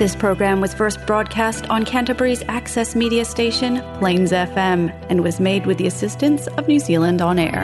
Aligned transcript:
This 0.00 0.16
program 0.16 0.62
was 0.62 0.72
first 0.72 0.98
broadcast 1.06 1.68
on 1.68 1.84
Canterbury's 1.84 2.42
access 2.48 2.96
media 2.96 3.22
station, 3.26 3.82
Plains 3.98 4.32
FM, 4.32 4.88
and 5.10 5.22
was 5.22 5.38
made 5.38 5.66
with 5.66 5.76
the 5.76 5.86
assistance 5.86 6.46
of 6.56 6.66
New 6.66 6.78
Zealand 6.78 7.20
On 7.28 7.36
Air. 7.38 7.62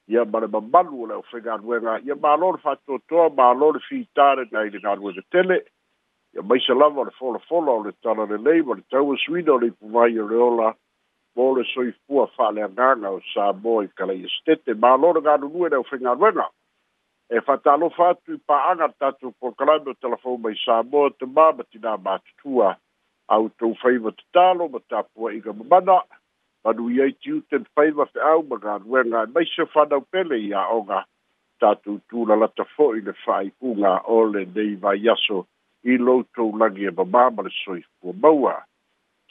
ia 0.08 0.26
ma 0.26 0.40
le 0.40 0.48
mamalu 0.48 1.04
o 1.04 1.05
le 1.05 1.16
ʻaufegaluega 1.22 2.02
ia 2.08 2.16
mālo 2.16 2.52
le 2.52 2.58
faatoatoa 2.66 3.30
mālo 3.38 3.72
le 3.77 3.80
fitalena 3.90 4.66
i 4.66 4.70
le 4.70 4.80
galuega 4.80 5.22
tele 5.32 5.62
ia 6.34 6.41
maisa 6.41 6.74
lava 6.74 7.02
o 7.02 7.05
le 7.05 7.12
folafola 7.22 7.72
o 7.72 7.84
le 7.84 7.91
tala 8.02 8.26
lelei 8.26 8.62
ma 8.63 8.74
le 8.76 8.82
taua 8.90 9.13
e 9.13 9.22
suina 9.26 9.54
o 9.54 9.60
le 9.60 9.68
ipuvai 9.70 10.18
o 10.20 10.26
le 10.27 10.35
ola 10.49 10.74
bole 11.35 11.63
soi 11.75 11.91
fua 12.07 12.27
fale 12.38 12.62
anganga 12.63 13.09
o 13.09 13.20
sa 13.34 13.45
boi 13.52 13.85
kala 13.98 14.13
i 14.16 14.23
estete, 14.30 14.71
ma 14.81 14.89
alore 14.95 15.21
gano 15.21 15.48
nue 15.49 15.70
leo 15.70 15.84
whinga 15.91 16.13
ruenga. 16.20 16.48
E 17.30 17.41
fatalo 17.41 17.85
alo 17.88 17.89
fatu 17.89 18.39
pa 18.48 18.57
anga 18.71 18.88
tatu 18.99 19.34
po 19.40 19.52
kalame 19.52 19.90
o 19.91 19.93
telefon 20.02 20.40
sa 20.66 20.81
boi 20.84 21.09
te 21.20 21.26
ma 21.35 21.52
mati 21.57 21.77
nga 21.79 21.98
matutua 21.98 22.77
au 23.27 23.49
tau 23.60 23.76
whaiva 23.84 24.12
te 24.18 24.23
talo 24.34 24.68
ma 24.71 24.79
tapua 24.90 25.34
inga 25.34 25.51
mamana, 25.54 25.98
manu 26.63 26.90
i 26.90 27.01
ei 27.04 27.13
tiu 27.21 27.41
ten 27.49 27.63
whaiva 27.76 28.05
te 28.13 28.20
au 28.32 28.40
ma 28.49 28.55
gano 28.57 28.85
ruenga 28.88 29.20
e 29.27 29.32
mai 29.34 29.45
se 29.55 29.63
whanau 29.76 30.01
pele 30.12 30.35
i 30.48 30.54
a 30.54 30.63
onga 30.77 30.99
tatu 31.60 31.99
tu 32.10 32.26
la 32.26 32.35
lata 32.35 32.63
fo 32.76 32.93
i 32.95 33.01
le 33.01 33.13
whai 33.26 33.51
unga 33.70 33.99
ole 34.17 34.41
nei 34.55 34.76
vai 34.76 34.98
yaso 35.05 35.45
i 35.84 35.98
loutou 35.98 36.55
langi 36.60 36.85
e 36.88 36.91
mamama 36.98 37.41
le 37.43 37.51
soi 37.63 37.82
fua 37.99 38.13
maua. 38.13 38.40
Mamama. 38.40 38.65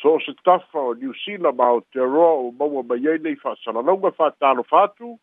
so 0.01 0.15
o 0.15 0.21
se 0.21 0.35
tafa 0.45 0.79
o 0.79 0.93
New 0.95 1.13
Zealand 1.25 1.57
ma 1.57 1.65
Aotearoa 1.65 2.35
o 2.43 2.53
maua 2.53 2.83
mai 2.83 3.03
ai 3.11 3.19
nei 3.19 3.37
fa'asalalauga 3.37 4.11
fa'atalofa 4.13 4.83
atu 4.85 5.19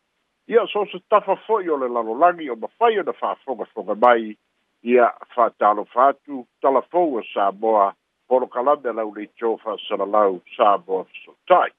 ia 0.47 0.65
so 0.67 0.81
o 0.81 0.85
se 0.87 0.99
tafa 1.09 1.35
fo'i 1.47 1.69
o 1.69 1.77
le 1.77 1.87
lalolagi 1.89 2.49
o 2.49 2.55
mafai 2.55 2.99
ona 2.99 3.13
fa'afogafoga 3.13 3.95
mai 3.95 4.37
ia 4.83 5.13
fa'atalofa 5.35 6.07
atu 6.09 6.47
talafou 6.61 7.17
o 7.19 7.23
samoa 7.33 7.93
polokalame 8.27 8.89
a 8.89 8.93
lau 8.93 9.11
leitio 9.13 9.57
fa'asalalau 9.57 10.41
samoa 10.55 11.03
So, 11.05 11.33
fesotai 11.33 11.71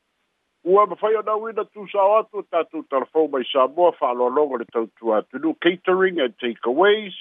ua 0.65 0.87
mafai 0.87 1.15
ona 1.17 1.33
auina 1.33 1.65
tusao 1.65 2.19
atu 2.21 2.39
o 2.39 2.43
tatou 2.43 2.83
talafou 2.85 3.29
mai 3.29 3.45
samoa 3.53 3.93
fa'aloaloga 3.93 4.57
le 4.59 4.65
tautua 4.65 5.19
atunu 5.19 5.55
catering 5.61 6.21
and 6.21 6.35
takeaways 6.39 7.17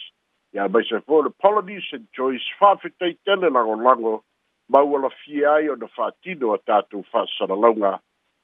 ia 0.53 0.67
mai 0.67 0.83
se 0.83 0.99
fo 1.07 1.21
le 1.21 1.29
polonies 1.29 1.87
and 1.93 2.07
joyce 2.13 2.43
fa'afetaitele 2.59 3.49
lagolago 3.49 4.23
mauala 4.71 5.09
fie 5.09 5.43
ai 5.47 5.69
ona 5.69 5.87
fa'atino 5.97 6.53
a 6.53 6.57
tatou 6.57 7.03
fa'asalalauga 7.11 7.97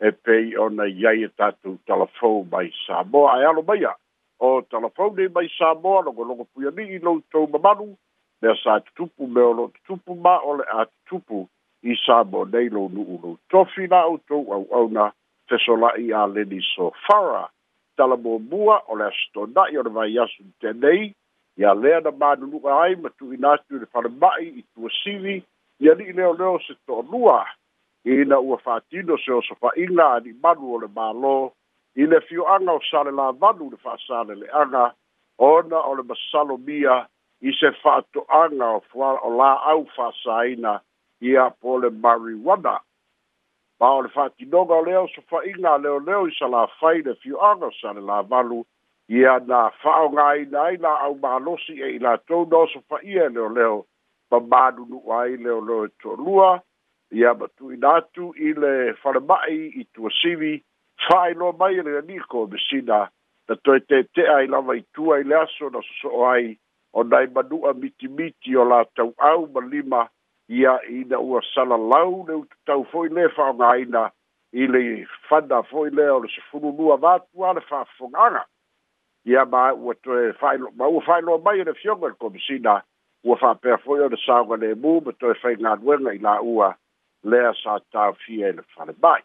e 0.10 0.12
pei 0.12 0.58
ona 0.64 0.86
iai 0.88 1.24
e 1.24 1.30
tatou 1.30 1.78
talafou 1.88 2.44
mai 2.52 2.68
samoa 2.86 3.34
ae 3.38 3.46
alo 3.50 3.64
maia 3.70 3.94
o 4.40 4.50
talafou 4.62 5.14
nei 5.16 5.30
mai 5.38 5.48
samoa 5.58 6.02
logologo 6.10 6.46
puiali'i 6.54 7.00
loutou 7.00 7.48
mamalu 7.48 7.88
mea 8.42 8.56
sa 8.64 8.80
tutupu 8.86 9.28
me 9.28 9.42
o 9.42 9.54
lo'o 9.60 9.72
tutupu 9.76 10.16
ma 10.26 10.36
o 10.50 10.58
le 10.60 10.66
a 10.78 10.86
tutupu 10.92 11.48
i 11.84 11.96
samoa 12.06 12.46
nei 12.52 12.68
lou 12.76 12.90
nu'u 12.92 13.20
lou 13.24 13.38
tofi 13.50 13.88
la 13.88 14.04
outou 14.12 14.44
au'auna 14.58 15.12
fesola'i 15.48 16.12
a 16.12 16.28
leni 16.28 16.60
sofara 16.76 17.48
talamuamua 17.96 18.82
o 18.92 19.00
le 19.00 19.08
asotona'i 19.12 19.80
o 19.80 19.84
le 19.84 19.90
vaiasu 20.00 20.44
tenei 20.60 21.14
ia 21.58 21.72
lea 21.74 22.02
na 22.04 22.12
manunu'a 22.12 22.82
ai 22.84 22.96
ma 22.96 23.10
tu'ina 23.18 23.56
atu 23.56 23.76
i 23.78 23.80
le 23.80 23.86
falema'i 23.86 24.52
i 24.60 24.68
tuasili 24.76 25.40
ia 25.80 25.94
li'i 25.98 26.14
leo 26.16 26.34
leo 26.38 26.58
se 26.68 26.74
toʻalua 26.90 27.42
ina 28.16 28.38
ua 28.46 28.58
fa'atino 28.62 29.18
se 29.26 29.32
o 29.34 29.42
safa'iga 29.50 30.06
a 30.16 30.20
li 30.26 30.34
malu 30.44 30.72
o 30.74 30.78
le 30.84 30.88
mālō 30.96 31.34
i 32.02 32.06
le 32.08 32.20
fio'aga 32.30 32.72
o 32.74 32.80
sale 32.92 33.12
lavalu 33.20 33.70
le 33.74 33.78
fa'asaleleaga 33.86 34.86
ona 35.50 35.80
o 35.90 35.94
le 36.00 36.04
masalo 36.10 36.58
mia 36.70 36.96
i 37.42 37.54
se 37.60 37.72
fa'ato'aga 37.84 38.70
o 38.78 38.80
fua 38.90 39.12
o 39.22 39.30
la'au 39.38 39.86
fa'asāina 39.98 40.80
ia 41.32 41.50
po 41.62 41.78
le 41.82 41.90
mariwana 41.90 42.76
ma 43.80 43.92
o 43.98 44.02
le 44.02 44.10
fa'atinoga 44.16 44.74
o 44.82 44.86
lea 44.88 45.02
o 45.06 45.08
safa'iga 45.14 45.76
a 45.76 45.84
leoleo 45.84 46.24
i 46.32 46.34
sa 46.40 46.48
lafai 46.56 47.06
le 47.10 47.14
fio'aga 47.22 47.70
o 47.70 47.78
sale 47.82 48.02
lavalu 48.02 48.64
ia 49.10 49.38
na 49.46 49.70
fa'aogāina 49.84 50.62
ai 50.64 50.78
la'au 50.82 51.20
mālosi 51.22 51.78
e 51.82 51.92
i 52.00 52.00
latou 52.00 52.50
na 52.50 52.66
o 52.66 52.72
safa'ia 52.74 53.30
e 53.30 53.30
leoleo 53.30 53.54
leo 53.62 53.86
pamadu 54.30 54.86
nu 54.90 55.12
ai 55.12 55.38
le 55.38 55.50
o 55.52 55.60
loe 55.60 55.88
tolua 56.02 56.50
ia 57.12 57.34
batu 57.40 57.72
i 57.72 57.78
natu 57.78 58.32
i 58.48 58.54
le 58.54 58.72
whanamai 59.04 59.60
i 59.82 59.86
tua 59.94 60.10
sivi 60.22 60.54
whai 61.08 61.34
no 61.34 61.52
mai 61.60 61.76
le 61.76 61.96
aniko 62.02 62.46
me 62.52 62.58
sina 62.70 63.00
na 63.48 63.56
toi 63.66 63.80
te 63.92 64.02
te 64.16 64.26
ai 64.36 64.48
lava 64.48 64.76
i 64.78 64.82
tua 64.98 65.20
i 65.20 65.24
le 65.24 65.36
aso 65.40 65.70
na 65.70 65.80
so 66.02 66.26
ai 66.32 66.58
o 66.94 67.04
nai 67.04 67.28
manua 67.36 67.74
miti 67.84 68.08
miti 68.20 68.56
o 68.56 68.64
la 68.72 68.84
tau 68.96 69.14
au 69.32 69.48
ma 69.54 69.62
lima 69.66 70.04
ia 70.60 70.76
i 70.98 71.04
na 71.10 71.18
ua 71.30 71.42
sala 71.54 71.78
lau 71.78 72.26
le 72.28 72.36
utu 72.42 72.56
tau 72.66 72.84
foi 72.92 73.08
le 73.10 73.26
wha 73.38 73.48
o 73.52 73.54
ngaina 73.54 74.10
i 74.54 74.68
le 74.68 74.84
whana 75.30 75.62
foi 75.72 75.90
le 75.90 76.10
o 76.10 76.20
le 76.20 76.28
se 76.36 76.42
funu 76.52 76.72
nua 76.78 76.98
vātu 76.98 77.44
a 77.48 77.54
le 77.54 77.64
wha 77.72 77.86
fonganga 77.98 78.44
ia 79.26 79.46
ma 79.46 79.72
ua 79.74 79.96
toi 80.04 80.32
whai 80.42 81.24
no 81.24 81.38
mai 81.38 81.64
le 81.64 81.74
fionga 81.74 82.08
le 82.08 82.18
komisina 82.20 82.76
ia 82.76 82.84
fa 83.40 83.56
per 83.56 83.80
fo'i 83.82 84.00
o 84.02 84.08
le 84.10 84.18
sauga 84.18 84.56
lemu 84.56 85.02
ma 85.06 85.12
toe 85.20 85.34
faigaluega 85.36 86.12
i 86.14 86.20
la'ua 86.20 86.70
a 86.76 87.54
sa 87.64 87.80
tāfia 87.94 88.50
i 88.50 88.56
le 88.56 88.64
falebai 88.76 89.22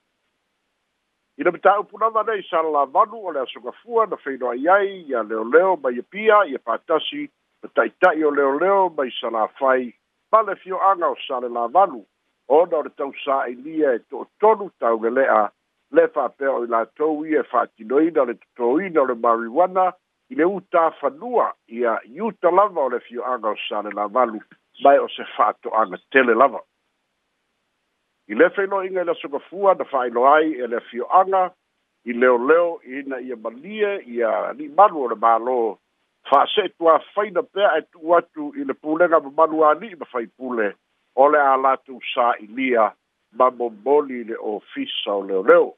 i 1.39 1.43
le 1.45 1.51
mataupulava 1.53 2.23
lei 2.27 2.43
salalavalu 2.43 3.19
o 3.27 3.33
le 3.33 3.41
asogafua 3.41 4.07
na 4.07 4.17
feiloa 4.17 4.55
i 4.57 4.69
ai 4.69 5.05
ia 5.09 5.23
leoleo 5.23 5.77
mai 5.83 5.95
ia 5.97 6.03
pia 6.11 6.39
ia 6.47 6.59
patasi 6.59 7.29
ma 7.63 7.69
ta'ita'i 7.75 8.25
o 8.27 8.31
leoleo 8.31 8.91
mai 8.97 9.11
salafai 9.21 9.93
ma 10.33 10.43
le 10.43 10.55
fio'aga 10.57 11.07
o 11.09 11.17
salelavalu 11.27 12.05
ona 12.49 12.77
o 12.77 12.83
le 12.83 12.91
tausā'ilia 12.97 13.95
e 13.95 13.99
to'otolu 14.11 14.71
taugele'a 14.81 15.51
le 15.93 16.07
fa'apea 16.09 16.51
o 16.53 16.65
la 16.67 16.85
to 16.97 17.25
ia 17.27 17.41
e 17.41 17.45
fa 17.45 17.51
fa'atinoina 17.65 18.21
o 18.23 18.27
le 18.27 18.35
totoina 18.35 19.01
o 19.03 19.07
le 19.07 19.15
mariuana 19.15 19.93
i 20.33 20.35
le 20.35 20.45
uta 20.47 20.69
tafanua 20.91 21.53
ia 21.69 22.01
iuta 22.05 22.51
lava 22.51 22.81
o 22.81 22.89
le 22.89 22.99
fioaga 23.01 23.49
o 23.49 23.57
sale 23.69 23.89
le 23.91 23.95
lavalu 23.97 24.41
mai 24.85 24.99
o 24.99 25.09
se 25.09 25.25
fa'ato'aga 25.37 25.99
tele 26.11 26.35
lava 26.35 26.61
i 28.33 28.35
le 28.35 28.49
feilo'iga 28.57 29.03
i 29.03 29.05
le 29.05 29.13
asogafua 29.13 29.75
na 29.75 29.85
fa'ailoa 29.85 30.35
ai 30.37 30.53
e 30.53 30.67
le 30.67 30.81
fioaga 30.81 31.51
i 32.05 32.13
leoleo 32.13 32.81
ina 32.83 33.21
ia 33.21 33.37
malie 33.37 33.93
ia 34.15 34.53
ni'malu 34.57 35.03
o 35.05 35.09
le 35.13 35.17
mālō 35.25 35.59
fa'ase'etuāfaina 36.31 37.43
pea 37.53 37.71
e 37.83 37.85
tu'u 37.93 38.17
atu 38.17 38.53
i 38.57 38.65
le 38.65 38.75
pulega 38.75 39.21
mamalu 39.21 39.65
ali'i 39.69 39.95
ma 40.01 40.07
faipule 40.15 40.73
o 41.15 41.29
le 41.29 41.39
a 41.53 41.57
latou 41.57 42.01
sā'ilia 42.15 42.89
ma 43.37 43.51
momoli 43.51 44.25
le 44.25 44.39
ofisa 44.57 45.13
o 45.13 45.23
leoleo 45.29 45.75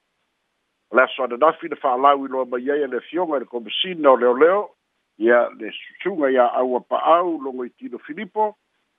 le 0.94 1.02
aso 1.02 1.22
ananafi 1.24 1.68
na 1.68 1.76
fa'alau 1.76 2.24
i 2.26 2.28
loa 2.30 2.46
mai 2.46 2.70
aia 2.70 2.86
le 2.86 3.00
fioga 3.00 3.36
i 3.36 3.40
le 3.42 3.46
komasina 3.50 4.10
o 4.10 4.16
leoleo 4.16 4.70
ia 5.18 5.50
le 5.58 5.70
susuga 5.74 6.30
ia 6.30 6.46
aua 6.54 6.80
pa'au 6.80 7.40
logo 7.42 7.64
i 7.66 7.70
tino 7.70 7.98
filipo 7.98 8.54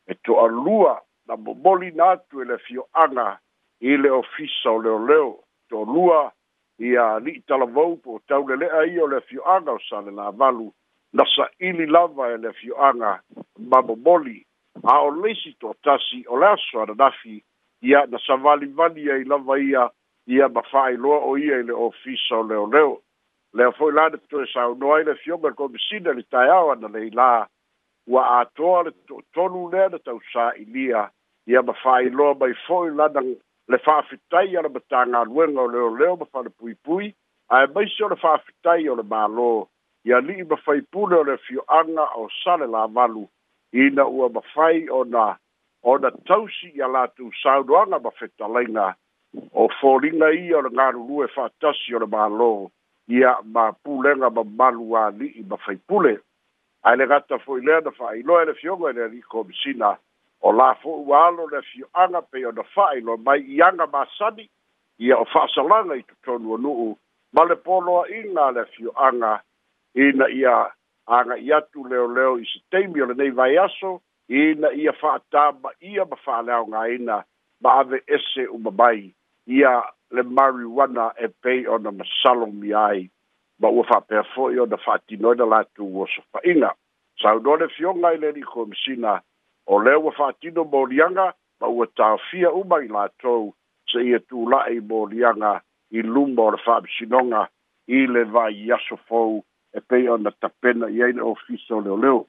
e 0.07 0.13
to'alua 0.25 1.01
na 1.27 1.36
momoli 1.39 1.92
na 1.95 2.12
atu 2.12 2.42
e 2.42 2.45
le 2.45 2.57
fioaga 2.68 3.39
i 3.81 3.95
le 3.97 4.09
ofisa 4.12 4.69
o 4.71 4.81
leoleo 4.81 5.39
to'alua 5.69 6.31
ia 6.80 7.15
ali'i 7.15 7.39
talavou 7.47 7.95
po 8.03 8.19
o 8.19 8.21
taulele'a 8.27 8.83
ia 8.92 9.03
o 9.03 9.07
le 9.07 9.21
fioaga 9.31 9.71
o 9.71 9.80
sa 9.89 10.01
le 10.01 10.12
lavalu 10.12 10.68
na 11.13 11.24
sa'ili 11.36 11.86
lava 11.88 12.31
e 12.31 12.38
le 12.38 12.51
fioaga 12.53 13.15
ma 13.71 13.81
momoli 13.81 14.42
a 14.83 15.00
o 15.00 15.12
leisi 15.12 15.56
to'atasi 15.59 16.25
o 16.27 16.36
le 16.39 16.47
aso 16.47 16.81
ananafi 16.83 17.39
ia 17.81 18.03
na 18.12 18.19
savalivali 18.27 19.09
ai 19.12 19.24
lava 19.24 19.59
ia 19.59 19.89
ia 20.27 20.48
ma 20.50 20.62
fa'ailoa 20.62 21.19
o 21.25 21.38
ia 21.38 21.60
i 21.62 21.63
le 21.63 21.74
ofisa 21.77 22.36
o 22.39 22.44
leoleo 22.44 22.98
lea 23.54 23.72
fo'i 23.77 23.94
la 23.94 24.07
le 24.10 24.18
totoe 24.18 24.48
saunoa 24.54 24.95
ai 24.98 25.04
le 25.06 25.16
fioga 25.16 25.48
le 25.50 25.54
komisina 25.56 26.12
li 26.18 26.24
taeao 26.24 26.72
ana 26.72 26.88
lei 26.88 27.10
lā 27.10 27.45
ua 28.07 28.24
atoa 28.39 28.81
le 28.83 28.92
totonu 29.07 29.69
lea 29.74 29.89
na 29.89 29.98
tausā'ilia 30.07 31.04
ia 31.48 31.62
ma 31.62 31.74
fa'ailoa 31.83 32.33
mai 32.39 32.57
fo'i 32.66 32.89
lana 32.95 33.22
le 33.68 33.77
fa'afitai 33.86 34.57
a 34.57 34.62
le 34.66 34.69
matagaluega 34.69 35.62
o 35.62 35.68
leoleo 35.75 36.16
ma 36.16 36.25
fa'alepuipui 36.25 37.13
ae 37.54 37.68
maisi 37.75 38.04
o 38.04 38.10
le 38.10 38.16
fa'afitai 38.25 38.89
o 38.89 38.95
le 39.01 39.06
mālō 39.13 39.50
ia 40.10 40.19
li'i 40.25 40.44
ma 40.44 40.57
faipule 40.66 41.16
o 41.21 41.24
le 41.24 41.38
fio'aga 41.45 42.10
o 42.18 42.28
sale 42.42 42.66
lavalu 42.66 43.28
ina 43.74 44.07
ua 44.10 44.30
mafai 44.30 44.88
ona 44.89 45.36
ona 45.83 46.12
tausi 46.25 46.69
ia 46.74 46.88
latou 46.88 47.30
saunoaga 47.44 48.00
ma 48.00 48.12
fetalaiga 48.12 48.74
la 48.74 48.94
o 49.61 49.67
foringa 49.81 50.29
i 50.35 50.53
o 50.57 50.61
ngā 50.65 50.87
rurua 50.95 51.27
e 51.29 51.33
whātasi 51.35 51.95
o 51.95 52.01
le 52.03 52.07
mālō 52.15 52.49
i 53.15 53.23
a 53.29 53.35
mā 53.55 53.67
pūlenga 53.85 54.29
ma 54.33 54.43
malu 54.61 54.95
a 54.97 55.07
ni 55.13 55.29
i 55.41 55.45
ma 55.49 55.57
whai 55.65 55.75
pule. 55.87 56.15
Ai 56.85 56.95
le 56.97 57.07
gata 57.09 57.37
fōi 57.45 57.63
lea 57.65 57.79
na 57.85 57.93
whai 57.99 58.21
loa 58.25 58.43
e 58.43 58.49
le 58.49 58.53
fionga 58.59 58.89
e 58.89 58.97
le 58.99 59.07
ni 59.11 59.21
ko 59.21 59.43
misina 59.43 59.93
o 60.45 60.51
la 60.51 60.71
fō 60.81 60.95
ualo 61.07 61.47
le 61.51 61.61
fionga 61.71 62.21
pe 62.31 62.45
o 62.45 62.51
na 62.57 62.63
fai 62.73 63.01
loa 63.01 63.19
mai 63.25 63.41
i 63.55 63.61
anga 63.65 63.87
mā 63.91 64.05
sani 64.17 64.47
i 65.05 65.11
a 65.11 65.17
o 65.21 65.25
whāsalanga 65.33 65.97
i 65.99 66.03
tu 66.07 66.17
tonu 66.25 66.55
o 66.55 66.59
nuu 66.65 66.93
ma 67.35 67.45
le 67.49 67.57
pōloa 67.65 68.07
i 68.15 68.23
ngā 68.33 68.49
le 68.57 68.65
fionga 68.75 69.35
i 70.01 70.09
na 70.17 70.29
i 70.39 70.43
a 70.49 70.57
anga 71.19 71.37
i 71.45 71.51
atu 71.57 71.87
leo 71.89 72.07
leo 72.07 72.37
i 72.41 72.45
se 72.53 72.61
teimi 72.71 73.01
o 73.05 73.09
le 73.11 73.17
nei 73.21 73.31
vai 73.33 73.55
aso 73.67 73.99
i 74.33 74.53
na 74.57 74.73
i 74.81 74.87
a 74.89 74.95
whātā 75.01 75.49
ma 75.61 75.73
i 75.91 75.97
a 76.01 76.05
ma 76.09 76.19
whālea 76.25 76.61
o 76.65 76.69
ngā 76.73 76.87
ina 76.97 77.21
ma 77.63 77.77
ave 77.81 78.01
ese 78.11 78.47
u 78.51 78.57
mamai 78.59 79.11
ia 79.47 79.81
le 80.12 80.24
marijuana 80.24 81.13
e 81.18 81.27
pei 81.27 81.68
ona 81.68 81.92
masalo 81.92 82.47
mi 82.47 82.74
ai 82.74 83.09
ma 83.59 83.69
ua 83.69 83.83
faapea 83.88 84.24
foʻi 84.36 84.59
ona 84.59 84.77
faatinoi 84.77 85.36
na 85.38 85.45
latou 85.45 85.88
ua 85.95 86.07
sofaʻiga 86.07 86.71
saunoa 87.21 87.57
le 87.59 87.68
fioga 87.68 88.12
i 88.13 88.18
le 88.18 88.31
likomasina 88.31 89.21
o 89.68 89.80
lea 89.83 90.00
ua 90.00 90.12
faatino 90.12 90.63
molianga 90.63 91.33
ma 91.62 91.68
ua 91.68 91.88
taofia 91.95 92.51
uma 92.51 92.80
i 92.83 92.88
latou 92.88 93.53
se 93.92 94.01
ia 94.03 94.18
tulaʻi 94.19 94.81
molianga 94.89 95.62
i 95.92 96.01
luma 96.01 96.42
o 96.44 96.51
le 96.51 96.57
faamasinoga 96.65 97.47
i 97.88 98.07
le 98.07 98.24
vaiaso 98.24 98.97
fou 99.07 99.44
e 99.74 99.80
pei 99.89 100.09
ona 100.09 100.31
tapena 100.31 100.89
i 100.89 101.03
ai 101.03 101.13
le 101.13 101.21
ofisa 101.21 101.75
o 101.75 101.81
leoleo 101.81 102.25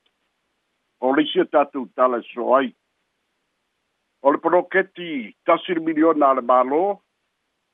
o 1.01 1.15
le 1.17 1.23
isi 1.23 1.41
a 1.41 1.45
tatou 1.45 1.89
tala 1.97 2.19
e 2.21 2.29
so 2.35 2.53
ai 2.57 2.69
o 4.23 4.33
le 4.33 4.39
poloketi 4.39 5.33
tasi 5.45 5.75
le 5.75 5.81
miliona 5.81 6.29
a 6.31 6.35
le 6.41 6.45
malō 6.45 6.97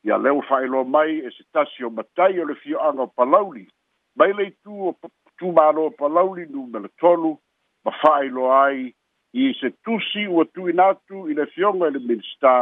ia 0.04 0.18
leo 0.18 0.42
failo 0.42 0.84
mai 0.84 1.18
e 1.18 1.30
se 1.30 1.44
tasi 1.52 1.84
o 1.84 1.90
matai 1.90 2.38
o 2.40 2.44
le 2.44 2.54
fioaga 2.54 3.02
o 3.02 3.06
palauli 3.06 3.68
mai 4.16 4.32
le 4.34 4.44
itu 4.50 4.88
o 4.88 4.94
tumālo 5.38 5.86
o 5.86 5.90
palauli 5.90 6.46
numele 6.46 6.88
tolu 6.98 7.38
ma 7.84 7.92
faailoa 8.02 8.64
ai 8.66 8.94
i 9.34 9.52
se 9.60 9.70
tusi 9.84 10.26
ua 10.26 10.44
tuina 10.44 10.88
atu 10.90 11.28
i 11.30 11.34
le 11.34 11.46
fioga 11.54 11.86
i 11.86 11.90
le 11.94 12.00
minista 12.08 12.54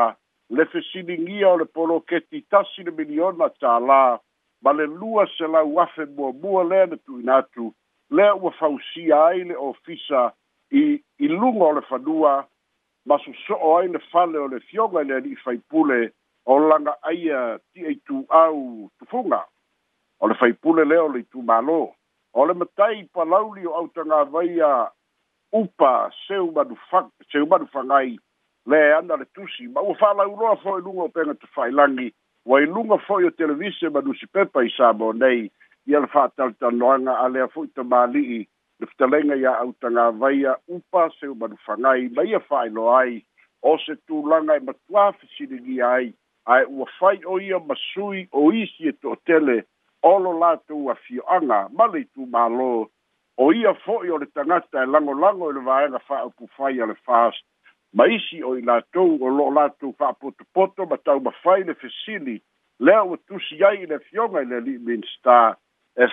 le 0.50 0.66
fesiligia 0.66 1.48
o 1.48 1.56
le 1.58 1.64
poloketi 1.64 2.42
tasi 2.50 2.82
le 2.84 2.92
miliona 2.98 3.48
tālā 3.60 4.02
ma 4.64 4.72
le 4.76 4.86
lua 5.00 5.24
se 5.36 5.46
lau 5.48 5.80
afe 5.80 6.04
muamua 6.12 6.64
lea 6.68 6.86
na 6.92 6.96
tuina 6.96 7.36
atu 7.40 7.72
lea 8.10 8.34
ua 8.34 8.50
fausia 8.58 9.24
ai 9.24 9.44
le 9.48 9.56
ofisa 9.56 10.30
i, 10.76 11.00
i 11.24 11.28
luga 11.28 11.64
o 11.64 11.72
le 11.72 11.80
fanua 11.88 12.36
ma 13.06 13.16
soso'o 13.24 13.76
ai 13.78 13.88
le 13.88 13.98
fale 14.12 14.38
o 14.38 14.46
le 14.52 14.60
fioga 14.60 15.00
i 15.00 15.04
le 15.08 15.14
alii 15.22 15.40
faipule 15.44 16.12
o 16.50 16.58
langa 16.58 16.96
aia 17.02 17.58
ti 17.72 17.86
ei 17.86 17.96
tu 18.06 18.26
au 18.28 18.90
tu 18.98 19.04
funga. 19.06 19.44
O 20.20 20.26
le 20.28 20.34
fai 20.34 20.52
pule 20.52 20.84
leo 20.84 21.06
le 21.08 21.22
tu 21.30 21.42
malo. 21.42 21.94
O 22.34 22.44
le 22.46 22.54
matai 22.58 23.06
pa 23.14 23.22
lauli 23.24 23.62
o 23.66 23.74
au 23.78 23.86
tanga 23.94 24.24
vai 24.26 24.58
a 24.58 24.90
upa 25.54 26.10
seu 26.26 26.50
manu 27.46 27.66
fangai 27.72 28.18
le 28.66 28.78
anda 28.98 29.16
le 29.16 29.26
tusi. 29.34 29.68
Ma 29.70 29.80
ua 29.80 29.94
whala 30.00 30.26
uroa 30.28 30.56
fo 30.58 30.74
i 30.78 30.82
lunga 30.82 31.02
o 31.02 31.08
penga 31.14 31.34
tu 31.38 31.46
fai 31.54 31.70
langi. 31.70 32.10
Ua 32.50 32.58
i 32.62 32.66
lunga 32.66 32.98
fo 33.06 33.20
i 33.22 33.30
o 33.30 33.30
televise 33.30 33.86
manu 33.94 34.14
si 34.18 34.26
pepa 34.26 34.64
i 34.66 34.72
sabo 34.76 35.12
nei. 35.12 35.46
I 35.86 35.94
ala 35.94 36.10
whātal 36.12 36.50
tanoanga 36.58 37.14
a 37.22 37.28
lea 37.30 37.46
fo 37.54 37.62
i 37.62 37.70
ta 37.76 37.86
mali 37.86 38.22
i. 38.38 38.40
Le 38.82 38.86
fitalenga 38.90 39.36
ia 39.38 39.52
au 39.62 39.70
tanga 39.78 40.10
vai 40.18 40.42
a 40.50 40.56
upa 40.66 41.06
seu 41.20 41.34
manu 41.38 41.56
fangai. 41.64 42.10
Ma 42.10 42.26
ia 42.26 42.42
whai 42.50 42.72
ai. 42.98 43.14
O 43.62 43.78
se 43.86 43.94
tu 44.06 44.24
langa 44.26 44.56
e 44.56 44.60
matua 44.66 45.12
fisiringi 45.20 45.78
ai 45.94 46.10
ai 46.46 46.64
ua 46.64 46.86
fai 46.98 47.20
o 47.26 47.38
ia 47.40 47.58
ma 47.58 47.74
sui 47.92 48.28
o 48.32 48.52
isi 48.52 48.88
e 48.88 48.92
toʻatele 48.92 49.64
olo 50.02 50.32
latou 50.40 50.90
afioaga 50.90 51.68
ma 51.76 51.86
le 51.86 52.04
itumālō 52.04 52.88
o 53.38 53.52
ia 53.52 53.74
fo'i 53.84 54.10
o 54.10 54.16
le 54.18 54.26
tagata 54.26 54.82
e 54.82 54.86
lagolago 54.86 55.50
i 55.50 55.54
le 55.54 55.60
vaega 55.60 55.98
fa'aupufai 56.08 56.80
a 56.80 56.86
le 56.86 56.94
fast 57.04 57.44
ma 57.92 58.06
isi 58.06 58.42
o 58.44 58.56
i 58.58 58.62
latou 58.62 59.18
o 59.20 59.28
lo'o 59.28 59.50
latou 59.50 59.92
fa'apotopoto 59.98 60.86
ma 60.86 60.96
taumafai 60.96 61.62
le 61.64 61.74
fesili 61.74 62.40
lea 62.80 63.04
ua 63.04 63.16
tusi 63.28 63.62
ai 63.64 63.82
i 63.82 63.86
le 63.86 63.94
afioga 64.00 64.40
le 64.40 64.56
ali'i 64.56 64.78
minsta 64.78 65.56
e 65.96 66.06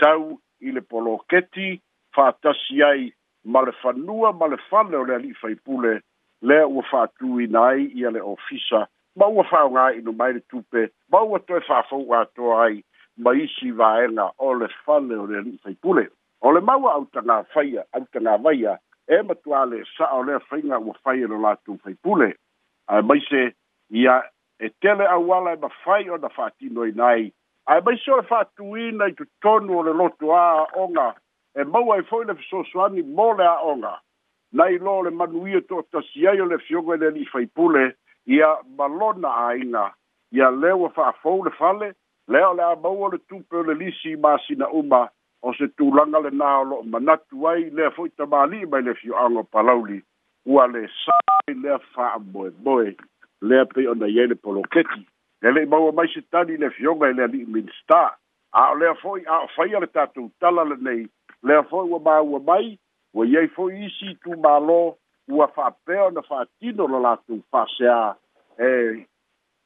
tau 0.00 0.38
i 0.60 0.72
le 0.72 0.80
polo 0.80 0.80
e 0.80 0.80
poloketi 1.20 1.80
fa'atasi 2.14 2.82
ai 2.82 3.12
ma 3.44 3.60
le 3.60 3.72
fanua 3.82 4.32
ma 4.32 4.46
le 4.46 4.56
fale 4.68 4.96
o 4.96 5.04
le 5.04 5.14
ali'i 5.14 5.36
o 5.66 6.00
lea 6.40 6.66
ua 6.66 7.10
i 7.38 7.56
ai 7.56 7.92
ia 7.94 8.10
le 8.10 8.20
ofisa 8.20 8.88
Maua 9.18 9.34
ua 9.42 9.44
faaogā'ino 9.50 10.12
mai 10.18 10.32
le 10.36 10.40
tupe 10.50 10.82
Maua 11.12 11.26
ua 11.32 11.38
toe 11.46 11.60
fa'afou 11.66 12.04
atoa 12.14 12.62
ai 12.64 12.76
ma 13.18 13.32
isi 13.34 13.72
vaega 13.74 14.28
o 14.38 14.52
le 14.54 14.68
fale 14.86 15.16
o 15.18 15.24
le 15.26 15.38
ali'i 15.40 15.58
faipule 15.64 16.04
o 16.46 16.52
le 16.54 16.60
maua 16.60 16.92
autagā 17.00 17.40
faia 17.54 17.82
autagā 17.98 18.36
vaia 18.44 18.76
e 19.10 19.18
matuā 19.26 19.64
le 19.70 19.82
sa 19.96 20.06
o 20.14 20.22
lea 20.22 20.38
faiga 20.50 20.78
ua 20.78 20.94
fai 21.02 21.16
e 21.18 21.26
lo 21.32 21.40
latou 21.42 21.80
faipule 21.82 22.30
mai 23.10 23.18
se 23.28 23.40
ia 23.90 24.22
e 24.60 24.70
tele 24.82 25.06
auala 25.16 25.56
e 25.58 25.62
mafai 25.66 26.08
ona 26.10 26.30
fa'atinoina 26.36 27.06
ai 27.10 27.32
ae 27.66 27.80
maise 27.86 28.12
o 28.14 28.20
le 28.20 28.28
fa'atuina 28.30 29.10
i 29.10 29.18
tonu 29.42 29.80
o 29.80 29.82
le 29.82 29.96
lotu 29.98 30.30
a 30.30 30.44
aʻoga 30.64 31.10
e 31.58 31.64
maua 31.64 31.96
ai 31.98 32.06
fo'i 32.06 32.30
le 32.30 32.38
fesoasoani 32.38 33.02
mo 33.18 33.32
le 33.32 33.50
aʻoga 33.50 33.96
nai 34.52 34.78
lo 34.78 35.00
le 35.02 35.10
manuia 35.10 35.60
to 35.68 35.82
ai 36.30 36.38
o 36.38 36.48
le 36.54 36.58
fioga 36.68 36.94
i 36.94 37.02
le 37.02 37.10
ali'i 37.12 37.26
faipule 37.34 37.90
ia 38.28 38.56
malona 38.76 39.34
ainga 39.36 39.92
ia 40.32 40.50
lewa 40.50 40.90
fa 40.90 41.12
fou 41.22 41.42
le 41.44 41.50
fale 41.56 41.88
le 42.28 42.40
ole 42.46 42.60
a 42.60 42.74
bau 42.76 43.08
le 43.08 43.18
tupe 43.28 43.56
le 43.66 43.74
lisi 43.74 44.16
ma 44.16 44.36
sina 44.46 44.68
uma 44.68 45.08
o 45.42 45.52
se 45.56 45.68
tulanga 45.78 46.20
le 46.20 46.30
naolo 46.36 46.82
manatu 46.84 47.48
ai 47.48 47.70
le 47.72 47.88
foi 47.96 48.10
ta 48.16 48.26
mali 48.26 48.66
mai 48.66 48.82
le 48.82 48.94
fio 49.00 49.16
ango 49.16 49.42
palauli 49.44 50.00
ua 50.46 50.66
le 50.68 50.84
sai 51.04 51.54
le 51.62 51.78
fa 51.94 52.10
boe 52.20 52.50
boe 52.66 52.92
le 53.48 53.64
pe 53.72 53.88
ona 53.88 54.06
yele 54.12 54.34
poloketi 54.36 55.00
le 55.42 55.50
le 55.56 55.64
bau 55.66 55.88
mai 55.96 56.08
se 56.12 56.20
tani 56.28 56.56
le 56.60 56.68
fionga 56.76 57.08
le 57.16 57.26
li 57.32 57.46
minsta 57.46 58.02
a 58.52 58.66
le 58.74 58.92
foi 59.00 59.24
a 59.24 59.40
fai 59.56 59.72
le 59.80 59.86
tatu 59.86 60.28
tala 60.40 60.64
le 60.64 60.76
nei 60.84 61.08
le 61.52 61.62
foi 61.70 61.88
wa 61.94 61.98
ba 61.98 62.20
wa 62.22 62.40
mai 62.52 62.74
wa 63.14 63.24
ye 63.26 63.46
foi 63.56 63.72
isi 63.88 64.18
tu 64.22 64.36
malo 64.44 64.82
ua 65.28 65.46
faapea 65.48 66.04
ona 66.04 66.22
faatino 66.22 66.86
lo 66.88 66.96
eh, 66.96 67.00
eh, 67.00 67.02
latou 67.02 67.40
fa'aseā 67.50 68.14
e 68.58 68.70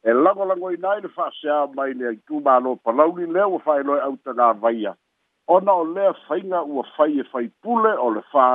e 0.03 0.11
lagolagoina 0.13 0.89
ai 0.91 1.01
le 1.01 1.07
fa'aseā 1.15 1.59
mai 1.75 1.93
le 1.93 2.07
aitu 2.07 2.41
mālo 2.45 2.75
palauli 2.83 3.25
lea 3.33 3.47
ua 3.47 3.59
fa'ailoe 3.59 3.99
autagāvaia 4.01 4.93
ona 5.47 5.71
o 5.73 5.83
lea 5.85 6.13
faiga 6.27 6.61
ua 6.63 6.83
fai 6.97 7.19
e 7.19 7.23
faipule 7.31 7.93
o 8.05 8.09
le 8.13 8.21
fā 8.31 8.49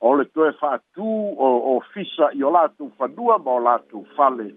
o 0.00 0.14
le 0.16 0.24
toe 0.24 0.50
fa'atū 0.60 1.08
o 1.38 1.48
o 1.74 1.80
fisa 1.94 2.28
i 2.36 2.42
o 2.44 2.50
latou 2.50 2.92
fanua 2.98 3.38
ma 3.44 3.52
o 3.56 3.60
latou 3.64 4.04
fale 4.16 4.50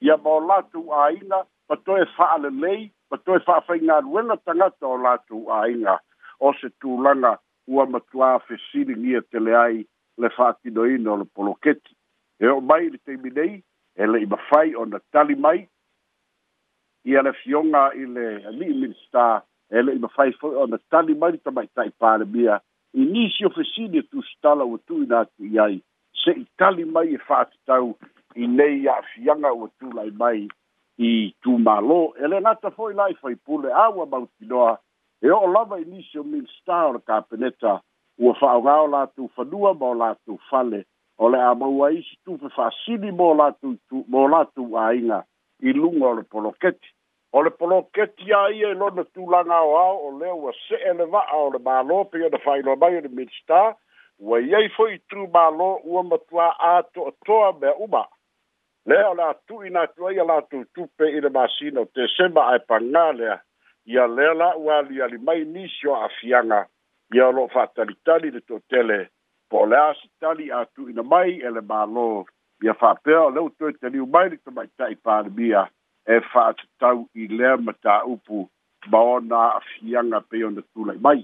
ia 0.00 0.16
ma 0.24 0.30
o 0.30 0.40
latou 0.48 0.92
āiga 1.04 1.44
ma 1.68 1.76
toe 1.76 2.06
fa'alelei 2.16 2.90
ma 3.10 3.16
toe 3.18 3.38
fa'afaigaluega 3.38 4.36
tagata 4.44 4.86
o 4.86 4.96
latou 5.04 5.50
āiga 5.60 5.98
o 6.40 6.54
se 6.60 6.68
tulaga 6.80 7.36
ua 7.68 7.84
matuā 7.86 8.32
fesiligia 8.48 9.20
tele 9.30 9.56
ai 9.56 9.84
le 10.18 10.28
fa'atinoina 10.30 11.12
o 11.12 11.16
le 11.16 11.24
poloketi 11.34 11.94
e 12.40 12.46
o'o 12.46 12.60
mai 12.60 12.86
i 12.86 12.90
le 12.90 12.98
taimi 13.04 13.30
nei 13.30 13.54
e 13.96 14.06
le'i 14.06 14.26
mafai 14.26 14.74
ona 14.76 14.98
tali 15.12 15.34
mai 15.34 15.66
ia 17.04 17.22
le 17.22 17.32
fioga 17.42 17.84
i 17.94 18.06
le 18.14 18.26
ali'i 18.48 18.72
minista 18.80 19.44
e 19.70 19.82
le'i 19.82 19.98
mafai 19.98 20.32
foi 20.40 20.54
ona 20.56 20.78
tali 20.90 21.14
mai 21.14 21.32
le 21.32 21.38
tamaita'i 21.42 21.90
palemia 21.98 22.60
i 22.96 23.02
nisi 23.04 23.44
ofesini 23.46 23.98
e 23.98 24.02
tusitala 24.02 24.64
ua 24.64 24.78
tu'ina 24.86 25.20
atu 25.20 25.44
i 25.52 25.58
ai 25.58 25.80
se'i 26.24 26.46
tali 26.58 26.84
mai 26.84 27.14
e 27.14 27.18
fa'atatau 27.18 27.94
i 28.34 28.46
nei 28.46 28.86
a'afiaga 28.88 29.52
ua 29.52 29.68
tulai 29.78 30.10
mai 30.10 30.46
i 31.02 31.34
tumālō 31.42 32.00
e 32.24 32.28
le 32.30 32.40
gata 32.46 32.70
fo'i 32.70 32.94
la 32.94 33.10
i 33.10 33.14
faipule 33.18 33.70
a 33.72 33.88
ua 33.90 34.06
mautinoa 34.06 34.78
e 35.22 35.30
o'o 35.30 35.46
lava 35.52 35.80
i 35.80 35.84
nisi 35.84 36.18
o 36.18 36.24
minista 36.24 36.84
o 36.86 36.92
le 36.92 36.98
kapeneta 37.02 37.80
ua 38.18 38.34
fa'aoga 38.34 38.74
o 38.82 38.86
latou 38.86 39.28
fanua 39.36 39.74
ma 39.74 39.86
o 39.90 39.94
latou 39.94 40.38
fale 40.50 40.84
o 41.18 41.28
le 41.28 41.38
a 41.42 41.54
maua 41.54 41.90
isi 41.92 42.16
tufe 42.24 42.48
fa'asili 42.56 43.10
mo 43.12 43.34
latou 43.34 43.74
tu 43.88 44.04
mo 44.08 44.28
latou 44.28 44.76
āiga 44.78 45.24
i 45.60 45.72
luga 45.72 46.06
o 46.08 46.14
le 46.14 46.22
poloketi 46.22 46.88
o 47.32 47.42
le 47.42 47.50
poloketi 47.50 48.28
ia 48.30 48.42
ia 48.54 48.68
i 48.70 48.74
lona 48.78 49.04
tulaga 49.04 49.54
aoao 49.54 49.96
o 50.06 50.18
lea 50.18 50.34
ua 50.34 50.52
se'e 50.66 50.92
le 50.98 51.04
va'a 51.10 51.36
o 51.36 51.48
le 51.54 51.58
mālō 51.66 52.04
pe 52.10 52.22
ona 52.26 52.38
failoa 52.46 52.76
mai 52.76 52.96
o 52.98 53.00
le 53.06 53.10
minista 53.10 53.74
ua 54.18 54.38
i 54.40 54.54
ai 54.58 54.68
fo'i 54.76 54.98
tu 55.10 55.26
mālō 55.34 55.68
ua 55.82 56.02
matuā 56.10 56.48
ātoatoa 56.70 57.48
mea 57.60 57.74
uma 57.86 58.04
lea 58.86 59.08
o 59.10 59.14
le 59.18 59.22
atu'i 59.30 59.70
na 59.74 59.82
atu 59.88 60.06
ai 60.08 60.18
a 60.22 60.28
latou 60.30 60.62
tupe 60.74 61.10
i 61.16 61.20
le 61.24 61.28
masina 61.34 61.80
o 61.82 61.90
tesema 61.90 62.46
ae 62.52 62.62
pagā 62.68 63.08
lea 63.18 63.40
ia 63.90 64.06
lea 64.06 64.34
la'u 64.38 64.70
aliali 64.78 65.18
mai 65.18 65.44
nisi 65.44 65.88
o 65.88 65.94
a'afiaga 65.98 66.62
ia 67.12 67.30
lo 67.30 67.48
fa 67.48 67.66
tali 67.66 67.94
tali 68.04 68.30
de 68.30 68.40
to 68.40 68.58
tele 68.70 69.06
pola 69.50 69.94
tali 70.20 70.50
a 70.52 70.64
tu 70.74 70.88
ina 70.88 71.02
mai 71.02 71.40
ele 71.44 71.60
ma 71.60 71.84
lo 71.84 72.24
ia 72.64 72.74
fa 72.74 72.94
pe 73.04 73.10
le 73.12 73.48
to 73.58 73.70
tele 73.80 73.98
u 74.00 74.06
mai 74.06 74.28
to 74.44 74.50
mai 74.50 74.66
tai 74.78 74.94
pa 75.04 75.22
de 75.22 75.30
bia 75.30 75.68
e 76.06 76.20
fa 76.32 76.54
tau 76.80 77.08
i 77.14 77.28
le 77.28 77.56
mata 77.56 78.02
upu 78.06 78.48
ba 78.90 78.98
ona 78.98 79.60
fianga 79.74 80.20
pe 80.30 80.44
on 80.44 80.54
de 80.54 80.62
tu 80.74 80.84
le 80.84 80.94
mai 81.00 81.22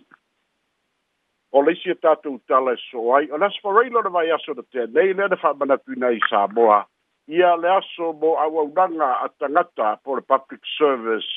o 1.53 1.61
le 1.63 1.73
sia 1.83 1.95
tatu 1.95 2.39
tale 2.49 2.77
so 2.91 3.15
ai 3.17 3.29
o 3.33 3.37
las 3.37 3.57
for 3.63 3.75
real 3.81 3.97
of 3.97 4.15
aso 4.37 4.53
de 4.55 4.63
te 4.73 4.87
nei 4.95 5.13
le 5.13 5.37
fa 5.37 5.53
mana 5.55 5.77
tu 5.77 5.93
nei 5.97 6.19
sa 6.31 6.47
boa 6.47 6.85
ia 7.29 7.57
le 7.57 7.69
aso 7.79 8.13
bo 8.13 8.37
au 8.37 8.53
au 8.63 8.69
danga 8.79 9.11
atangata 9.27 9.97
por 10.05 10.21
public 10.23 10.61
service 10.79 11.31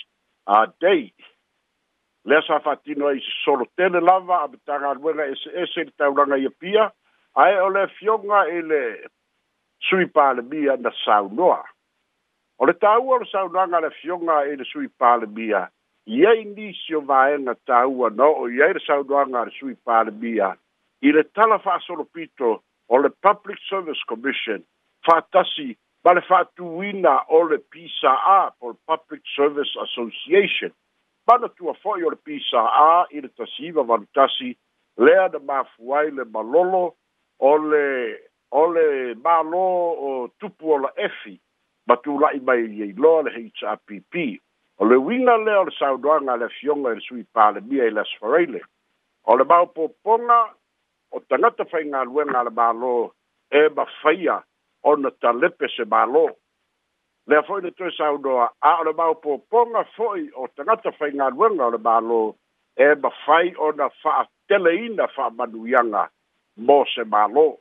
a 0.46 0.68
day 0.80 1.14
le 2.26 2.42
sa 2.48 2.60
fatino 2.64 3.08
ai 3.08 3.20
solo 3.44 3.66
tele 3.76 4.00
lava 4.00 4.38
abtaga 4.44 4.94
luega 4.94 5.26
ese 5.26 5.50
ese 5.60 5.84
le 5.84 5.92
tauranga 5.92 6.38
ia 6.40 6.50
pia 6.50 6.92
ae 7.36 7.58
o 7.60 7.68
e 7.68 7.74
le 7.74 7.88
fioga 8.00 8.46
i 8.48 8.62
le 8.62 9.10
sui 9.90 10.06
palemia 10.08 10.78
na 10.80 10.92
saunoa 11.04 11.64
e 11.64 11.68
o 12.60 12.66
le 12.66 12.74
tāua 12.80 13.16
o 13.18 13.20
le 13.20 13.26
saunoaga 13.28 13.80
le 13.84 13.90
fioga 14.00 14.46
i 14.48 14.56
le 14.56 14.64
sui 14.64 14.88
palemia 14.88 15.68
iai 16.08 16.44
nisi 16.46 16.96
o 16.96 17.02
vaega 17.02 17.56
tāua 17.68 18.10
na 18.16 18.24
oo 18.24 18.48
iai 18.48 18.74
le 18.74 18.80
saunoaga 18.80 19.42
a 19.42 19.46
le 19.46 19.52
sui 19.60 19.76
palemia 19.84 20.56
i 21.04 21.12
le 21.12 21.24
tala 21.36 21.58
fa'asolopito 21.60 22.62
o 22.88 22.98
le 23.04 23.10
public 23.10 23.60
service 23.68 24.00
commission 24.08 24.64
fa'atasi 25.04 25.76
ma 26.06 26.14
le 26.16 26.22
fa'atūina 26.24 27.18
o 27.36 27.44
le 27.52 27.60
pisa 27.60 28.16
a 28.38 28.48
po 28.58 28.72
le 28.72 28.80
public 28.88 29.28
service 29.36 29.76
association 29.84 30.72
pana 31.26 31.50
tua 31.50 31.74
foi 31.76 32.04
o 32.04 32.10
le 32.10 32.16
pisa 32.16 32.62
a 32.68 33.06
i 33.12 33.22
le 33.22 33.30
tasiva 33.38 33.84
vanutasi 33.84 34.56
lea 34.98 35.28
na 35.32 35.40
mafuai 35.40 36.12
le 36.12 36.24
malolo 36.34 36.96
o 37.40 37.52
le 37.58 38.18
o 38.52 38.66
le 38.74 39.16
malo 39.24 39.64
o 40.06 40.28
tupu 40.40 40.74
o 40.76 40.78
la 40.78 40.92
efi 40.96 41.40
ma 41.88 41.96
tulaʻi 41.96 42.40
mai 42.48 42.62
iai 42.80 42.94
loa 43.02 43.24
le 43.24 43.32
happ 43.32 43.90
o 44.80 44.84
le 44.86 44.96
uiga 44.96 45.38
lea 45.38 45.60
o 45.60 45.64
le 45.64 45.72
saunoaga 45.80 46.34
a 46.34 46.38
le 46.38 46.46
afioga 46.46 46.92
i 46.92 46.96
le 46.96 47.02
sui 47.08 47.24
palemia 47.36 47.86
i 47.88 47.92
le 47.92 48.02
asfaraile 48.02 48.60
o 49.26 49.38
le 49.38 49.44
maopoopoga 49.44 50.40
o 51.12 51.20
tagata 51.30 51.66
faigaluega 51.72 52.40
a 52.40 52.44
le 52.44 52.50
malo 52.52 53.14
e 53.52 53.70
mafaia 53.76 54.44
ona 54.84 55.10
talepe 55.22 55.68
se 55.72 55.86
malo 55.88 56.36
le 57.28 57.42
foi 57.44 57.62
le 57.62 57.72
tue 57.72 57.92
sau 57.92 58.18
noa 58.18 58.50
a 58.62 58.80
o 58.82 58.84
le 58.84 58.94
mau 58.94 59.16
poponga 59.16 59.84
foi 59.96 60.30
o 60.36 60.48
tangata 60.56 60.92
fai 61.00 61.12
ngā 61.16 61.30
ruanga 61.32 61.66
o 61.70 61.72
le 61.72 61.78
malo 61.80 62.36
e 62.76 62.88
ma 63.02 63.10
fai 63.26 63.54
o 63.56 63.72
na 63.72 63.88
faa 64.02 64.26
tele 64.48 64.72
ina 64.86 65.08
faa 65.08 65.30
manuianga 65.32 66.10
mo 66.58 66.84
se 66.96 67.04
malo 67.06 67.58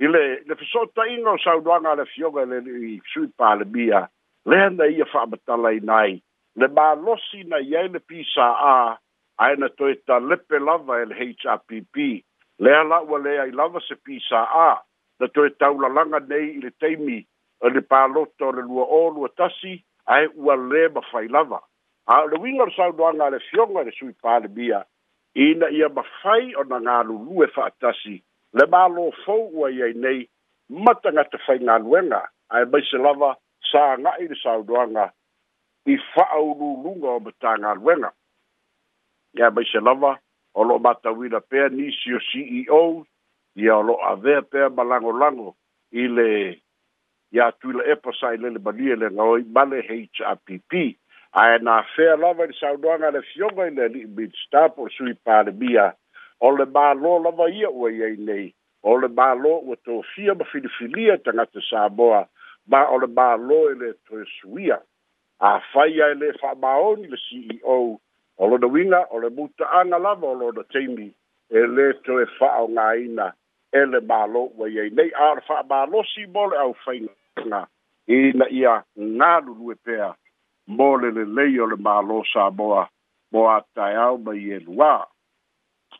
i 0.00 0.06
le 0.10 0.24
le 0.44 0.54
fiso 0.60 0.84
ta 0.94 1.06
ingo 1.08 1.36
sau 1.38 1.60
noanga 1.62 1.94
le 2.02 2.06
fioga 2.12 2.44
le 2.44 2.60
i 2.60 3.00
sui 3.12 3.28
pa 3.36 3.54
le 3.54 3.64
bia 3.64 4.04
le 4.44 4.56
hana 4.60 4.86
ia 4.86 5.04
faa 5.08 5.26
matala 5.32 5.72
i 5.72 5.80
nai 5.80 6.20
le 6.60 6.68
malo 6.68 7.16
si 7.30 7.42
na 7.44 7.58
iei 7.64 7.88
le 7.88 8.00
pisa 8.04 8.44
a 8.52 8.76
a 9.40 9.52
ena 9.52 9.68
toi 9.80 9.96
ta 10.06 10.18
lepe 10.20 10.58
lava 10.60 11.00
el 11.02 11.10
HRPP 11.16 11.94
le 12.60 12.70
ala 12.76 13.00
ua 13.02 13.18
lea 13.18 13.48
i 13.48 13.50
lava 13.50 13.80
se 13.80 13.96
pisa 13.96 14.44
a 14.52 14.68
na 15.20 15.26
toi 15.28 15.48
taulalanga 15.56 16.20
nei 16.28 16.58
i 16.58 16.60
le 16.60 16.70
teimi 16.70 17.24
o 17.64 17.68
le 17.70 17.80
palota 17.80 18.44
o 18.46 18.52
le 18.52 18.62
lua 18.62 18.84
o 18.84 19.08
lua 19.10 19.28
tasi 19.36 19.72
ae 20.14 20.26
ua 20.44 20.54
lē 20.56 20.82
ma 20.94 21.00
fai 21.10 21.28
lava 21.32 21.58
a 22.14 22.18
o 22.22 22.26
e 22.26 22.30
le 22.30 22.36
uiga 22.42 22.62
o 22.62 22.66
le 22.68 22.74
saunoaga 22.76 23.24
a 23.26 23.30
le 23.34 23.40
fioga 23.48 23.80
i 23.80 23.84
le 23.88 23.92
sui 23.98 24.12
palemia 24.22 24.82
ina 25.34 25.68
ia 25.72 25.88
mafai 25.88 26.54
ona 26.60 26.78
galulu 26.86 27.42
e 27.44 27.48
fa'atasi 27.56 28.14
le 28.58 28.66
malo 28.72 29.06
fou 29.24 29.48
ua 29.56 29.70
iai 29.72 29.94
nei 30.04 30.28
ma 30.84 30.92
tagata 30.94 31.38
fai 31.46 31.58
galuega 31.58 32.20
ae 32.52 32.64
maise 32.72 32.98
lava 33.06 33.32
saga'i 33.70 34.28
le 34.28 34.36
saunoaga 34.42 35.06
i 35.88 35.96
fa'aululuga 36.12 37.08
o 37.16 37.20
matagaluega 37.24 38.10
ia 39.40 39.48
maise 39.50 39.80
lava 39.80 40.12
o 40.54 40.62
lo'o 40.64 40.78
matauina 40.78 41.40
pea 41.40 41.68
nisio 41.72 42.20
ceo 42.28 42.82
ia 43.56 43.76
o 43.76 43.82
lo'o 43.82 44.00
avea 44.12 44.42
pea 44.50 44.68
ma 44.70 44.84
lagolago 44.84 45.56
i 45.92 46.04
le 46.08 46.28
ia 47.34 47.52
tuila 47.52 47.84
e 47.84 47.96
pasai 47.96 48.36
lele 48.36 48.58
malia 48.64 48.96
le 48.96 49.08
gaoi 49.16 49.42
ma 49.54 49.62
le 49.64 49.80
hpp 49.82 50.72
ae 51.42 51.58
na 51.66 51.82
fea 51.96 52.14
lava 52.16 52.44
i 52.44 52.46
le 52.46 52.54
saunoaga 52.60 53.10
le 53.10 53.22
fioga 53.30 53.66
i 53.66 53.70
le 53.74 53.82
ali'i 53.88 54.06
minstap 54.16 54.78
o 54.78 54.86
le 54.86 54.94
sui 54.96 55.14
palemia 55.26 55.88
o 56.40 56.50
le 56.56 56.64
mālō 56.76 57.14
lava 57.26 57.48
ia 57.50 57.70
ua 57.74 57.90
iai 57.92 58.14
nei 58.28 58.46
o 58.82 58.94
le 59.02 59.08
mālō 59.18 59.52
ua 59.66 59.76
tofia 59.88 60.34
ma 60.38 60.44
filifilia 60.52 61.18
tagata 61.26 61.60
samoa 61.70 62.22
ma 62.70 62.84
o 62.94 62.98
le 63.02 63.10
mālō 63.18 63.58
i 63.72 63.74
le 63.82 63.90
toesuia 64.08 64.78
afai 65.38 65.90
ae 66.06 66.14
lē 66.14 66.30
fa'amaoni 66.38 67.08
le 67.10 67.18
ceo 67.26 67.80
o 68.38 68.46
lona 68.52 68.66
uiga 68.76 69.02
o 69.10 69.18
le 69.26 69.30
mutaaga 69.40 69.98
lava 70.06 70.26
o 70.30 70.34
lona 70.44 70.62
taimi 70.70 71.10
e 71.50 71.66
lē 71.74 71.90
toe 72.06 72.30
fa'aogāina 72.38 73.32
e 73.80 73.84
le 73.90 74.04
mālō 74.12 74.46
ua 74.60 74.70
iai 74.70 74.88
nei 75.00 75.10
a 75.18 75.30
o 75.32 75.34
le 75.40 75.46
fa'amālosi 75.50 76.28
mo 76.30 76.46
le 76.46 76.56
ʻaufaiga 76.62 77.14
tanga 77.36 77.66
i 78.16 78.32
na 78.40 78.46
ia 78.60 78.74
ngā 79.22 79.30
lulue 79.46 79.74
pēa 79.88 80.08
mō 80.80 80.88
le 81.02 81.10
le 81.18 81.24
lei 81.38 81.58
o 81.60 81.66
le 81.72 81.76
mā 81.86 81.94
lo 82.08 82.18
sā 82.34 82.48
moa 82.60 82.82
mō 83.36 83.44
tai 83.78 83.94
au 84.02 84.18
mai 84.26 84.38
e 84.38 84.58
lua. 84.66 84.90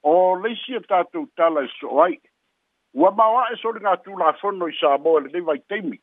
O 0.02 0.14
leisi 0.42 0.74
e 0.76 0.80
tātou 0.90 1.24
tala 1.38 1.62
e 1.64 1.68
so 1.80 2.00
ai, 2.04 2.16
ua 2.94 3.10
mawa 3.10 3.46
e 3.54 3.58
sori 3.62 3.80
ngā 3.86 3.94
tū 4.04 4.16
la 4.20 4.32
fono 4.40 4.68
i 4.68 4.76
sā 4.78 4.96
moa 5.04 5.22
le 5.24 5.30
nevai 5.34 5.58
teimi. 5.68 5.98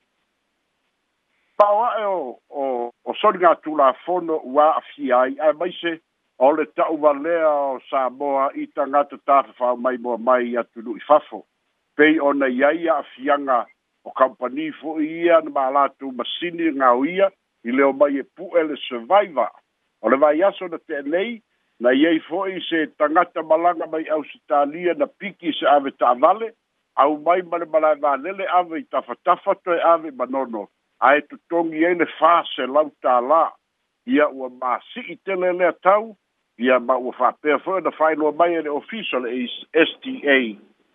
Pawa 1.58 1.90
e 2.02 2.06
o, 2.10 2.22
o, 2.64 2.66
o 3.06 3.16
sori 3.22 3.40
ngā 3.44 3.54
tū 3.64 3.76
la 3.78 3.92
fono 4.06 4.40
ua 4.56 4.70
a 4.76 4.82
fi 4.94 5.12
ai, 5.14 5.36
ai 5.40 5.54
mai 5.54 5.72
se 5.82 5.96
o 6.42 6.52
le 6.58 6.66
tau 6.76 6.98
walea 7.04 7.52
o 7.76 7.80
sā 7.92 8.08
moa 8.18 8.50
i 8.58 8.66
tangata 8.76 9.20
tāwhawhau 9.28 9.78
mai 9.80 9.98
mō 10.02 10.18
mai 10.18 10.42
i 10.52 10.58
atu 10.58 10.82
lu 10.82 10.98
i 10.98 11.06
fafo. 11.08 11.44
Pei 11.96 12.18
o 12.20 12.32
na 12.34 12.48
iaia 12.50 12.98
a 12.98 13.04
fianga 13.14 13.62
o 14.03 14.12
kampani 14.12 14.72
fo'i 14.81 15.08
ia 15.25 15.39
na 15.46 15.51
mālātou 15.55 16.12
masini 16.17 16.72
gao 16.79 17.03
ia 17.05 17.27
i 17.63 17.75
leo 17.75 17.91
mai 17.93 18.17
e 18.17 18.24
pu'e 18.38 18.63
le 18.70 18.77
survivor 18.88 19.50
o 20.01 20.10
le 20.10 20.17
vai 20.24 20.39
aso 20.48 20.67
na 20.72 20.79
te'elei 20.89 21.38
na 21.81 21.93
iai 22.01 22.20
fo'i 22.29 22.62
se 22.70 22.86
tagata 23.01 23.43
malaga 23.51 23.88
mai 23.91 24.03
ausitalia 24.17 24.96
na 24.98 25.08
piki 25.22 25.53
se 25.58 25.67
ave 25.75 25.93
ta'avale 26.01 26.50
au 27.03 27.17
mai 27.27 27.41
ma 27.51 27.62
le 27.62 27.70
malae 27.74 28.00
valele 28.05 28.48
ave 28.60 28.81
i 28.81 28.88
tafatafa 28.93 29.55
toe 29.65 29.77
ave 29.93 30.12
manono 30.22 30.65
ae 31.10 31.22
totogi 31.29 31.86
ai 31.86 31.96
le 32.01 32.10
fā 32.17 32.34
selau 32.55 32.89
tālā 33.05 33.43
ia 34.15 34.25
ua 34.34 34.50
masi'i 34.63 35.20
tele 35.25 35.53
lea 35.62 35.72
tau 35.86 36.10
ia 36.58 36.79
ma 36.89 36.98
ua 36.98 37.13
fa'apea 37.22 37.62
fo'i 37.65 37.86
na 37.86 37.93
failoa 38.01 38.34
mai 38.41 38.53
e 38.58 38.65
le 38.65 38.70
ofisa 38.81 39.20
le 39.25 39.38
sta 39.53 39.86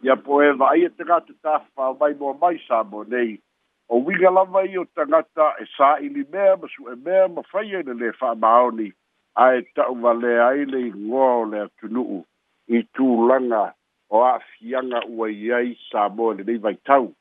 ia 0.03 0.17
poe 0.17 0.53
vai 0.53 0.83
e 0.85 0.89
tangata 0.91 1.33
ta 1.43 1.65
whao 1.77 1.97
mai 2.01 2.13
mua 2.19 2.35
mai 2.41 2.59
sa 2.69 2.83
mo 2.85 3.05
nei. 3.05 3.41
O 3.89 4.01
winga 4.05 4.31
lava 4.31 4.65
i 4.67 4.77
o 4.79 4.85
tangata 4.95 5.55
e 5.61 5.67
sa 5.77 5.97
ili 5.99 6.25
mea 6.33 6.57
ma 6.57 6.69
su 6.69 6.89
e 6.93 6.97
mea 6.97 7.29
ma 7.29 7.43
whai 7.53 7.73
e 7.75 7.83
le 7.83 8.13
wha 8.21 8.35
maoni 8.35 8.93
a 9.35 9.55
e 9.57 9.63
tau 9.75 9.95
wa 10.03 10.13
le 10.13 10.41
aile 10.43 10.81
i 10.89 10.93
ngoa 10.93 11.33
o 11.37 11.45
le 11.45 11.61
atunuu 11.65 12.25
i 12.69 12.83
tū 12.95 13.27
langa 13.29 13.73
o 14.11 14.23
a 14.25 14.39
fianga 14.41 15.01
ua 15.09 15.31
i 15.33 15.53
ai 15.53 15.79
sa 15.91 16.09
mo 16.09 16.33
nei 16.33 16.59
vai 16.59 16.75
tau. 16.85 17.13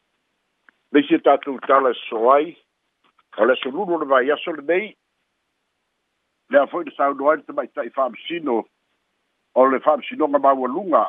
Nei 0.92 1.04
si 1.08 1.16
e 1.16 1.18
tātou 1.20 1.60
tala 1.68 1.94
soai 2.10 2.56
o 3.38 3.46
le 3.46 3.56
so 3.64 3.72
lūno 3.72 4.00
le 4.04 4.12
vai 4.12 4.32
aso 4.32 4.52
nei 4.52 4.96
le 6.50 6.60
foi 6.60 6.68
fwoi 6.70 6.84
le 6.86 6.96
sa 6.98 7.08
unu 7.14 7.32
aile 7.32 7.44
te 7.48 7.54
mai 7.54 7.68
tai 7.68 7.88
wha 7.96 8.10
o 9.56 9.66
le 9.72 9.80
wha 9.86 9.98
msino 9.98 10.28
ma 10.28 10.40
maua 10.40 10.68
lunga 10.68 11.06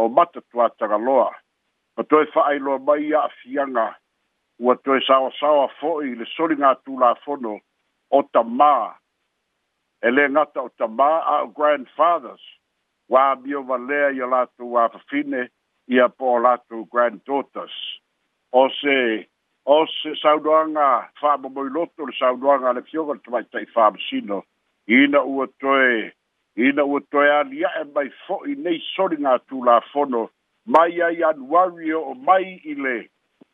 o 0.00 0.08
mata 0.08 0.40
tua 0.50 0.68
taga 0.78 0.96
loa. 0.96 1.30
O 1.96 2.02
toi 2.02 2.24
whaai 2.34 2.58
loa 2.64 2.78
mai 2.78 3.12
a 3.12 3.28
fianga, 3.42 3.86
ua 4.60 4.74
toi 4.84 5.00
sawa 5.08 5.30
sawa 5.40 5.66
fo'i 5.80 6.14
le 6.16 6.26
soli 6.36 6.56
ngā 6.60 6.70
tū 6.84 6.96
la 7.02 7.12
fono 7.24 7.56
o 8.16 8.22
ta 8.32 8.42
mā. 8.60 8.74
E 10.06 10.08
le 10.14 10.24
ngata 10.32 10.64
o 10.66 10.70
ta 10.80 10.86
mā 10.98 11.10
a 11.32 11.34
o 11.44 11.50
grandfathers, 11.58 12.44
wā 13.12 13.24
mio 13.42 13.60
wa 13.68 13.76
lea 13.88 14.08
i 14.16 14.22
a 14.24 14.30
lātou 14.34 14.70
wā 14.76 14.88
fafine 14.94 15.42
i 15.94 16.00
a 16.04 16.08
po 16.08 16.38
lātou 16.46 16.86
granddaughters. 16.94 17.76
O 18.52 18.68
se, 18.80 18.96
o 19.66 19.84
se 19.98 20.14
saunoanga 20.22 20.88
whāma 21.20 21.52
moi 21.52 21.68
loto 21.74 22.08
le 22.08 22.16
saunoanga 22.20 22.72
le 22.78 22.82
fionga 22.88 23.18
le 23.18 23.26
tamaitai 23.26 23.66
whāma 23.76 24.00
sino, 24.08 24.40
i 24.88 25.04
na 25.10 25.20
ua 25.22 25.46
toi, 25.60 26.08
ina 26.56 26.84
ua 26.84 27.00
toe 27.10 27.28
aliaʻe 27.30 27.84
mai 27.94 28.08
fo'i 28.26 28.54
nei 28.58 28.78
soliga 28.96 29.38
tulafono 29.38 30.28
mai 30.66 31.00
ai 31.02 31.22
anuari 31.22 31.92
oo 31.94 32.14
mai 32.14 32.60
i 32.64 32.74
le 32.74 32.96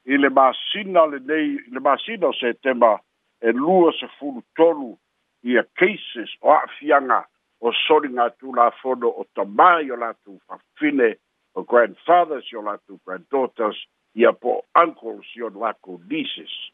i 0.06 0.16
le 0.16 0.28
masina 0.28 1.04
lenei 1.06 1.50
i 1.66 1.70
le 1.76 1.80
masina 1.80 2.26
o 2.30 2.32
setema 2.32 2.96
e 3.40 3.52
lua 3.52 3.92
sefulu 4.00 4.42
tolu 4.56 4.96
ia 5.42 5.62
cases 5.76 6.32
o 6.40 6.52
a'afiaga 6.52 7.20
o 7.60 7.72
soliga 7.86 8.30
tulafono 8.38 9.08
o 9.08 9.24
tamai 9.34 9.90
o 9.90 9.96
latou 9.96 10.40
fafine 10.48 11.16
o 11.54 11.62
grandfathers 11.62 12.52
o 12.52 12.62
latou 12.62 13.00
granddaughters 13.04 13.76
ia 14.14 14.32
po 14.32 14.52
o 14.56 14.62
uncles 14.82 15.36
i 15.36 15.42
o 15.42 15.48
lako 15.52 16.00
leases 16.08 16.72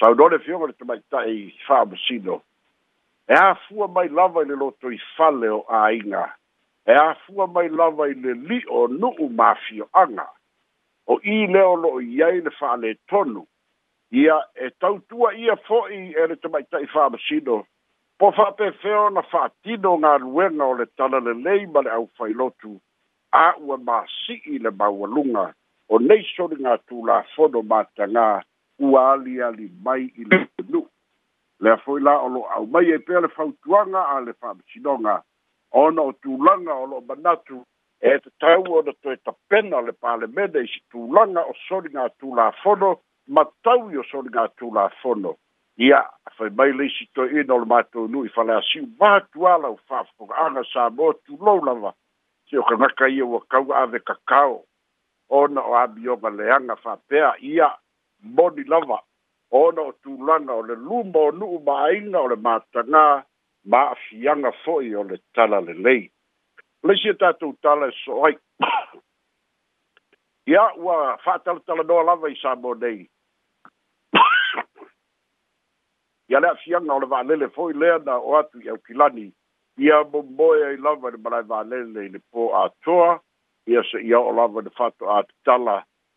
saunole 0.00 0.38
fioga 0.38 0.66
le 0.66 0.72
tamaita'i 0.72 1.48
fa'amasino 1.66 2.42
e 3.32 3.34
a 3.34 3.52
afua 3.52 3.88
mai 3.88 4.08
lava 4.10 4.42
i 4.42 4.44
le 4.46 4.54
loto 4.56 4.90
i 4.92 4.98
fale 5.16 5.48
o 5.48 5.62
āiga 5.64 6.20
e 6.84 6.92
a 6.92 7.04
afua 7.14 7.46
mai 7.48 7.68
lava 7.72 8.04
i 8.10 8.14
le 8.20 8.34
li'o 8.36 8.82
nu'u 8.92 9.28
mafioaga 9.38 10.26
o 11.08 11.16
i 11.24 11.46
leo 11.54 11.72
lo'o 11.80 12.00
i 12.04 12.20
ai 12.26 12.42
le 12.84 12.92
tonu. 13.08 13.46
ia 14.22 14.36
e 14.64 14.68
tautua 14.76 15.32
ia 15.34 15.56
fo 15.56 15.62
fo'i 15.80 16.12
e 16.12 16.26
le 16.28 16.36
tamaita'i 16.36 16.86
fa'amasino 16.92 17.56
po 18.20 18.28
pe 18.32 18.36
feo 18.36 18.36
na 18.36 18.50
fa'apefea 18.52 19.00
ona 19.08 19.22
fa'atino 19.32 19.92
galuega 20.02 20.64
o 20.68 20.74
le 20.76 20.86
tala 20.98 21.18
le 21.24 21.32
lei 21.44 21.64
ma 21.72 21.80
le 21.86 21.94
fai 22.18 22.34
lotu 22.36 22.76
a 23.32 23.54
ua 23.56 23.78
i 24.50 24.58
le 24.58 24.70
maualuga 24.70 25.46
o 25.88 25.96
la 25.98 26.14
soligatulafono 26.36 27.58
matagā 27.70 28.42
ua 28.84 29.00
ali 29.12 29.70
mai 29.84 30.12
i 30.20 30.24
le 30.28 30.48
nu'u 30.68 30.88
le 31.62 31.76
foi 31.78 32.00
la 32.00 32.18
o 32.20 32.28
lo 32.28 32.42
au 32.56 32.66
mai 32.66 32.90
e 32.92 32.98
pele 32.98 33.28
fautuanga 33.28 34.02
a 34.16 34.20
le 34.20 34.32
fa 34.34 34.50
bisidonga 34.54 35.22
ona 35.70 36.02
tu 36.20 36.36
tulanga 36.36 36.74
o 36.74 36.86
lo 36.90 36.98
banatu 37.06 37.62
e 38.02 38.18
te 38.18 38.30
tau 38.42 38.64
o 38.66 38.82
na 38.82 38.92
toi 39.02 39.16
tapena 39.24 39.80
le 39.86 39.92
pale 39.94 40.26
mede 40.26 40.64
i 40.64 40.66
si 40.66 40.80
tulanga 40.90 41.44
o 41.46 41.54
sori 41.68 41.88
tu 42.18 42.34
la 42.34 42.50
fono, 42.62 42.98
ma 43.30 43.44
tau 43.62 43.90
i 43.90 43.96
o 43.96 44.02
sori 44.10 44.28
ngā 44.34 44.48
tūlā 44.58 44.88
fono. 45.00 45.36
Ia, 45.78 46.00
a 46.02 46.30
whai 46.36 46.50
mai 46.50 46.72
le 46.74 46.88
si 46.90 47.06
toi 47.14 47.30
ino 47.30 47.56
le 47.58 47.64
mātou 47.70 48.08
nui, 48.10 48.28
whalea 48.36 48.58
si 48.66 48.80
u 48.82 48.86
mātu 49.00 49.46
ala 49.46 49.70
u 49.72 49.78
whāwhonga 49.78 50.42
anga 50.42 50.62
sā 50.74 50.90
tu 51.24 51.38
tū 51.38 51.56
lava 51.64 51.94
si 52.50 52.58
o 52.58 52.62
ka 52.66 52.74
ngaka 52.74 53.06
ia 53.08 53.24
ua 53.24 53.40
kau 53.48 53.70
ave 53.72 54.00
kakao, 54.02 54.64
ona 55.30 55.62
o 55.62 55.76
abioga 55.78 56.28
leanga 56.30 56.74
whāpea, 56.82 57.36
ia, 57.40 57.70
moni 58.20 58.64
lava, 58.68 58.98
ona 59.52 59.80
o 59.82 59.92
tulaga 59.92 60.52
o 60.52 60.62
le 60.68 60.74
luma 60.74 61.18
o 61.18 61.30
nu'u 61.32 61.58
ma'aina 61.66 62.20
o 62.24 62.28
le 62.32 62.36
matagā 62.44 63.04
ma 63.72 63.80
afiaga 63.92 64.52
fo'i 64.64 64.94
o 64.96 65.02
le 65.04 65.18
tala 65.36 65.60
lelei 65.66 66.08
laisi 66.86 67.08
e 67.08 67.14
tatou 67.20 67.52
tala 67.62 67.88
e 67.92 67.94
so 68.04 68.24
ai 68.26 68.36
ia 70.46 70.64
ua 70.76 71.18
fa'atalatalanoa 71.24 72.04
lava 72.10 72.30
i 72.32 72.36
sa 72.42 72.54
mo 72.56 72.72
nei 72.74 73.04
ia 76.28 76.40
le 76.40 76.48
afiaga 76.48 76.92
o 76.94 77.00
le 77.04 77.12
va'alele 77.12 77.48
fo'i 77.56 77.74
lea 77.82 77.98
na 78.06 78.16
o 78.16 78.36
atu 78.40 78.64
i 78.64 78.68
aukilani 78.72 79.28
ia 79.76 80.00
momoe 80.12 80.64
ai 80.66 80.76
lava 80.76 81.08
i 81.08 81.12
le 81.12 81.18
malae 81.22 81.46
va'alele 81.52 82.06
i 82.08 82.12
le 82.16 82.24
pō 82.32 82.48
atoa 82.64 83.14
ia 83.68 83.84
se'i 83.92 84.16
ao 84.16 84.32
lava 84.40 84.64
i 84.64 84.64
le 84.66 84.70
fa 84.76 84.88
ato'a 84.94 85.20
tatala 85.28 85.76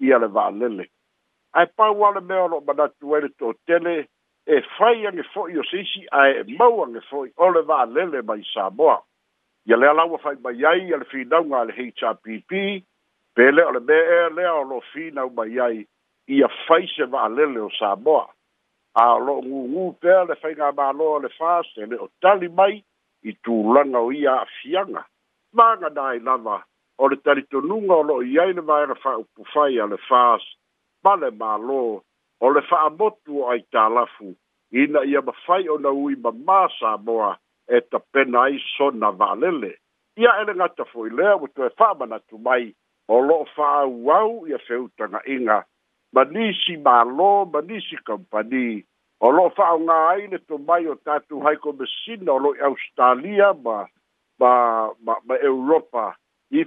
ia 0.00 0.18
le 0.18 0.28
va'alele 0.32 0.86
ae 1.60 1.66
pau 1.76 2.04
ale 2.06 2.20
mea 2.20 2.44
o 2.44 2.48
lo'o 2.48 2.64
manatu 2.66 3.14
ai 3.14 3.20
le 3.22 3.28
toʻatele 3.38 3.94
e 4.46 4.60
fai 4.78 5.06
age 5.06 5.24
fo'i 5.34 5.58
o 5.58 5.64
se 5.70 5.80
isi 5.84 6.04
ae 6.22 6.40
e 6.40 6.44
mau 6.58 6.82
age 6.84 7.00
fo'i 7.10 7.32
o 7.36 7.50
le 7.54 7.62
va'alele 7.68 8.22
mai 8.28 8.42
saboa 8.52 9.00
ia 9.68 9.76
lea 9.76 9.92
laua 9.94 10.18
fai 10.24 10.36
mai 10.44 10.56
ai 10.64 10.92
a 10.94 11.00
le 11.02 11.08
finauga 11.12 11.60
a 11.60 11.64
le 11.70 11.76
hpp 11.76 12.52
pe 13.34 13.50
lea 13.52 13.66
o 13.68 13.72
le 13.76 13.80
mea 13.80 14.04
ea 14.18 14.28
lea 14.36 14.54
o 14.54 14.62
lo'o 14.64 14.82
finau 14.92 15.28
mai 15.36 15.58
ai 15.66 15.86
ia 16.26 16.48
fai 16.66 16.86
se 16.96 17.04
va'alele 17.04 17.58
o 17.66 17.70
samoa 17.78 18.26
a 18.94 19.04
o 19.14 19.38
u 19.40 19.42
gūgū 19.44 19.92
pea 20.00 20.24
le 20.24 20.34
faiga 20.42 20.72
mālō 20.80 21.12
o 21.16 21.20
le 21.26 21.32
fas 21.38 21.66
e 21.76 21.86
le'o 21.86 22.08
tali 22.20 22.48
mai 22.48 22.80
i 23.28 23.34
tulaga 23.44 23.98
o 24.00 24.10
ia 24.12 24.32
a'afiaga 24.38 25.04
magana 25.54 26.04
ai 26.08 26.20
lava 26.20 26.62
o 27.00 27.06
le 27.08 27.16
talitonuga 27.24 27.94
o 27.96 28.04
lo'o 28.08 28.20
i 28.30 28.36
ai 28.42 28.52
le 28.56 28.62
vaega 28.70 28.94
fa'aupufai 29.02 29.78
a 29.80 29.86
le 29.92 29.96
fas 30.08 30.42
ma 31.04 31.14
le 31.20 31.30
mālō 31.40 31.78
o 32.40 32.50
le 32.54 32.62
fa'amotu 32.68 33.40
o 33.40 33.46
aitalafu 33.54 34.34
ina 34.82 35.04
ia 35.12 35.22
mafai 35.30 35.64
ona 35.76 35.94
ui 36.02 36.18
ma 36.24 36.32
mā 36.50 36.58
samoa 36.76 37.30
e 37.78 37.80
tapena 37.90 38.42
ai 38.50 38.60
sona 38.76 39.10
va'alele 39.22 39.72
ia 40.20 40.34
ele 40.42 40.58
gata 40.60 40.84
fo'i 40.92 41.10
lea 41.16 41.32
ua 41.40 41.48
toe 41.56 41.70
fa'amanatu 41.80 42.42
mai 42.48 42.68
o 43.08 43.22
lo'o 43.30 43.48
fa'auau 43.56 44.44
ia 44.52 44.60
feutaga'iga 44.68 45.58
ma 46.12 46.24
nisi 46.36 46.76
mālō 46.86 47.30
ma 47.52 47.64
nisi 47.70 47.96
kampani 48.10 48.68
o 49.24 49.32
lo'o 49.38 49.48
fa'aogā 49.56 49.98
ai 50.14 50.28
le 50.34 50.38
tomai 50.44 50.84
o 50.92 50.98
tatou 51.04 51.40
haikomesina 51.48 52.28
o 52.36 52.38
lo'o 52.44 52.54
i 52.60 52.66
australia 52.72 53.52
ma 53.64 53.78
ma 54.40 54.50
ma 55.04 55.16
ma 55.28 55.34
europa 55.52 56.10
i 56.50 56.64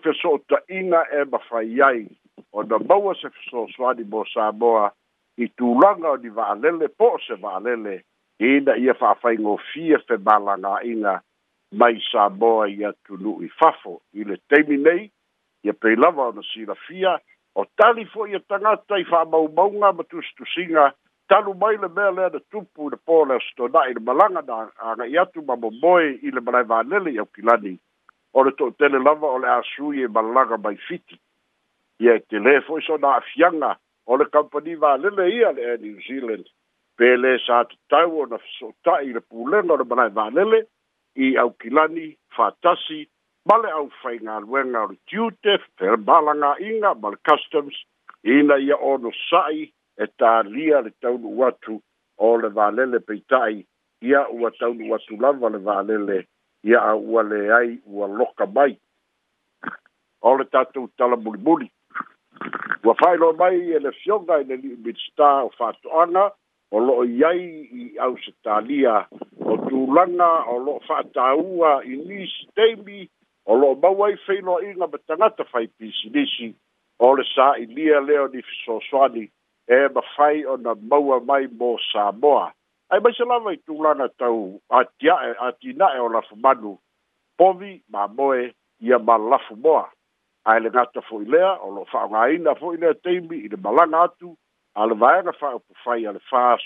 ina 0.69 1.02
e 1.12 1.24
mafai 1.32 1.82
ai 1.82 2.08
ona 2.54 2.78
maua 2.80 3.15
se 3.22 3.30
fesoasoani 3.30 4.04
mo 4.04 4.26
samoa 4.34 4.91
i 5.38 5.48
langa 5.60 6.10
o 6.12 6.17
va 6.36 6.48
alele 6.54 6.88
po 6.88 7.10
va 7.41 7.58
alele 7.58 8.02
va'alele 8.02 8.02
ina 8.39 8.76
ia 8.78 8.93
fa'afaigofie 8.93 9.98
femalagā'ina 10.08 11.19
mai 11.82 12.00
samoa 12.12 12.67
ia 12.69 12.93
i 13.48 13.50
fafo 13.60 14.00
i 14.13 14.24
le 14.24 14.38
taimi 14.50 14.78
nei 14.78 15.12
ia 15.63 15.74
pei 15.74 15.96
lava 15.96 16.28
ona 16.32 16.41
fia 16.88 17.19
o 17.56 17.65
tali 17.78 18.08
i 18.32 18.36
a 18.36 18.39
tangata 18.39 18.98
i 18.98 19.06
maunga 19.10 19.91
ma 19.93 20.04
singa 20.54 20.93
talu 21.28 21.54
mai 21.54 21.78
le 21.78 21.88
mea 21.89 22.12
lea 22.12 22.30
na 22.30 22.39
tupu 22.52 22.89
i 22.93 22.98
po 23.06 23.26
le 23.26 23.36
asitona'i 23.36 23.91
i 23.91 23.93
le 23.93 24.00
malanga 24.00 24.41
na 24.98 25.06
i 25.06 25.17
atu 25.17 25.41
ma 25.43 25.56
moe 25.60 26.10
i 26.22 26.32
le 26.32 26.39
va 26.39 26.63
valele 26.63 27.10
i 27.12 27.19
kilani 27.36 27.80
o 28.34 28.43
le 28.43 28.52
to'atele 28.58 29.00
lava 29.06 29.28
o 29.28 29.38
le 29.38 29.50
asui 29.60 30.04
e 30.04 30.08
malaga 30.08 30.58
mai 30.63 30.78
fiti 30.88 31.15
ia 32.04 32.15
e 32.17 32.22
telē 32.30 32.56
e 32.58 32.62
fo'i 32.67 32.82
so 32.86 32.98
na 32.98 33.12
afiaga 33.19 33.74
o 34.12 34.17
le 34.17 34.26
kampani 34.34 34.76
valele 34.84 35.26
ia 35.38 35.52
le 35.54 35.65
air 35.72 35.80
new 35.84 35.98
zealand 36.08 36.46
pe 36.98 37.10
lē 37.22 37.34
sa 37.46 37.62
tatau 37.69 38.17
ona 38.24 38.38
fesoota'i 38.46 39.13
le 39.17 39.22
pulega 39.30 39.74
o 39.74 39.78
le 39.82 39.86
malae 39.91 40.12
valele 40.19 40.60
i 41.28 41.32
aukilani 41.43 42.08
fatasi 42.38 43.00
ma 43.50 43.58
le 43.62 43.72
aufaigaluega 43.80 44.82
o 44.86 44.88
le 44.91 44.98
tute 45.13 45.54
pe 45.78 45.88
le 45.93 45.98
malagaʻiga 46.10 46.93
ma 47.02 47.13
le 47.13 47.19
customs 47.30 47.76
ina 48.38 48.58
ia 48.67 48.78
onosa'i 48.93 49.63
e 50.04 50.06
tālia 50.19 50.82
le 50.86 50.91
taunu'u 51.02 51.46
atu 51.50 51.78
o 52.26 52.28
le 52.41 52.50
valele 52.58 53.00
peita'i 53.10 53.60
ia 54.10 54.22
ua 54.39 54.50
taunu'u 54.60 54.96
atu 54.98 55.22
lava 55.24 55.50
le 55.54 55.60
valele 55.69 56.17
ia 56.63 56.80
a 56.80 56.95
ua 56.95 57.23
leai 57.23 57.80
ua 57.88 58.08
loka 58.08 58.45
mai 58.45 58.78
o 60.21 60.36
le 60.38 60.45
tatou 60.45 60.88
tala 60.97 61.15
mulimuli 61.17 61.69
ua 62.84 62.95
failo 63.02 63.34
mai 63.34 63.60
e 63.76 63.80
le 63.84 63.91
fioga 63.99 64.38
i 64.39 64.41
e 64.41 64.45
le 64.47 64.56
li'i 64.63 64.76
minista 64.86 65.30
o 65.43 65.49
fa'atoʻaga 65.60 66.23
o 66.71 66.78
lo'o 66.86 67.04
i 67.04 67.23
ai 67.30 67.43
i 67.80 67.84
ausitalia 68.06 68.95
o 69.52 69.58
tulaga 69.69 70.30
o 70.56 70.58
lo'o 70.65 70.80
fa'ataua 70.88 71.73
i 71.93 71.99
nis 72.10 72.32
taimi 72.56 73.02
o 73.52 73.60
lo'o 73.60 73.76
mau 73.84 74.06
ai 74.08 74.15
feiloaʻiga 74.26 74.88
ma 74.91 74.99
tagata 75.08 75.43
fai 75.52 75.67
pisinisi 75.78 76.49
o 77.06 77.13
le 77.17 77.23
sa'ilia 77.36 77.99
lea 78.08 78.21
e 78.23 78.23
o 78.23 78.28
ni 78.34 78.41
fesoasoani 78.47 79.26
e 79.67 79.78
mafai 79.95 80.45
ona 80.54 80.73
maua 80.89 81.19
mai 81.28 81.43
mo 81.60 81.76
samoa 81.91 82.52
ai 82.93 82.99
mai 82.99 83.13
se 83.17 83.23
lava 83.25 83.51
i 83.53 83.58
tulaga 83.58 84.08
tau 84.21 84.60
atia'e 84.69 85.32
atina'e 85.47 85.99
o 86.06 86.10
lafu 86.13 86.36
manu 86.43 86.77
povi 87.38 87.82
mamoe 87.93 88.53
ia 88.82 88.99
malafu 88.99 89.56
moa 89.63 89.89
ae 90.45 90.60
le 90.60 90.69
gata 90.69 91.01
fo'i 91.08 91.25
lea 91.25 91.51
o 91.65 91.71
lo'o 91.75 91.88
fa'aogāina 91.91 92.53
fo'i 92.60 92.77
lea 92.77 92.93
taimi 92.93 93.38
i 93.45 93.49
le 93.49 93.58
malaga 93.65 94.01
atu 94.08 94.29
a 94.75 94.86
le 94.86 94.95
vaega 95.03 95.34
fa'aupufai 95.39 96.06
a 96.06 96.13
le 96.17 96.21
fas 96.29 96.62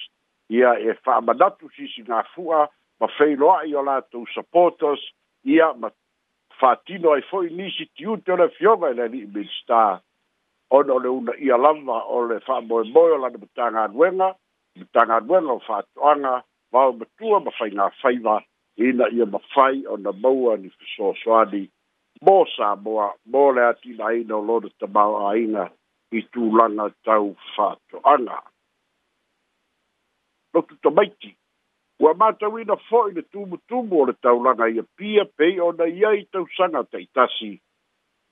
ia 0.49 0.73
e 0.89 0.93
fa'amanatu 1.03 1.69
sisigāfu'a 1.77 2.61
ma 2.99 3.07
feiloa'i 3.17 3.75
o 3.79 3.83
latou 3.87 4.27
supporters 4.33 5.01
ia 5.45 5.71
ma 5.79 5.91
fa'atino 6.59 7.13
ai 7.15 7.23
fo'i 7.31 7.53
nisi 7.55 7.85
tiute 7.95 8.31
o 8.35 8.37
le 8.43 8.49
fioga 8.59 8.91
i 8.91 8.97
le 8.99 9.07
ali'i 9.07 9.29
minstar 9.35 10.01
ona 10.75 10.93
o 10.93 10.99
le 10.99 11.09
una 11.19 11.37
ia 11.47 11.57
lava 11.57 12.01
o 12.19 12.25
le 12.27 12.41
fa'amoemoe 12.49 13.15
o 13.15 13.21
lana 13.23 13.37
matagaluega 13.45 14.33
ma 14.77 14.85
tanga 14.93 15.21
duenga 15.21 15.53
o 15.53 15.59
whātuanga, 15.67 16.43
wau 16.73 16.91
matua 16.97 17.39
ma 17.45 17.51
whai 17.59 17.69
ngā 17.73 17.87
whaiva, 18.01 18.37
ina 18.87 19.07
ia 19.17 19.25
ma 19.31 19.39
whai 19.55 19.81
o 19.93 19.97
na 19.97 20.11
maua 20.21 20.57
ni 20.61 20.69
fiso 20.69 21.13
soani, 21.23 21.63
mō 22.25 22.35
sā 22.55 22.73
moa, 22.85 23.09
mō 23.33 23.43
le 23.55 23.65
ati 23.69 23.95
na 23.97 24.11
ina 24.21 24.35
o 24.37 24.41
lona 24.47 24.69
ta 24.79 24.87
mau 24.97 25.15
a 25.27 25.31
ina, 25.39 25.65
i 26.17 26.21
tū 26.33 26.49
langa 26.57 26.89
tau 27.05 27.31
whātuanga. 27.55 28.39
Lotu 30.53 30.77
ta 30.83 30.89
maiti, 30.89 31.33
ua 31.99 32.13
mātau 32.13 32.59
ina 32.61 32.77
fōi 32.89 33.15
na 33.15 33.21
tūmutumu 33.33 34.01
o 34.03 34.07
le 34.11 34.17
tau 34.23 34.41
langa 34.45 34.69
ia 34.69 34.85
pia 34.97 35.25
pei 35.37 35.59
o 35.67 35.71
na 35.77 35.87
ia 35.89 36.13
i 36.19 36.25
tau 36.31 36.45
sanga 36.57 36.83
teitasi, 36.91 37.55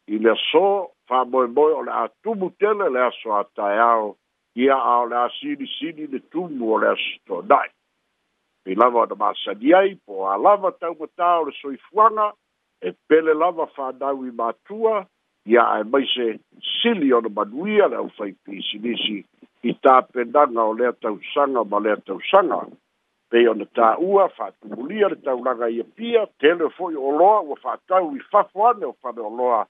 i 0.09 0.21
le 0.21 0.35
so, 0.51 0.65
wha 1.09 1.23
moe 1.25 1.47
moe 1.55 1.71
o 1.73 1.81
le 1.87 1.95
a 1.95 2.05
tūmutele 2.25 2.91
le 2.93 3.07
aso 3.09 3.33
a 3.39 3.43
tai 3.55 3.77
ao, 3.81 4.15
ia 4.55 4.75
a 4.75 4.99
o 4.99 5.05
le 5.05 5.15
asili 5.15 5.67
sili 5.79 6.07
le 6.07 6.19
tumu 6.31 6.73
o 6.73 6.77
le 6.79 6.87
asitonai 6.95 7.69
pei 8.63 8.75
lava 8.75 8.99
o 9.03 9.05
na 9.05 9.15
masali 9.15 9.73
ai 9.75 9.95
po 10.05 10.23
a 10.31 10.37
lava 10.37 10.71
taumatā 10.71 11.27
o 11.41 11.45
le 11.49 11.53
soifuaga 11.59 12.31
e 12.81 12.93
pele 13.07 13.33
lava 13.35 13.67
fanau 13.75 14.23
i 14.23 14.31
matua 14.31 15.05
ia 15.45 15.61
ae 15.75 15.83
maise 15.83 16.39
sili 16.81 17.11
ona 17.13 17.29
manuia 17.29 17.87
le 17.91 17.95
aufai 17.95 18.31
pisilisi 18.45 19.17
i 19.63 19.73
tapenaga 19.83 20.63
o 20.63 20.73
lea 20.73 20.91
tausaga 20.93 21.63
ma 21.67 21.79
lea 21.79 21.95
tausaga 21.97 22.61
pei 23.29 23.47
ona 23.47 23.65
tāua 23.75 24.29
faatumulia 24.37 25.07
le 25.07 25.15
taulaga 25.15 25.67
ia 25.69 25.83
pia 25.83 26.27
tele 26.39 26.71
foʻi 26.79 26.95
oloa 26.95 27.41
ua 27.43 27.55
faatau 27.61 28.15
i 28.15 28.19
fafo 28.31 28.67
ane 28.69 28.85
o 28.87 28.95
faleoloa 29.01 29.65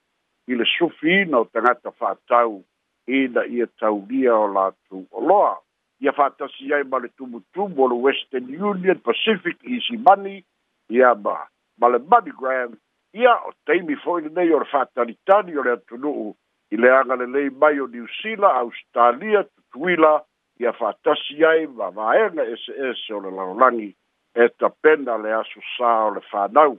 i 0.47 0.53
le 0.55 0.65
sufiina 0.77 1.39
o 1.41 1.45
tagata 1.45 1.91
faatau 1.91 2.61
ina 3.07 3.45
ia 3.45 3.67
taulia 3.67 4.35
o 4.35 4.47
latu 4.47 5.05
o 5.11 5.21
loa. 5.21 5.57
Ia 6.01 6.11
whātasi 6.11 6.73
ai 6.75 6.83
ma 6.83 6.97
le 6.99 7.07
tumutumu 7.17 7.83
o 7.83 7.87
le 7.87 7.95
Western 7.95 8.47
Union 8.49 8.99
Pacific 8.99 9.57
Easy 9.63 9.97
Money, 9.97 10.43
ia 10.89 11.13
ma, 11.15 11.39
ma 11.79 11.87
le 11.87 11.99
MoneyGram, 11.99 12.75
ia 13.13 13.31
o 13.47 13.53
teimi 13.65 13.95
foi 14.03 14.21
le 14.23 14.29
nei 14.35 14.51
o 14.53 14.59
le 14.59 14.65
whātaritani 14.73 15.55
o 15.57 15.63
le 15.65 15.75
atunuu, 15.77 16.33
i 16.73 16.81
le 16.81 16.91
anga 16.93 17.15
le 17.15 17.29
lei 17.31 17.49
mai 17.49 17.79
o 17.79 17.85
New 17.87 18.07
Zealand, 18.21 18.59
Australia, 18.65 19.45
Tuila, 19.71 20.17
ia 20.59 20.73
whātasi 20.75 21.45
ai 21.47 21.65
ma 21.67 21.89
vaenga 21.95 22.43
SS 22.57 23.05
o 23.15 23.21
le 23.23 23.31
larolangi, 23.31 23.91
e 24.35 24.49
ta 24.59 24.67
pena 24.81 25.15
le 25.21 25.31
aso 25.39 25.61
sā 25.77 25.93
o 26.09 26.15
le 26.17 26.25
whānau, 26.31 26.75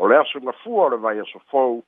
o 0.00 0.08
le 0.08 0.16
aso 0.22 0.40
ngafua 0.40 0.88
o 0.88 0.90
le 0.94 1.02
vai 1.04 1.18
aso 1.20 1.42
fau, 1.50 1.82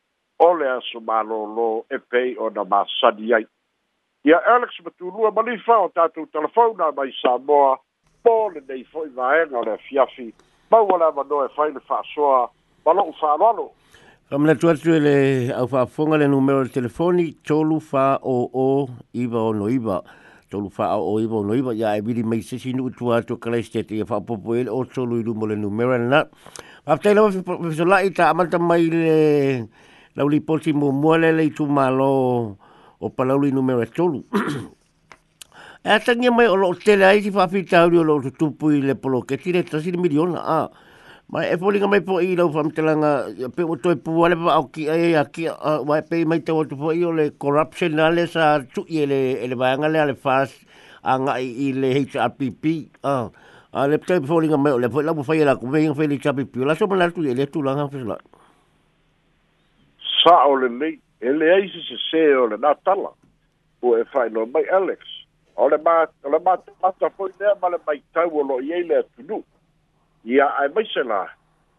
o 0.44 0.52
le 0.60 0.68
aso 0.74 1.00
mālōlō 1.00 1.70
e 1.96 2.02
pei 2.12 2.34
o 2.36 2.50
na 2.52 2.66
māsadi 2.68 3.32
aiki 3.32 3.50
ia 4.26 4.40
alex 4.50 4.74
matulua 4.84 5.30
ma 5.32 5.42
lifa 5.46 5.74
o 5.84 5.88
tatou 5.94 6.26
telefona 6.34 6.90
mai 6.92 7.12
samoa 7.22 7.76
pole 8.26 8.58
nei 8.68 8.82
foʻi 8.90 9.12
vaega 9.14 9.60
o 9.60 9.62
le 9.62 9.76
afiafi 9.78 10.26
mau 10.74 10.80
ale 10.94 11.06
avanoa 11.08 11.46
e 11.46 11.52
fai 11.54 11.66
le 11.70 11.78
faasoa 11.90 12.40
ma 12.82 12.90
loʻu 12.98 13.14
faalalo 13.20 13.68
a 14.34 14.40
manatu 14.42 14.72
atu 14.72 14.96
e 14.96 15.04
le 15.04 15.14
au 15.60 15.68
faafofoga 15.76 16.18
le 16.24 16.28
numero 16.34 16.64
le 16.66 16.72
telefoni 16.74 17.28
tolu 17.46 17.78
faoo 17.92 18.66
iva 19.14 19.44
o 19.46 19.54
tolu 20.50 20.74
faoo 20.80 21.20
iva 21.22 21.38
onoiva 21.44 21.74
ia 21.78 21.94
e 21.94 22.02
vili 22.02 22.26
mai 22.26 22.42
sesi 22.42 22.74
nuu 22.74 22.90
tua 22.98 23.22
atu 23.22 23.38
kalaistete 23.38 23.94
ia 23.94 24.04
faapoopo 24.10 24.58
ai 24.58 24.66
le 24.66 24.74
o 24.74 24.82
tolu 24.84 25.20
i 25.22 25.22
luma 25.22 25.46
o 25.46 25.52
le 25.54 25.54
numero 25.54 25.94
lana 25.94 26.26
faafetai 26.84 27.14
lava 27.14 27.30
fesolaʻi 27.30 28.10
taamata 28.18 28.58
mai 28.58 28.90
le 28.90 29.68
laulipoti 30.18 30.72
muamua 30.72 31.14
tu 31.54 31.66
malo 31.70 32.56
o 33.00 33.10
palauli 33.10 33.52
numero 33.52 33.82
e 33.82 33.86
tolu. 33.86 34.22
e 35.84 35.88
atangia 35.90 36.30
mai 36.30 36.46
o 36.48 36.56
lo 36.56 36.74
tele 36.74 37.04
ai 37.04 37.22
si 37.22 37.30
whapita 37.30 37.84
o 37.84 37.88
lo 37.90 38.20
tupu 38.30 38.70
i 38.72 38.80
le 38.80 38.94
polo 38.94 39.22
ke 39.22 39.36
tine 39.36 39.62
tasi 39.64 39.90
ni 39.92 39.98
miliona 39.98 40.40
a. 40.42 40.68
Mai 41.28 41.50
e 41.52 41.56
polinga 41.58 41.88
mai 41.88 42.00
po 42.02 42.20
i 42.20 42.36
lau 42.36 42.46
whamtelanga 42.54 43.50
pe 43.56 43.62
o 43.66 43.74
toi 43.82 43.96
puwale 43.96 44.36
pa 44.38 44.52
au 44.60 44.68
ki 44.70 44.88
ai 44.88 45.14
a 45.18 45.24
ki 45.26 45.48
a 45.50 45.82
wai 45.82 46.00
pei 46.06 46.22
mai 46.24 46.38
te 46.40 46.52
watu 46.54 46.76
po 46.78 46.92
i 46.94 47.02
o 47.04 47.10
le 47.12 47.32
corruption 47.38 47.94
na 47.98 48.10
le 48.14 48.26
sa 48.30 48.62
tu 48.62 48.84
i 48.88 49.00
e 49.02 49.06
le 49.10 49.18
e 49.42 49.46
le 49.50 49.56
vayanga 49.58 49.90
le 49.90 49.98
a 49.98 50.04
le 50.06 50.14
whas 50.22 50.54
a 51.02 51.16
nga 51.18 51.34
i 51.40 51.72
le 51.74 51.90
HRPP 52.06 53.02
a. 53.04 53.28
A 53.76 53.88
le 53.90 53.98
pkai 53.98 54.22
polinga 54.22 54.56
mai 54.56 54.72
o 54.72 54.78
le 54.78 54.86
lau 55.02 55.18
whai 55.26 55.42
la 55.44 55.56
kumei 55.58 55.88
ngafei 55.90 56.06
le 56.08 56.16
HRPP 56.22 56.62
o 56.62 56.64
la 56.64 56.78
so 56.78 56.86
manatu 56.86 57.26
i 57.26 57.34
le 57.34 57.44
tulanga 57.50 57.90
whesla. 57.90 58.16
Sa 60.22 60.44
o 60.46 60.54
le 60.56 60.68
leit 60.70 61.00
ele 61.26 61.52
ai 61.54 61.68
se 61.68 61.96
se 62.10 62.34
o 62.36 62.46
le 62.46 62.56
natala 62.56 63.10
o 63.82 63.98
e 63.98 64.04
fai 64.04 64.30
no 64.30 64.46
mai 64.46 64.64
alex 64.78 65.00
o 65.56 65.68
le 65.68 65.78
ma 65.78 66.06
le 66.32 66.38
ma 66.44 66.56
mata 66.82 67.10
foi 67.16 67.30
ne 67.40 67.46
ma 67.62 67.68
le 67.68 67.78
mai 67.86 68.00
tau 68.14 68.30
o 68.40 68.42
lo 68.46 68.60
ye 68.60 68.82
le 68.86 69.02
tunu 69.14 69.42
ia 70.24 70.46
ai 70.62 70.68
mai 70.74 70.84
se 70.94 71.02
la 71.02 71.24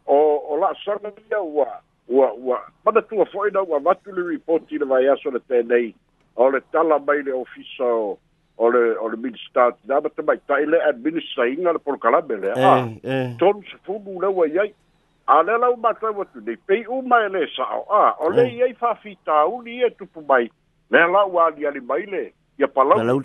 o 0.05 0.15
o 0.51 0.59
la 0.61 0.73
sona 0.83 1.09
dia 1.19 1.39
wa 1.39 1.67
wa 2.07 2.27
wa 2.47 2.59
ma 2.85 2.91
de 2.91 3.01
tua 3.09 3.25
foi 3.25 3.49
no 3.51 3.63
wa 3.63 3.79
matu 3.79 4.11
le 4.11 4.27
report 4.33 4.71
ile 4.71 4.85
vai 4.85 5.07
aso 5.07 5.31
le 5.31 5.39
tene 5.47 5.93
o 6.35 6.49
le 6.51 6.59
tala 6.75 6.99
mai 7.07 7.21
le 7.23 7.31
ofisa 7.31 7.85
o 8.03 8.17
o 8.57 8.69
le 8.75 8.83
o 8.99 9.07
le 9.09 9.17
minister 9.17 9.71
da 9.87 10.01
ma 10.01 10.09
te 10.09 10.21
mai 10.27 10.39
tai 10.47 10.65
le 10.65 10.81
administrator 10.91 11.61
ngal 11.63 11.79
por 11.87 11.97
kala 11.99 12.21
bele 12.21 12.51
eh, 12.51 12.63
a 12.63 12.73
ah, 12.73 12.87
eh. 13.03 13.31
ton 13.39 13.61
se 13.71 13.77
fu 13.85 13.99
bu 13.99 14.19
le 14.21 14.27
wa 14.27 14.47
ye 14.47 14.73
a 15.27 15.43
le 15.43 15.55
lau 15.61 15.75
matau 15.77 16.21
atu 16.21 16.39
nei 16.45 16.55
pei 16.65 16.85
uma 16.87 17.19
e 17.25 17.29
le 17.29 17.43
saʻoā 17.53 18.03
o 18.23 18.29
le 18.31 18.45
mm. 18.47 18.57
iai 18.57 18.73
faafitauli 18.79 19.75
ia 19.79 19.87
e 19.91 19.95
tupu 19.99 20.21
mai 20.27 20.49
le 20.89 21.01
lau 21.11 21.39
aliali 21.43 21.81
mai 21.81 22.05
le 22.05 22.23
ia 22.59 22.67
palau 22.67 23.19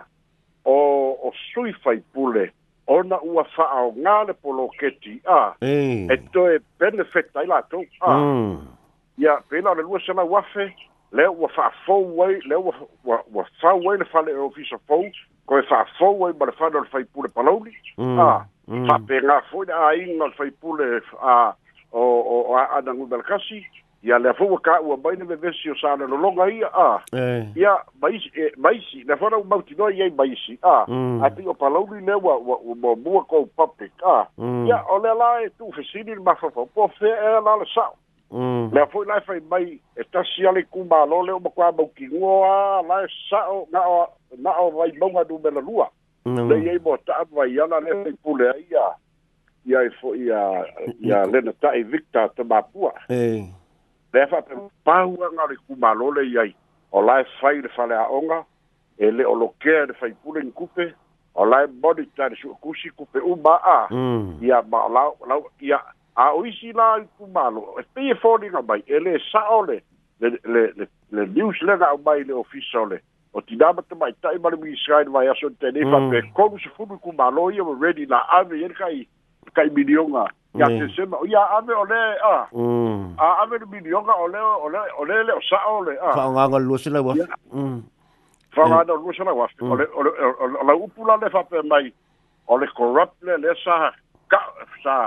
o 0.65 0.79
o 1.27 1.33
sui 1.51 1.75
fai 1.83 1.99
pule 2.13 2.51
ona 2.89 3.19
ua 3.21 3.43
fa'aaogā 3.55 4.17
le 4.27 4.33
poloketi 4.41 5.13
a 5.37 5.53
e 5.61 6.17
toe 6.33 6.57
benefit 6.81 7.35
ai 7.37 7.45
latou 7.51 7.85
a 8.01 8.13
mm. 8.15 8.63
ia 9.21 9.35
pela 9.53 9.71
o 9.71 9.77
le 9.77 9.83
lua 9.85 10.01
selau 10.05 10.33
afe 10.39 10.65
lea 11.11 11.29
ua 11.31 11.49
fa'afou 11.53 12.23
ai 12.25 12.39
lea 12.49 12.59
ua 12.59 12.73
ua 13.35 13.45
fau 13.61 13.85
ai 13.93 14.01
le 14.01 14.09
fale 14.13 14.31
e 14.33 14.39
ofisa 14.47 14.81
fou 14.87 15.05
koe 15.45 15.61
fa'afou 15.69 16.25
ai 16.25 16.33
ma 16.39 16.49
le 16.49 16.55
fale 16.61 16.81
o 16.81 16.81
le 16.83 16.89
faipule 16.95 17.29
palauli 17.35 17.75
mm, 17.97 18.19
a 18.19 18.45
fa'apegā 18.89 19.35
mm. 19.39 19.53
foi 19.53 19.65
le 19.65 19.73
āiga 19.73 20.17
o 20.17 20.27
le 20.31 20.37
faipule 20.41 20.93
a 21.33 21.39
o 21.91 22.07
o 22.33 22.55
aanaguma 22.57 23.21
lakasi 23.21 23.61
ia 24.03 24.17
le 24.19 24.33
fu 24.33 24.47
ka 24.63 24.79
ua 24.81 24.95
mai 25.03 25.15
le 25.17 25.35
vesi 25.35 25.69
o 25.71 25.75
sala 25.75 26.05
longa 26.07 26.45
ia 26.47 26.69
a 26.73 27.01
ia 27.55 27.75
maisi 28.01 28.31
e 28.35 28.51
maisi 28.57 29.03
le 29.03 29.15
fora 29.17 29.37
u 29.37 29.43
mautinoa 29.43 29.91
iai 29.93 30.09
maisi 30.15 30.57
a 30.61 30.85
mm. 30.87 31.23
ati 31.23 31.43
o 31.47 31.53
palauli 31.53 32.05
le 32.05 32.13
ua 32.13 32.37
ua 32.37 32.75
muamua 32.75 33.25
kou 33.25 33.49
o 33.51 33.63
a 34.07 34.27
mm. 34.37 34.67
ia 34.67 34.79
o 34.89 34.97
le 35.03 35.13
la 35.13 35.41
e 35.43 35.49
tuufesili 35.49 36.15
le 36.15 36.21
mafaufaupo 36.23 36.87
fea 36.99 37.39
o 37.39 37.43
la 37.43 37.55
le 37.57 37.65
sa'o 37.75 37.95
mm. 38.31 38.69
lea 38.73 38.85
fo'i 38.87 39.07
lae 39.07 39.19
fai 39.21 39.39
mai 39.49 39.81
e 39.95 40.03
tasi 40.11 40.47
ale 40.47 40.63
kumālo 40.63 41.21
le 41.25 41.31
o 41.33 41.39
makuā 41.39 41.75
maukigua 41.75 42.79
a 42.79 42.81
lae 42.81 43.07
o 43.51 43.67
ga'o 43.73 44.07
o 44.59 44.69
vai 44.71 44.95
mauga 44.97 45.23
numela 45.29 45.59
lua 45.61 45.89
le 46.25 46.61
iai 46.63 46.79
mo 46.79 46.95
ta'a 46.97 47.27
vai 47.35 47.51
ala 47.59 47.79
le 47.79 48.03
fai 48.03 48.13
pule 48.23 48.47
ai 48.49 48.65
ia 48.71 48.87
ia 49.65 49.83
e 49.83 49.89
fo'i 49.99 50.23
ia 50.23 50.65
ia 50.99 51.25
lena 51.25 51.51
ta'i 51.59 51.83
victa 51.83 52.29
tamapua 52.29 52.95
eh 53.09 53.58
le 54.13 54.25
fa 54.27 54.41
pe 54.41 54.53
pau 54.83 55.11
nga 55.17 55.43
le 55.49 55.55
ku 55.67 55.75
malole 55.77 56.23
yai 56.33 56.55
o 56.91 57.01
lai 57.01 57.23
fai 57.39 57.59
le 57.61 57.69
fale 57.75 57.91
a 57.93 58.07
onga 58.17 58.43
e 58.97 59.11
le 59.11 59.25
o 59.25 59.33
loke 59.35 59.85
le 59.87 59.93
fai 59.93 60.11
pule 60.23 60.41
in 60.43 60.51
kupe 60.51 60.93
o 61.35 61.45
lai 61.45 61.67
body 61.67 62.07
tan 62.17 62.35
su 62.35 62.49
kusi 62.61 62.89
kupe 62.97 63.19
u 63.23 63.35
ba 63.35 63.55
a 63.63 63.87
hmm. 63.91 64.39
ia 64.41 64.61
ba 64.61 64.87
la 64.91 65.03
la 65.27 65.37
ia 65.61 65.77
a 66.15 66.31
o 66.35 66.43
isi 66.45 66.71
la 66.71 66.97
ku 67.17 67.27
malo 67.33 67.75
e 67.79 67.83
pe 67.93 68.09
e 68.11 68.15
fo 68.15 68.37
dinga 68.37 68.61
bai 68.61 68.83
e 68.87 68.99
le 68.99 69.19
sa 69.31 69.45
ole 69.59 69.81
le 70.21 70.33
le 70.43 70.65
le 70.77 70.87
le 71.11 71.25
news 71.37 71.61
le 71.61 71.77
ga 71.77 71.93
bai 71.97 72.23
le 72.25 72.33
ofisole 72.33 72.99
o 73.33 73.41
ti 73.41 73.55
dama 73.55 73.81
te 73.87 73.95
mai 73.95 74.11
tai 74.21 74.37
mari 74.39 74.57
mi 74.57 74.71
israel 74.73 75.09
vai 75.09 75.27
aso 75.27 75.49
tene 75.59 75.85
fa 75.85 75.99
hmm. 76.01 76.09
pe 76.09 76.19
kong 76.41 76.57
su 76.65 76.69
fu 76.75 76.87
ku 76.97 77.13
malo 77.13 77.49
ia 77.51 77.63
ready 77.85 78.05
la 78.05 78.25
ave 78.41 78.57
yer 78.59 78.73
kai 78.73 79.07
kai 79.55 79.69
milionga 79.69 80.25
ya 80.57 80.69
mm. 80.69 80.79
te 80.81 80.87
sema 80.95 81.17
ya 81.31 81.41
ave 81.57 81.73
ole 81.81 81.99
a 82.29 82.33
mm. 82.53 83.13
a 83.27 83.41
ave 83.41 83.57
milionga 83.73 84.13
ole 84.25 84.39
ole 84.39 84.79
ole 85.01 85.17
le 85.29 85.33
sa 85.49 85.57
ole 85.73 85.93
a 85.97 86.13
fa 86.17 86.25
nga 86.33 86.45
nga 86.49 86.59
lusina 86.67 87.01
wa 87.01 87.15
mm 87.53 87.81
fa 88.57 88.63
nga 88.69 88.79
nga 88.85 88.93
lusina 89.05 89.33
wa 89.41 89.47
ole 89.71 89.85
ole 89.93 90.11
la 90.69 90.73
upula 90.75 91.17
le 91.23 91.29
fa 91.29 91.43
pe 91.43 91.61
mai 91.71 91.93
ole 92.47 92.67
corrupt 92.75 93.21
le 93.23 93.37
le 93.37 93.53
sa 93.63 93.91
ka 94.29 94.41
sa 94.83 94.97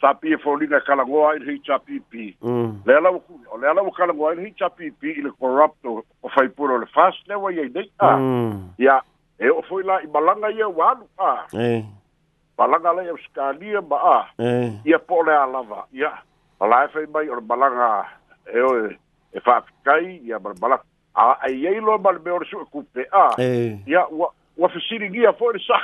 sa 0.00 0.14
pi 0.14 0.36
folina 0.42 0.80
kala 0.86 1.02
ngoa 1.06 1.34
i 1.36 1.42
hi 1.46 1.58
chapi 1.66 2.00
pi 2.10 2.24
ừ. 2.44 2.54
le 2.86 2.94
la 3.00 3.10
o 3.10 3.56
le 3.60 3.66
la 3.74 3.80
o 3.82 3.90
kala 3.90 4.12
ngoa 4.14 4.32
i 4.36 4.44
hi 4.44 4.50
chapi 4.58 4.90
pi 5.00 5.14
i 5.18 5.22
le 5.24 5.30
corrupt 5.40 5.80
o 5.92 5.96
fai 6.34 6.48
puro 6.48 6.76
le 6.78 6.86
fast 6.94 7.26
le 7.28 7.34
wa 7.44 7.50
ye 7.58 7.64
dei 7.76 7.88
a 8.08 8.12
ya 8.84 8.98
e 9.40 9.48
o 9.54 9.62
foi 9.68 9.82
la 9.82 9.96
i 10.04 10.06
malanga 10.14 10.52
ye 10.58 10.64
wa 10.80 10.92
a 11.18 11.32
eh 11.58 11.80
balaga 12.58 12.92
lai 12.98 13.06
australia 13.14 13.80
ma 13.90 13.96
a 14.12 14.16
eh. 14.38 14.72
ia 14.90 14.98
po 14.98 15.20
o 15.20 15.22
le 15.28 15.32
a 15.36 15.46
lava 15.46 15.82
ia 15.92 16.10
e 16.58 16.88
fai 16.92 17.06
mai 17.14 17.26
eh, 17.26 17.30
o 17.30 17.36
le 17.36 17.42
balaga 17.52 17.88
e 18.54 18.58
oe 18.68 18.98
e 19.36 19.40
fa'afikai 19.40 20.20
ia 20.30 20.38
ma 20.40 20.50
le 20.50 20.56
balaga 20.60 20.84
a 21.14 21.36
aiai 21.48 21.80
loa 21.80 21.98
ma 21.98 22.10
le 22.16 22.20
mea 22.24 22.34
o 22.34 22.38
le 22.38 22.44
su'e 22.48 22.64
kupe 22.72 23.08
a 23.12 23.24
eh. 23.38 23.76
ia 23.86 24.06
ua 24.10 24.28
ua 24.60 24.68
fesiligia 24.72 25.32
fo'i 25.32 25.52
le 25.52 25.60
sa 25.68 25.80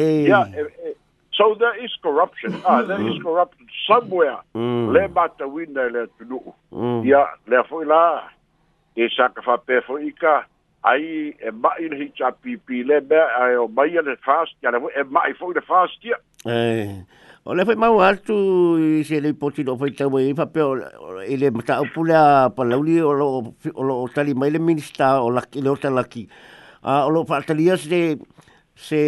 ia 0.00 0.40
e, 0.56 0.60
e, 0.88 0.96
so 1.36 1.54
there 1.60 1.84
is 1.84 1.92
corruption 2.02 2.56
ah 2.64 2.80
mm. 2.80 2.86
there 2.88 3.04
is 3.12 3.22
corruption 3.26 3.66
somewhere 3.86 4.38
mm. 4.54 4.88
le 4.96 5.06
matauina 5.20 5.82
e 5.82 5.90
le 5.96 6.00
atunu'u 6.08 6.52
mm. 6.72 7.04
ia 7.12 7.26
lea 7.46 7.62
fo'i 7.68 7.84
la 7.92 8.02
e 8.96 9.08
sa 9.16 9.28
ka 9.36 9.42
fa'apea 9.44 9.84
fo'i 9.90 10.08
i 10.08 10.16
ka 10.22 10.38
ai 10.86 11.34
e 11.42 11.50
mai 11.50 11.88
le 11.90 11.98
hicha 12.04 12.30
pipi 12.42 12.84
le 12.86 13.00
be 13.02 13.18
ai 13.42 13.54
o 13.58 13.66
mai 13.76 13.90
le 14.08 14.14
fast 14.26 14.54
ya 14.62 14.70
e 14.98 15.02
mai 15.14 15.32
fo 15.38 15.50
le 15.50 15.60
fast 15.70 15.98
ya 16.10 16.14
eh 16.46 17.02
o 17.42 17.54
le 17.58 17.64
fai 17.68 17.74
mau 17.84 17.98
altu 18.06 18.34
i 18.78 19.02
se 19.04 19.18
le 19.24 19.32
poti 19.34 19.66
no 19.66 19.74
fai 19.80 19.90
tau 19.98 20.14
i 20.22 20.30
fape 20.40 20.62
o 20.62 20.78
i 21.26 21.34
le 21.42 21.50
mata 21.50 21.80
au 21.82 21.90
pule 21.92 22.14
a 22.20 22.50
palauli 22.54 23.00
o 23.02 23.12
lo 23.18 23.94
o 23.98 24.06
tali 24.14 24.34
mai 24.38 24.50
le 24.54 24.62
minista 24.68 25.10
o 25.26 25.30
laki 25.38 25.60
le 25.66 25.74
o 25.74 25.76
talaki 25.86 26.24
a 26.86 27.00
o 27.06 27.10
lo 27.16 27.24
fatalia 27.26 27.76
se 27.76 28.02
se 28.86 29.00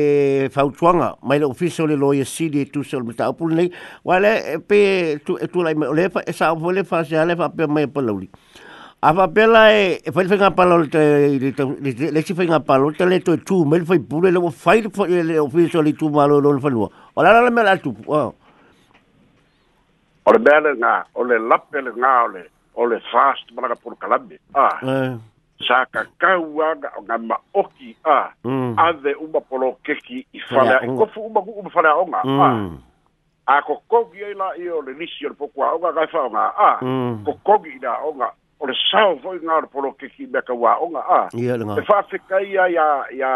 fautuanga 0.53 1.13
mai 1.23 1.39
le 1.39 1.47
ofiso 1.49 1.87
le 1.87 1.95
loye 2.05 2.25
sidi 2.25 2.67
e 2.67 2.67
tu 2.75 2.83
se 2.83 2.97
o 2.99 3.05
mata 3.07 3.31
au 3.31 3.35
pule 3.39 3.55
nei 3.61 3.71
wale 4.03 4.35
e 4.57 4.59
pe 4.59 4.79
e 5.15 5.47
tu 5.49 5.63
lai 5.63 5.75
mai 5.79 5.89
o 5.89 5.95
le 6.03 6.09
fai 6.11 6.27
e 6.27 6.33
sa 6.41 6.51
o 6.55 6.73
le 6.79 6.83
fai 6.91 7.05
se 7.05 7.15
a 7.21 7.25
le 7.31 7.37
fape 7.43 7.69
mai 7.71 7.87
palauli 7.87 8.27
Apa 9.01 9.29
pela 9.31 9.71
e 9.73 10.03
eh, 10.05 10.11
foi 10.11 10.27
fenga 10.27 10.51
pala 10.51 10.75
o 10.75 10.83
te 10.89 10.99
le 11.39 11.55
le 11.55 13.19
tu 13.47 13.63
mel 13.65 13.87
foi 13.87 14.01
pure 14.01 14.33
le 14.33 14.41
foi 14.51 14.83
le 15.23 15.39
ofiso 15.39 15.81
le 15.81 15.93
tu 15.95 16.11
malo 16.11 16.41
lo 16.41 16.59
fai 16.59 16.73
no 16.73 16.91
la 17.15 17.77
tu. 17.79 17.95
bele 20.43 20.75
ole 22.75 22.99
fast 23.13 23.55
para 23.55 23.77
por 23.77 23.97
Ah. 24.03 24.19
Eh. 24.83 25.17
Sa 25.65 25.87
oki 27.55 27.97
a. 28.05 28.15
Ah, 28.19 28.33
mm. 28.43 28.77
uma 29.23 29.41
polo 29.49 29.79
keki 29.85 30.27
i 30.35 30.41
fala. 30.41 30.81
uma 30.83 31.07
uma 32.03 32.19
ah. 32.19 32.27
Mm. 36.83 37.25
Ah, 37.95 38.01
la 38.19 38.33
o 38.61 38.67
le 38.67 38.75
sao 38.91 39.17
foi 39.19 39.39
por 39.71 39.87
o 39.87 39.93
que 39.95 40.09
que 40.11 40.27
me 40.27 40.41
ka 40.43 40.53
wa 40.55 40.75
onga 40.83 41.01
a 41.07 41.29
le 41.33 41.83
fa 41.87 42.03
se 42.11 42.19
ka 42.29 42.41
ia 42.41 42.67
ia 42.69 42.87
ia 43.15 43.33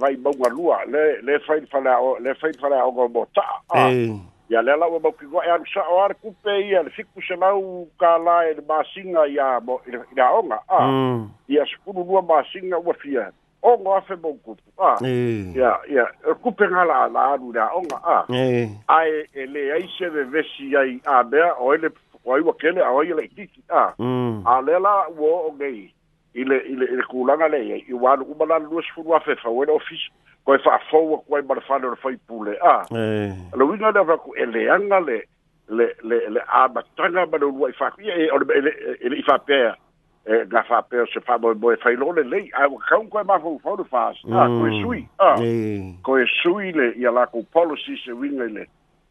vai 0.00 0.16
ba 0.16 0.30
unha 0.32 0.48
lua 0.48 0.78
le 0.86 1.20
le 1.22 1.38
fai 1.44 1.60
fala 1.70 2.00
o 2.00 2.16
le 2.18 2.34
fai 2.34 2.52
fala 2.60 2.84
o 2.86 2.90
go 2.92 3.08
bota 3.08 3.42
a 3.74 3.90
ia 3.92 4.62
le 4.62 4.76
la 4.76 4.88
ba 4.98 5.12
ki 5.12 5.26
go 5.28 5.42
ia 5.44 5.58
sa 5.72 5.82
o 5.92 6.00
ar 6.00 6.14
ku 6.20 6.32
pe 6.42 6.50
ia 6.68 6.82
le 6.82 6.90
fiku 6.90 7.20
se 7.20 7.36
ma 7.36 7.52
e 7.52 8.60
ba 8.66 8.80
singa 8.94 9.26
ia 9.28 9.60
mo 9.60 9.80
ia 10.16 10.30
onga 10.40 10.58
a 10.68 10.80
mm. 10.88 11.28
ia 11.48 11.64
se 11.68 11.76
kunu 11.84 12.02
lua 12.04 12.22
ba 12.22 12.40
o 12.42 12.92
fia 13.02 13.28
o 13.62 13.76
go 13.76 13.92
a 13.96 14.00
fe 14.00 14.16
bon 14.16 14.38
ku 14.42 14.56
a 14.80 14.96
ia 15.04 15.76
ia 15.92 16.04
e 16.24 16.32
ku 16.40 16.52
pe 16.54 16.64
nga 16.64 16.84
la 16.84 17.06
la 17.12 17.28
onga 17.76 17.98
a 18.04 18.24
ai 18.88 19.24
e 19.36 19.46
le 19.46 19.72
ai 19.72 19.84
se 19.98 20.08
de 20.08 20.24
vesi 20.32 20.74
ai 20.76 21.00
a 21.04 21.22
be 21.22 21.38
o 21.60 21.74
ele 21.74 21.90
wai 22.24 22.40
wa 22.40 22.52
kele 22.54 22.84
awai 22.84 23.06
le 23.14 23.28
tiki 23.28 23.62
a 23.68 23.92
mm. 23.98 24.46
a 24.46 24.60
le 24.62 24.78
la 24.78 25.08
wo 25.16 25.30
o 25.48 25.50
gei 25.58 25.94
ile 26.34 26.56
ile 26.58 26.84
ile 26.84 27.02
kulanga 27.10 27.48
le 27.48 27.60
ye 27.66 27.82
i 27.88 27.92
wan 27.94 28.20
u 28.20 28.34
bala 28.34 28.58
lu 28.58 28.82
sfu 28.82 29.02
wa 29.08 29.20
fe 29.20 29.34
fa 29.34 29.50
we 29.50 29.66
no 29.66 29.78
fish 29.88 30.10
ko 30.46 30.56
fa 30.58 30.78
fo 30.90 31.00
wa 31.00 31.18
ko 31.26 31.36
i 31.38 31.42
bala 31.42 31.60
fa 31.66 31.78
le 31.78 31.94
fa 31.96 32.10
i 32.12 32.16
pule 32.28 32.54
a 32.62 32.74
eh 32.96 33.34
lo 33.56 33.66
wina 33.66 33.92
da 33.92 34.04
fa 34.04 34.16
ku 34.16 34.34
ele 34.36 34.70
anga 34.70 35.00
le 35.00 35.18
le 35.68 35.86
le 36.02 36.18
le 36.30 36.40
a 36.48 36.68
ba 36.68 36.82
tanga 36.96 37.26
ba 37.26 37.36
lu 37.38 37.50
wai 37.62 37.72
fa 37.72 37.90
ku 37.90 38.00
ye 38.00 38.14
e, 38.26 38.30
o 38.30 38.38
le 38.38 38.46
ele 39.00 39.16
e, 39.18 39.18
i 39.18 39.22
fa 39.22 39.38
pe 39.38 39.58
e 40.24 40.44
ga 40.46 40.62
fa 40.62 40.82
pe 40.82 41.04
se 41.12 41.20
fa 41.20 41.38
bo 41.38 41.54
bo 41.54 41.74
fa 41.82 41.90
lo 41.98 42.12
le 42.12 42.22
le 42.22 42.38
a 42.54 42.62
ka 42.68 42.98
mm. 42.98 43.02
un 43.02 43.08
ko 43.10 43.24
ma 43.26 43.38
fo 43.38 43.58
fo 43.62 43.82
fa 43.90 44.06
a 44.12 44.46
ko 44.46 44.70
sui 44.82 45.02
a 45.18 45.34
ko 46.06 46.16
sui 46.42 46.72
le 46.72 46.92
ya 46.96 47.10
la 47.10 47.26
ku 47.26 47.42
policy 47.52 47.98
se 48.04 48.12
wina 48.12 48.46
le 48.46 48.66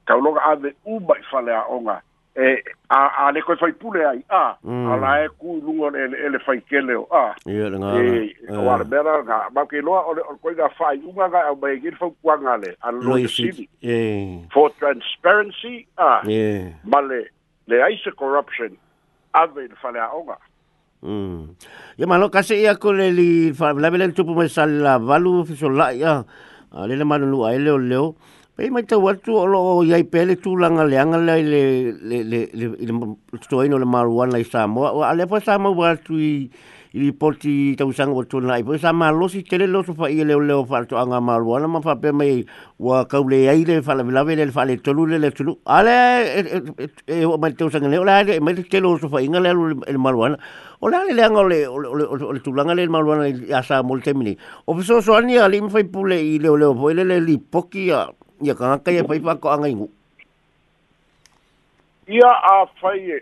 ka 0.08 0.16
lo 0.16 0.32
ga 0.32 0.56
de 0.56 0.74
u 0.88 1.00
ba 1.00 1.16
fa 1.30 1.42
le 1.42 1.52
a 1.54 1.68
onga 1.70 2.02
e 2.36 2.64
a 2.90 3.28
a 3.28 3.32
le 3.32 3.42
ko 3.44 3.56
fai 3.60 3.74
pule 3.76 4.00
ai 4.08 4.24
a 4.32 4.56
mm. 4.64 4.88
ala 4.96 5.10
e 5.28 5.28
ku 5.36 5.60
lungo 5.60 5.92
ele 5.92 6.16
ele 6.16 6.40
fai 6.40 6.64
kele 6.64 6.96
o 7.04 7.04
a 7.12 7.36
ia 7.44 7.68
le 7.68 7.76
ngā 7.76 7.90
e 8.08 8.56
o 8.56 8.70
ar 8.72 8.86
bera 8.88 9.20
ga 9.28 9.52
ma 9.52 9.66
ke 9.68 9.84
lo 9.84 9.92
o 9.92 10.16
ko 10.40 10.54
ga 10.56 10.70
fai 10.80 10.96
unga 11.04 11.28
ga 11.28 11.52
o 11.52 11.60
mai 11.60 11.76
e 11.76 11.82
gil 11.84 11.98
fau 12.00 12.16
kuanga 12.24 12.56
le 12.64 12.72
a 12.84 12.92
lo 12.96 13.20
si 13.28 13.68
e 13.84 14.48
for 14.56 14.72
transparency 14.80 15.84
a 16.00 16.24
e 16.24 16.72
male 16.88 17.28
le 17.68 17.84
ai 17.84 18.00
se 18.00 18.16
corruption 18.16 18.72
ave 19.36 19.68
le 19.68 19.76
fale 19.82 20.00
a 20.00 20.12
onga 20.16 20.38
Mm. 21.04 21.58
Ya 21.98 22.06
malo 22.06 22.30
kasi 22.30 22.62
ia 22.62 22.78
ko 22.78 22.94
le 22.94 23.10
li 23.10 23.50
fa 23.58 23.74
la 23.74 23.90
belen 23.90 24.14
tupu 24.14 24.38
mai 24.38 24.46
sala 24.46 25.02
valu 25.02 25.42
fisola 25.50 25.90
ia. 25.98 26.22
le 26.86 26.94
le 26.94 27.02
manu 27.04 27.26
lu 27.26 27.42
ai 27.44 27.58
le 27.58 27.74
leo. 27.74 28.14
Pe 28.56 28.68
mai 28.70 28.84
tau 28.84 29.00
atu 29.08 29.32
o 29.42 29.46
loo 29.48 29.80
iai 29.88 30.04
pele 30.04 30.36
tú 30.36 30.58
leanga 30.60 30.84
le 31.24 31.40
le 31.40 31.62
le 32.04 32.18
le 32.28 32.40
le 32.52 32.66
le 32.84 32.92
stoino 33.42 33.78
ah, 33.80 33.80
le 33.80 33.86
maruana 33.88 34.40
i 34.44 34.44
Samoa. 34.44 34.92
O 34.92 35.04
ale 35.08 35.24
pa 35.26 35.40
Samoa 35.40 35.72
watu 35.72 36.20
i 36.20 36.52
i 36.92 37.12
poti 37.16 37.78
tau 37.80 37.88
sanga 37.96 38.20
o 38.20 38.26
tūna 38.28 38.58
i. 38.60 38.64
Po 38.68 38.76
sa 38.78 38.92
malosi 38.92 39.46
tele 39.48 39.68
loso 39.72 39.96
fa 39.96 40.10
i 40.12 40.20
leo 40.28 40.42
leo 40.44 40.66
fa 40.68 40.84
to 40.86 40.98
anga 41.00 41.22
maruana 41.24 41.70
ma 41.72 41.80
fa 41.82 41.96
pe 41.96 42.12
mai 42.12 42.44
wa 42.78 43.06
kau 43.08 43.24
le 43.32 43.40
ai 43.48 43.64
le 43.64 43.80
fa 43.82 43.96
la 43.96 44.04
velave 44.04 44.36
le 44.36 44.52
fa 44.52 44.66
le 44.68 44.76
tolu 44.84 45.06
le 45.08 45.16
le 45.18 45.32
tolu. 45.32 45.56
Ale 45.66 45.96
e 47.08 47.24
o 47.24 47.38
mai 47.40 47.54
tau 47.56 47.72
sanga 47.72 47.88
leo 47.88 48.04
la 48.04 48.20
le 48.28 48.42
mai 48.44 48.56
tele 48.68 48.84
loso 48.84 49.08
fa 49.08 49.24
inga 49.24 49.40
le 49.40 49.54
le 49.56 49.98
maruana. 49.98 50.36
O 50.84 50.90
le 50.92 51.00
le 51.08 51.14
leanga 51.16 51.48
le 51.48 51.64
le 51.72 52.40
tūlanga 52.44 52.76
le 52.76 52.84
maruana 52.92 53.30
i 53.32 53.54
a 53.56 53.64
Samoa 53.64 53.96
le 53.96 54.04
temini. 54.04 54.36
O 54.68 54.76
piso 54.76 55.00
soani 55.00 55.38
ali 55.40 55.62
mi 55.64 55.70
fai 55.72 55.86
pule 55.88 56.20
i 56.20 56.36
leo 56.38 56.58
leo 56.60 56.76
po 56.76 56.92
ele 56.92 57.08
le 57.14 57.22
li 57.24 57.38
poki 57.40 57.92
a 57.96 58.10
ia 58.42 58.56
ka 58.58 58.66
ngakai 58.74 58.98
e 58.98 59.02
whaipa 59.06 59.36
ko 59.38 59.50
angai 59.54 59.76
ngu. 59.78 59.88
Ia 62.12 62.28
a 62.28 62.66
whai 62.82 63.22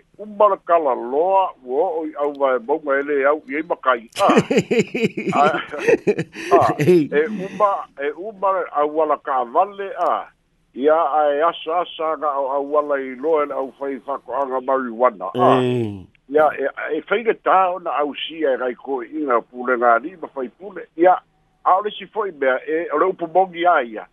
kala 0.66 0.94
loa 0.96 1.52
wo 1.62 1.82
o 2.00 2.02
i 2.08 2.12
au 2.16 2.32
wae 2.40 2.58
maunga 2.58 2.98
ele 2.98 3.24
au 3.28 3.38
i 3.46 3.60
ei 3.60 3.62
makai. 3.68 4.00
E 6.90 7.26
umara, 7.28 7.86
e 8.00 8.08
umba 8.26 8.50
au 8.72 8.96
wala 8.96 9.16
ka 9.18 9.44
vale 9.44 9.90
a. 10.00 10.28
ya 10.74 10.94
a 10.94 11.20
e 11.36 11.42
asa 11.42 11.72
asa 11.84 12.16
ga 12.20 12.30
au 12.32 12.46
au 12.56 12.70
wala 12.72 12.96
i 12.98 13.14
loa 13.22 13.44
e 13.44 13.52
au 13.52 13.72
whai 13.78 14.00
ko 14.06 14.16
anga 14.32 14.60
marihuana. 14.64 15.28
Ia 15.36 16.48
e, 16.62 16.66
e 16.96 17.02
whai 17.10 17.22
ne 17.22 17.34
tāo 17.46 17.78
na 17.84 17.90
au 18.00 18.14
si 18.16 18.40
e 18.40 18.56
rai 18.56 18.74
ko 18.74 19.02
i 19.04 19.12
ngā 19.26 19.38
pūle 19.52 19.76
ngā 19.82 19.94
ni 20.02 20.16
ma 20.16 20.30
whai 20.34 20.48
pūle. 20.48 20.88
Ia 20.96 21.18
a 21.64 21.76
ole 21.76 21.92
si 21.92 22.08
whai 22.14 22.32
mea 22.32 22.58
e 22.66 22.88
ro 22.98 23.12
pu 23.12 23.26
mongi 23.28 23.66
a 23.68 23.80
ya 23.84 24.06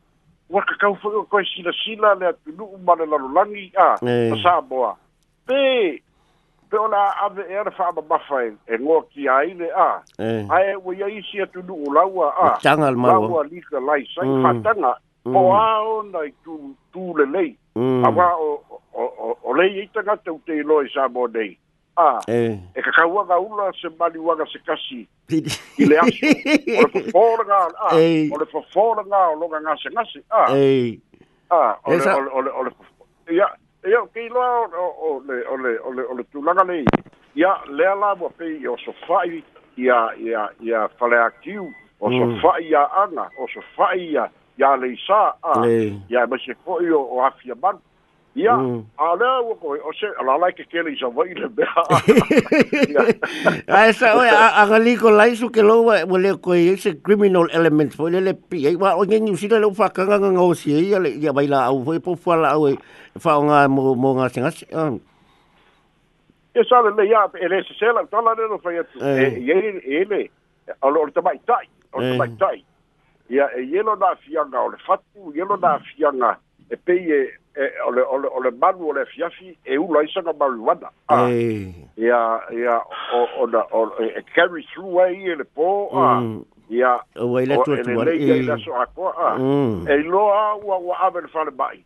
wa 0.49 0.62
ka 0.63 0.73
kau 0.79 0.95
fo 1.03 1.23
ko 1.29 1.39
si 1.43 1.62
la 1.63 1.71
si 1.75 1.95
la 1.99 2.13
le 2.15 2.31
tu 2.43 2.51
lu 2.57 2.67
ma 2.88 2.95
le 2.95 3.05
la 3.12 3.17
langi 3.36 3.71
ah, 3.75 3.97
a 4.01 4.36
sa 4.41 4.62
boa 4.62 4.93
pe 5.47 5.99
pe 6.69 6.77
ona 6.79 7.01
a 7.25 7.27
ve 7.36 7.43
er 7.51 7.71
fa 7.77 7.91
ba 7.91 8.17
fa 8.27 8.41
e, 8.47 8.53
e, 8.71 8.75
e 8.75 8.79
ngo 8.79 9.01
ki 9.12 9.27
ai 9.27 9.51
le 9.60 9.67
ah. 9.88 9.99
a 10.19 10.25
ai 10.55 10.75
wo 10.86 10.93
ye 10.95 11.19
si 11.27 11.43
tu 11.51 11.60
lu 11.67 11.91
la 11.95 12.05
wa 12.07 12.31
a 12.31 12.47
ah. 12.47 12.57
tangal 12.63 12.95
ma 12.95 13.17
wo 13.19 13.27
wa 13.36 13.43
li 13.51 13.60
ka 13.69 13.79
lai 13.89 14.07
sa 14.13 14.21
fa 14.21 14.53
mm. 14.55 14.63
tanga 14.63 14.93
po 15.27 15.41
mm. 15.43 15.53
a 15.60 15.67
ona 15.97 16.23
i 16.29 16.31
tu 16.47 16.55
tu 16.95 17.12
le 17.19 17.25
lei 17.36 17.51
mm. 17.75 18.05
a 18.07 18.07
wa 18.10 18.31
o 18.39 18.49
o 19.03 19.36
o 19.43 19.53
le 19.53 19.67
ye 19.67 19.88
tanga 19.93 20.15
te 20.23 20.31
u 20.31 20.39
te 20.47 20.63
lo 20.63 20.79
sa 20.95 21.10
bo 21.12 21.27
dei 21.27 21.51
a 21.97 22.21
e 22.27 22.60
ka 22.75 22.89
e 22.91 22.93
kau 22.95 23.19
aga 23.21 23.38
ula 23.41 23.71
se 23.81 23.89
mali 23.99 24.19
uaga 24.19 24.45
se 24.51 24.60
kasi 24.65 24.99
i 25.29 25.86
le 25.86 25.97
aso 25.97 27.12
ole 27.12 27.12
fofolaga 27.12 27.73
a 27.77 27.95
ole 28.36 28.45
fofolaga 28.51 29.21
o 29.33 29.38
loga 29.41 29.60
gase 29.65 29.89
gase 29.97 30.21
a 30.29 30.55
e. 30.57 30.99
a 31.49 31.77
ole 31.86 32.49
ole 32.62 32.71
ia 33.31 33.47
ia 33.89 34.03
keiloa 34.13 34.69
ole 35.10 35.41
ole 35.53 35.73
ole 35.89 36.03
ole 36.13 36.23
tulaga 36.31 36.63
nei 36.63 36.86
ia 37.36 37.55
lea 37.67 37.95
la 37.95 38.13
ua 38.21 38.29
pei 38.38 38.67
o 38.67 38.77
sofai 38.86 39.43
ia 39.77 39.97
ia 40.19 40.45
ia 40.62 40.86
faleakiu 40.99 41.65
o 41.99 42.10
sofai 42.10 42.62
mm. 42.62 42.71
ia 42.71 42.86
aga 43.03 43.29
o 43.39 43.47
sofai 43.53 43.99
ia 44.05 44.29
ia 44.60 44.75
leisā 44.77 45.23
a 45.43 45.65
e. 45.65 45.97
ia 46.10 46.23
e 46.23 46.29
maise 46.29 46.53
foʻi 46.65 46.93
o 46.93 47.23
afia 47.25 47.55
manu 47.62 47.81
Ia, 48.38 48.54
mm. 48.54 49.02
a 49.02 49.15
lea 49.17 49.39
ua 49.50 49.56
koe, 49.58 49.78
o 49.82 49.91
se, 49.97 50.06
ala 50.21 50.36
lai 50.38 50.52
ke 50.54 50.62
kele 50.69 50.91
isa 50.93 51.10
wai 51.10 51.34
le 51.34 51.47
mea. 51.58 51.71
A 53.78 53.86
e 53.89 53.93
sa, 53.97 54.12
oi, 54.19 54.28
a 54.30 54.65
gali 54.69 54.93
ko 55.02 55.10
lai 55.10 55.34
su 55.39 55.50
ke 55.50 55.63
loa, 55.65 56.04
ua 56.06 56.21
lea 56.21 56.36
koe, 56.38 56.60
e 56.62 56.76
se 56.84 56.93
criminal 57.02 57.50
element, 57.58 57.95
po 57.97 58.12
le 58.13 58.21
le 58.21 58.36
pi, 58.38 58.62
e 58.69 58.76
wa, 58.78 58.91
o 58.93 59.08
nge 59.10 59.19
ni 59.26 59.34
usila 59.34 59.58
leo 59.58 59.71
whakanga 59.73 60.19
nga 60.21 60.43
o 60.45 60.54
si, 60.54 60.69
e 60.78 60.84
ia 60.91 61.00
le, 61.02 61.15
ia 61.17 61.34
wai 61.34 61.47
la 61.50 61.63
au, 61.71 61.82
e 61.97 62.04
po 62.04 62.13
fua 62.15 62.38
la 62.43 62.54
au, 62.54 62.67
e 62.69 62.78
whao 63.23 63.41
ngā 63.50 63.63
mō 63.73 64.13
ngā 64.21 64.28
singa, 64.36 64.54
e 66.60 66.67
sa 66.69 66.84
le 66.86 66.93
le, 66.93 67.08
ia, 67.10 67.26
e 67.41 67.50
le 67.50 67.63
se 67.65 67.73
se 67.82 67.89
la, 67.89 68.06
tala 68.13 68.36
le 68.38 68.52
no 68.54 68.62
whaiatu, 68.62 69.02
eh. 69.02 69.34
e, 69.34 69.41
e 69.50 70.04
e 70.04 70.04
le, 70.13 70.21
o 70.86 70.93
le, 70.93 71.02
o 71.10 71.10
le 71.10 71.10
te 71.17 71.26
mai 71.26 71.41
tai, 71.50 71.65
o 71.93 72.06
le 72.06 72.12
eh. 72.13 72.13
te 72.13 72.21
mai 72.21 72.30
tai, 72.45 72.62
ia, 73.34 73.50
e 73.58 73.65
yelo 73.73 73.97
nā 73.97 74.13
fianga, 74.28 74.62
o 74.62 74.76
le 74.78 74.78
fatu, 74.86 75.34
yelo 75.34 75.58
nā 75.65 75.80
fianga, 75.89 76.38
e 76.69 76.78
pei 76.78 77.02
e, 77.02 77.23
e 77.58 77.74
ole 77.88 78.02
ole 78.13 78.28
ole 78.38 78.52
manu 78.62 78.89
ole 78.91 79.06
fiafi 79.12 79.50
e 79.74 79.78
u 79.82 79.88
la 79.93 80.04
isanga 80.06 80.34
marijuana 80.39 80.91
ah. 81.10 81.26
ah 81.26 81.32
ia 81.32 82.20
ia 82.62 82.76
o 83.20 83.22
ona 83.46 83.63
o 83.80 83.89
e, 84.00 84.13
e 84.22 84.22
carry 84.36 84.62
through 84.74 85.02
ai 85.02 85.17
ele 85.34 85.43
po 85.58 85.70
ah 86.04 86.20
mm. 86.22 86.46
ia 86.78 86.91
o 87.26 87.32
ele 87.41 87.58
tu 87.65 87.74
tu 87.89 88.00
ai 88.02 88.17
e 88.38 88.41
la 88.46 88.58
so 88.65 88.78
ako 88.86 89.10
ah 89.28 89.34
e 89.89 89.98
lo 90.06 90.28
a 90.38 90.43
wa 90.70 90.78
wa 90.89 91.02
ave 91.10 91.26
fale 91.34 91.50
mai 91.63 91.82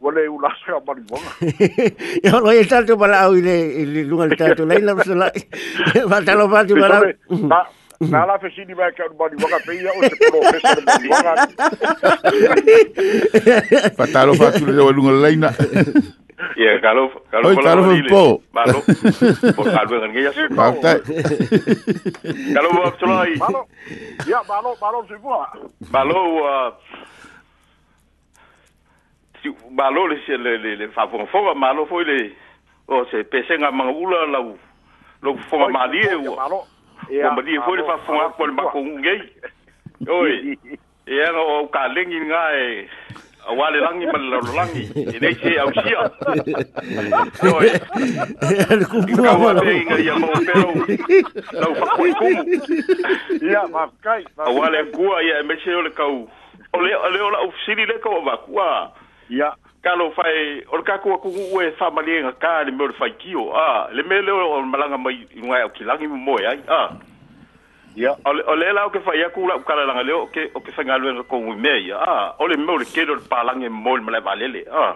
wale 0.00 0.22
u 0.30 0.38
la 0.46 0.52
sa 0.62 0.78
mari 0.86 1.02
bonga 1.10 2.40
lo 2.46 2.52
e 2.52 2.62
tanto 2.70 2.94
bala 2.96 3.24
au 3.26 3.34
ile 3.34 3.58
lunga 4.06 4.30
tanto 4.38 4.62
la 4.62 4.78
la 5.14 5.14
va 6.12 6.22
talo 6.24 6.46
va 6.54 6.62
tu 6.64 6.78
bala 6.78 7.02
Nā 7.98 8.26
la 8.28 8.36
fe 8.38 8.50
sini 8.50 8.74
mai 8.74 8.92
kia 8.92 9.06
unumani 9.08 9.42
waka 9.42 9.58
pei 9.66 9.80
ya 9.84 9.90
o 9.90 10.00
se 10.04 10.16
polo 10.20 10.40
fesa 10.52 10.74
de 10.74 10.82
mani 10.86 11.08
waka. 11.08 11.34
Patalo 13.96 14.34
fa 14.34 14.52
tu 14.52 14.66
le 14.66 14.82
lunga 14.92 15.12
leina. 15.24 15.48
Ia, 16.60 16.78
kalo 16.84 17.08
fa 17.08 17.40
la 17.40 17.40
rile. 17.48 17.56
Oi, 17.56 17.64
kalo 17.64 17.82
fa 17.82 18.12
po. 18.12 18.22
Malo. 18.52 18.80
Po 19.56 19.62
kalo 19.64 20.00
fa 20.02 20.08
ngeja 20.12 20.32
su. 20.32 20.44
Malo. 20.52 20.76
Kalo 22.52 22.68
fa 22.82 22.90
tu 23.00 23.06
lai. 23.06 23.34
Ia, 24.28 24.42
malo, 24.48 24.76
malo 24.80 25.04
su 25.08 25.16
mua. 25.22 25.48
Malo, 25.92 26.18
uh... 26.36 26.72
Malo 29.78 30.06
le 30.06 30.18
se 30.26 30.36
le 30.36 30.58
le 30.58 30.76
le 30.76 30.88
fa 30.90 31.06
fo 31.08 31.24
fo 31.32 31.54
malo 31.54 31.86
fo 31.86 32.00
le 32.02 32.32
o 32.88 33.04
se 33.10 33.24
pesenga 33.24 33.70
mangula 33.70 34.26
la 34.26 34.40
u 34.40 34.56
lo 35.22 35.36
fo 35.48 35.68
malie 35.70 36.14
u 36.16 36.34
malo 36.34 36.64
Ia. 37.10 37.30
Ma 37.30 37.40
dia 37.42 37.60
foi 37.62 37.78
para 37.82 37.98
fumar 37.98 38.30
com 38.34 38.44
o 38.46 38.52
macu 38.54 38.80
ngai. 39.00 39.20
Oi. 40.08 40.58
E 41.06 41.18
era 41.18 41.40
o 41.40 41.68
caleng 41.68 42.10
ngai. 42.26 42.56
E, 42.56 42.88
Awale 43.46 43.78
langi 43.78 44.06
mal 44.06 44.24
la 44.30 44.38
langi. 44.58 44.84
E 45.14 45.18
nei 45.22 45.34
se 45.38 45.54
au 45.58 45.70
sia. 45.70 46.00
Oi. 47.54 47.68
Ele 48.74 48.84
cumpriu 48.90 49.24
a 49.30 49.34
bola. 49.38 49.62
Ia 49.62 49.84
ngai 49.86 50.00
e 50.02 50.06
ia 50.10 50.14
mo 50.18 50.30
pero. 50.46 50.68
Não 51.62 51.70
foi 51.96 52.10
com. 52.18 52.30
Ia, 53.50 53.62
mas 53.70 53.90
kai. 54.02 54.22
Awale 54.38 54.84
cua 54.90 55.22
ia 55.22 55.42
mexeu 55.44 55.80
le 55.82 55.90
cau. 55.90 56.26
Ole 56.74 56.94
ole 57.06 57.18
ola 57.20 57.38
o 57.46 57.52
sili 57.64 57.86
le 57.86 58.00
cau 58.02 58.18
va 58.26 58.34
cua. 58.38 58.90
Ia 59.30 59.54
kalo 59.86 60.10
fai 60.10 60.66
o 60.74 60.82
ka 60.82 60.98
ko 60.98 61.18
ku 61.22 61.30
we 61.54 61.70
fa 61.78 61.90
mali 61.94 62.18
e 62.18 62.22
nga 62.22 62.32
ka 62.42 62.52
ni 62.66 62.72
mo 62.74 62.90
fai 62.98 63.14
ki 63.22 63.34
o 63.38 63.54
a 63.54 63.86
le 63.94 64.02
me 64.02 64.18
le 64.26 64.32
o 64.34 64.58
malanga 64.66 64.98
mai 64.98 65.14
nga 65.46 65.62
o 65.62 65.70
kilangi 65.76 66.08
mo 66.10 66.34
ya 66.42 66.50
e 66.58 66.62
a 66.66 66.82
ya 67.94 68.10
o 68.26 68.54
le 68.58 68.72
la 68.74 68.82
o 68.86 68.90
ke 68.90 68.98
fai 69.06 69.22
ku 69.30 69.46
la 69.46 69.62
ka 69.62 69.74
la 69.78 69.94
nga 69.94 70.02
le 70.02 70.12
o 70.12 70.26
ke 70.34 70.50
o 70.58 70.58
ke 70.58 70.74
sanga 70.74 70.98
le 70.98 71.22
ko 71.30 71.38
mu 71.38 71.54
me 71.54 71.74
ya 71.86 72.02
a 72.02 72.16
o 72.42 72.48
le 72.50 72.56
mo 72.58 72.74
le 72.76 72.84
ke 72.90 73.06
lo 73.06 73.14
pa 73.30 73.44
la 73.46 73.54
nga 73.54 73.70
mo 73.70 73.94
le 73.94 74.18
e 74.18 74.20
vale 74.26 74.46
le 74.56 74.62
a 74.66 74.88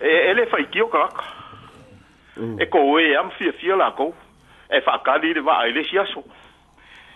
e 0.00 0.08
ele 0.32 0.46
fai 0.48 0.64
ki 0.72 0.80
o 0.80 0.88
ka 0.88 1.04
mm. 2.40 2.56
e 2.56 2.64
ko 2.72 2.78
we 2.96 3.12
am 3.16 3.28
fi 3.36 3.52
fi 3.52 3.76
la 3.76 3.92
ko 3.92 4.14
e 4.72 4.80
fa 4.80 4.96
ka 5.04 5.18
di 5.20 5.36
va 5.44 5.68
ile 5.68 5.84
si 5.84 5.98
aso 5.98 6.24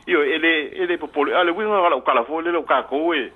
io 0.05 0.20
ele 0.20 0.53
ele 0.85 0.99
popolo 1.01 1.33
ale 1.33 1.51
wi 1.51 1.64
nga 1.64 1.88
la 1.88 1.96
ka 2.05 2.12
la 2.12 2.29
fo 2.29 2.44
le 2.44 2.53
ka 2.68 2.85
ko 2.92 3.09
we 3.09 3.33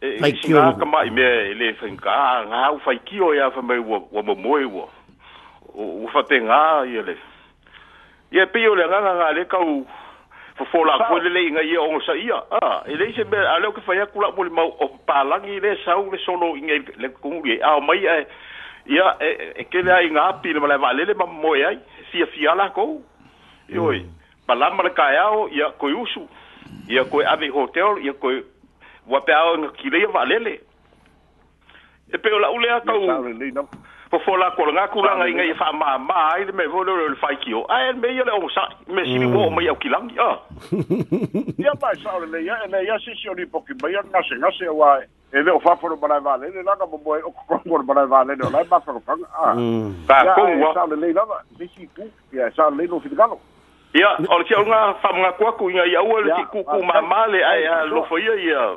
E, 0.00 0.14
e 0.14 0.18
faikio 0.20 0.56
ka 0.62 0.76
e 0.84 0.86
mai 0.86 1.10
me 1.10 1.54
le 1.58 1.74
finka 1.74 2.46
nga 2.46 2.58
au 2.70 2.78
faikio 2.80 3.34
ya 3.34 3.50
fa 3.50 3.62
mai 3.62 3.78
wo 3.78 3.98
wo 4.14 4.22
mo 4.22 4.34
mo 4.38 4.54
wo 4.54 4.88
u 5.74 6.06
fa 6.14 6.22
fo 10.56 10.64
fo 10.70 10.84
la 10.84 10.98
fo 11.06 11.18
le 11.18 11.42
ya 11.66 12.36
ku 14.06 14.20
la 14.22 14.30
mo 14.30 14.42
le 14.44 14.50
mau 14.50 14.70
o 14.78 14.86
pa 15.06 15.24
la 15.24 15.38
ngi 15.40 15.58
le 15.60 15.72
le 15.74 16.18
solo 16.24 16.54
inge 16.56 16.78
mai 17.86 18.06
e 18.06 18.26
e 19.56 19.64
ke 19.64 19.82
le 19.82 19.92
ai 19.92 20.10
nga 20.10 20.32
pi 20.38 20.52
le 20.52 20.60
mala 20.60 20.78
mm. 20.78 21.06
le 21.06 21.14
ma 21.14 21.26
mo 21.26 21.54
ye 21.56 21.74
si 22.12 22.22
si 22.34 22.46
ka 24.94 25.10
ya 25.10 25.26
ya 25.50 25.70
ko 25.76 25.90
ya 26.86 27.04
ko 27.04 27.22
ave 27.26 27.48
hotel 27.50 27.98
ya 27.98 28.12
ko 28.14 28.30
Wa 29.08 29.20
pe 29.20 29.32
au 29.32 29.58
nga 29.58 29.68
ki 29.68 29.90
leia 29.90 30.08
wa 30.08 30.24
lele. 30.24 30.60
E 32.12 32.18
pe 32.18 32.30
o 32.32 32.38
la 32.38 32.50
ule 32.50 32.68
ata 32.70 32.92
u. 32.94 33.68
Po 34.10 34.18
fola 34.18 34.50
ko 34.56 34.64
nga 34.72 34.88
ku 34.88 35.00
nga 35.00 35.12
nga 35.18 35.54
fa 35.60 35.68
ma 35.72 35.98
ma 35.98 36.32
ai 36.32 36.44
me 36.56 36.64
volo 36.66 36.92
le 36.96 37.16
fa 37.20 37.28
ki 37.40 37.54
o. 37.54 37.64
Ai 37.70 37.92
me 37.92 38.08
yo 38.16 38.24
le 38.24 38.32
o 38.40 38.48
sa 38.48 38.64
me 38.88 39.04
si 39.04 39.18
wo 39.24 39.50
me 39.50 39.62
yo 39.64 39.74
ki 39.76 39.88
lang. 39.88 40.08
Ah. 40.20 40.38
Ya 41.58 41.72
ba 41.80 41.92
sa 42.02 42.16
le 42.24 42.40
ya 42.44 42.56
na 42.70 42.80
ya 42.88 42.96
si 42.98 43.12
si 43.20 43.28
o 43.28 43.34
ni 43.34 43.44
po 43.46 43.60
ki 43.68 43.72
ba 43.80 43.90
ya 43.90 44.00
na 44.12 44.20
se 44.28 44.36
na 44.38 44.50
se 44.56 44.68
wa. 44.68 44.96
E 45.32 45.40
le 45.44 45.50
o 45.52 45.60
fa 45.60 45.76
foro 45.76 45.96
bana 45.96 46.18
va 46.20 46.36
le 46.38 46.48
la 46.64 46.76
ka 46.76 46.84
bo 46.86 46.96
bo 47.04 47.16
o 47.20 47.30
ko 47.32 47.60
ko 47.68 47.82
bana 47.84 48.04
va 48.06 48.24
le 48.24 48.36
la 48.36 48.48
ba 48.64 48.80
fa 48.80 48.92
ko 48.92 49.00
fa. 49.04 49.16
Ah. 49.44 49.52
Ta 50.06 50.24
ko 50.36 50.48
wa. 50.60 50.72
Sa 50.76 50.84
le 50.86 51.12
la 51.12 51.24
ba 51.24 51.40
si 51.58 51.64
si 51.76 51.84
ku. 51.96 52.04
Ya 52.32 52.48
sa 52.56 52.68
le 52.70 52.84
no 52.86 53.00
fi 53.00 53.08
galo. 53.16 53.36
Ya, 53.94 54.16
o 54.28 54.38
le 54.38 54.44
kia 54.44 54.60
o 54.60 54.64
nga 54.68 54.94
fa 55.04 55.12
mga 55.16 55.32
kuaku 55.40 55.68
nga 55.76 55.84
ya 55.88 56.00
ua 56.04 56.20
le 56.24 56.28
ki 56.36 56.44
kuku 56.52 56.82
mamale 56.84 57.40
ai 57.44 57.64
a 57.66 57.84
lofo 57.88 58.16
ia 58.20 58.32
ia. 58.40 58.76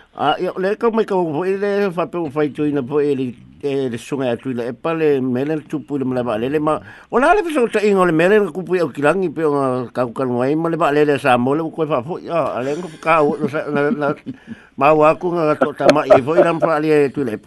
a 0.15 0.35
le 0.57 0.75
ka 0.75 0.89
mai 0.91 1.05
ka 1.07 1.15
ko 1.15 1.45
ile 1.47 1.87
fa 1.91 2.03
pe 2.07 2.19
fa 2.29 2.43
tu 2.51 2.67
ina 2.67 2.83
po 2.83 2.99
ile 2.99 3.31
e 3.63 3.87
le 3.89 3.97
sunga 3.97 4.31
atu 4.35 4.49
e 4.49 4.51
ile 4.51 4.63
e 4.67 4.73
pale 4.73 5.21
melen 5.21 5.61
tu 5.69 5.79
pu 5.85 5.97
le 5.97 6.03
mala 6.05 6.35
le 6.37 6.59
ma 6.59 6.79
ona 7.11 7.31
le 7.33 7.47
so 7.49 7.63
ta 7.71 7.79
ingo 7.79 8.03
le 8.03 8.11
melen 8.11 8.51
ku 8.51 8.63
pu 8.63 8.75
e 8.75 8.79
kilangi 8.91 9.29
pe 9.31 9.43
o 9.47 9.87
ka 9.93 10.03
ka 10.11 10.23
no 10.27 10.41
ai 10.41 10.55
mala 10.55 10.75
e 10.75 10.93
le 10.95 11.03
le 11.05 11.17
sa 11.17 11.37
mo 11.37 11.53
le 11.55 11.63
ko 11.63 11.85
fa 11.87 12.01
fo 12.03 12.19
ya 12.19 12.55
ale 12.59 12.75
ko 12.75 12.89
ka 13.01 13.23
o 13.23 13.37
na 13.71 14.11
ma 14.77 14.91
wa 14.93 15.15
ku 15.15 15.31
nga 15.31 15.55
to 15.55 15.71
ta 15.79 15.87
ma 15.95 16.03
i 16.03 16.19
vo 16.19 16.35
ina 16.35 16.53
pa 16.59 16.75
ale 16.75 17.07
tu 17.11 17.23
le 17.23 17.39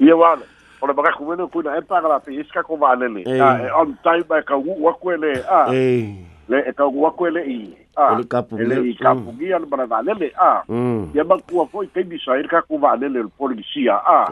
ye 0.00 0.12
wa 0.12 0.36
Ora 0.78 0.92
baka 0.92 1.08
kumene 1.16 1.48
kuna 1.48 1.72
empa 1.80 2.02
gara 2.04 2.20
pe 2.20 2.36
iska 2.36 2.60
ko 2.62 2.76
ni. 2.76 3.24
Ah, 3.40 3.80
on 3.80 3.96
time 4.04 4.28
ba 4.28 4.44
ka 4.44 4.60
wakwele. 4.60 5.40
Ah. 5.48 5.72
Eh. 5.72 6.20
le 6.48 6.64
e 6.68 6.72
tau 6.72 7.02
wako 7.02 7.26
ele 7.26 7.40
i 7.40 7.76
a 7.96 8.12
ele 8.58 8.76
e 8.76 8.88
i 8.90 8.92
mm. 8.92 8.98
kapungia 9.00 9.58
le 9.58 9.66
bara 9.66 10.02
lele 10.02 10.32
a 10.38 10.62
mm. 10.68 11.10
ia 11.14 11.24
makua 11.24 11.66
foi 11.66 11.86
te 11.86 12.04
bisa 12.04 12.38
ir 12.38 12.44
e 12.44 12.48
ka 12.48 12.62
ku 12.62 12.78
valele 12.78 13.22
le 13.22 13.30
polisia 13.38 13.98
a 14.06 14.30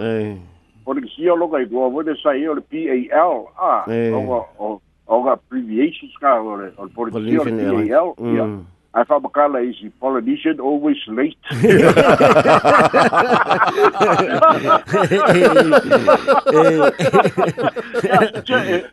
polisia 0.84 1.34
loga 1.34 1.60
i 1.60 1.66
dua 1.66 1.88
vole 1.90 2.14
sai 2.22 2.46
o 2.48 2.54
le 2.54 2.60
PAL 2.62 3.06
a 3.10 3.24
o 4.14 4.46
o 4.58 4.80
o 5.08 5.28
abbreviations 5.28 6.14
ka 6.20 6.38
o 6.42 6.56
le 6.56 6.70
polisia 6.94 7.40
PAL 7.42 7.86
ia 7.86 8.04
mm. 8.18 8.64
I 8.96 9.02
thought 9.02 9.24
Makala 9.24 9.68
is 9.68 9.74
a 9.84 9.90
politician, 9.98 10.60
always 10.60 10.96
late. 11.10 11.36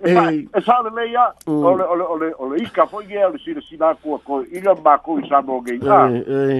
E 0.03 0.57
sa 0.65 0.77
le 0.81 0.89
leia, 0.97 1.25
ole 1.45 1.85
ole 1.85 2.01
ole 2.09 2.27
ole 2.41 2.55
ika 2.65 2.87
foi 2.89 3.05
ia 3.11 3.29
le 3.29 3.37
sira 3.45 3.61
sina 3.69 3.93
ko 4.01 4.17
ko 4.25 4.41
ila 4.41 4.73
ma 4.81 4.97
ko 4.97 5.19
isa 5.21 5.37
mo 5.45 5.61
ge 5.61 5.77
ta. 5.77 6.09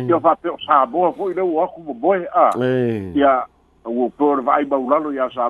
Yo 0.06 0.19
fa 0.21 0.38
pe 0.38 0.49
sa 0.67 0.86
bo 0.86 1.10
foi 1.17 1.34
le 1.34 1.41
wa 1.41 1.65
ku 1.73 1.82
a. 2.38 2.54
Ya 3.17 3.45
o 3.84 4.10
por 4.13 4.43
vai 4.45 4.65
ba 4.69 4.77
ulalo 4.77 5.10
ya 5.10 5.25
sa 5.34 5.49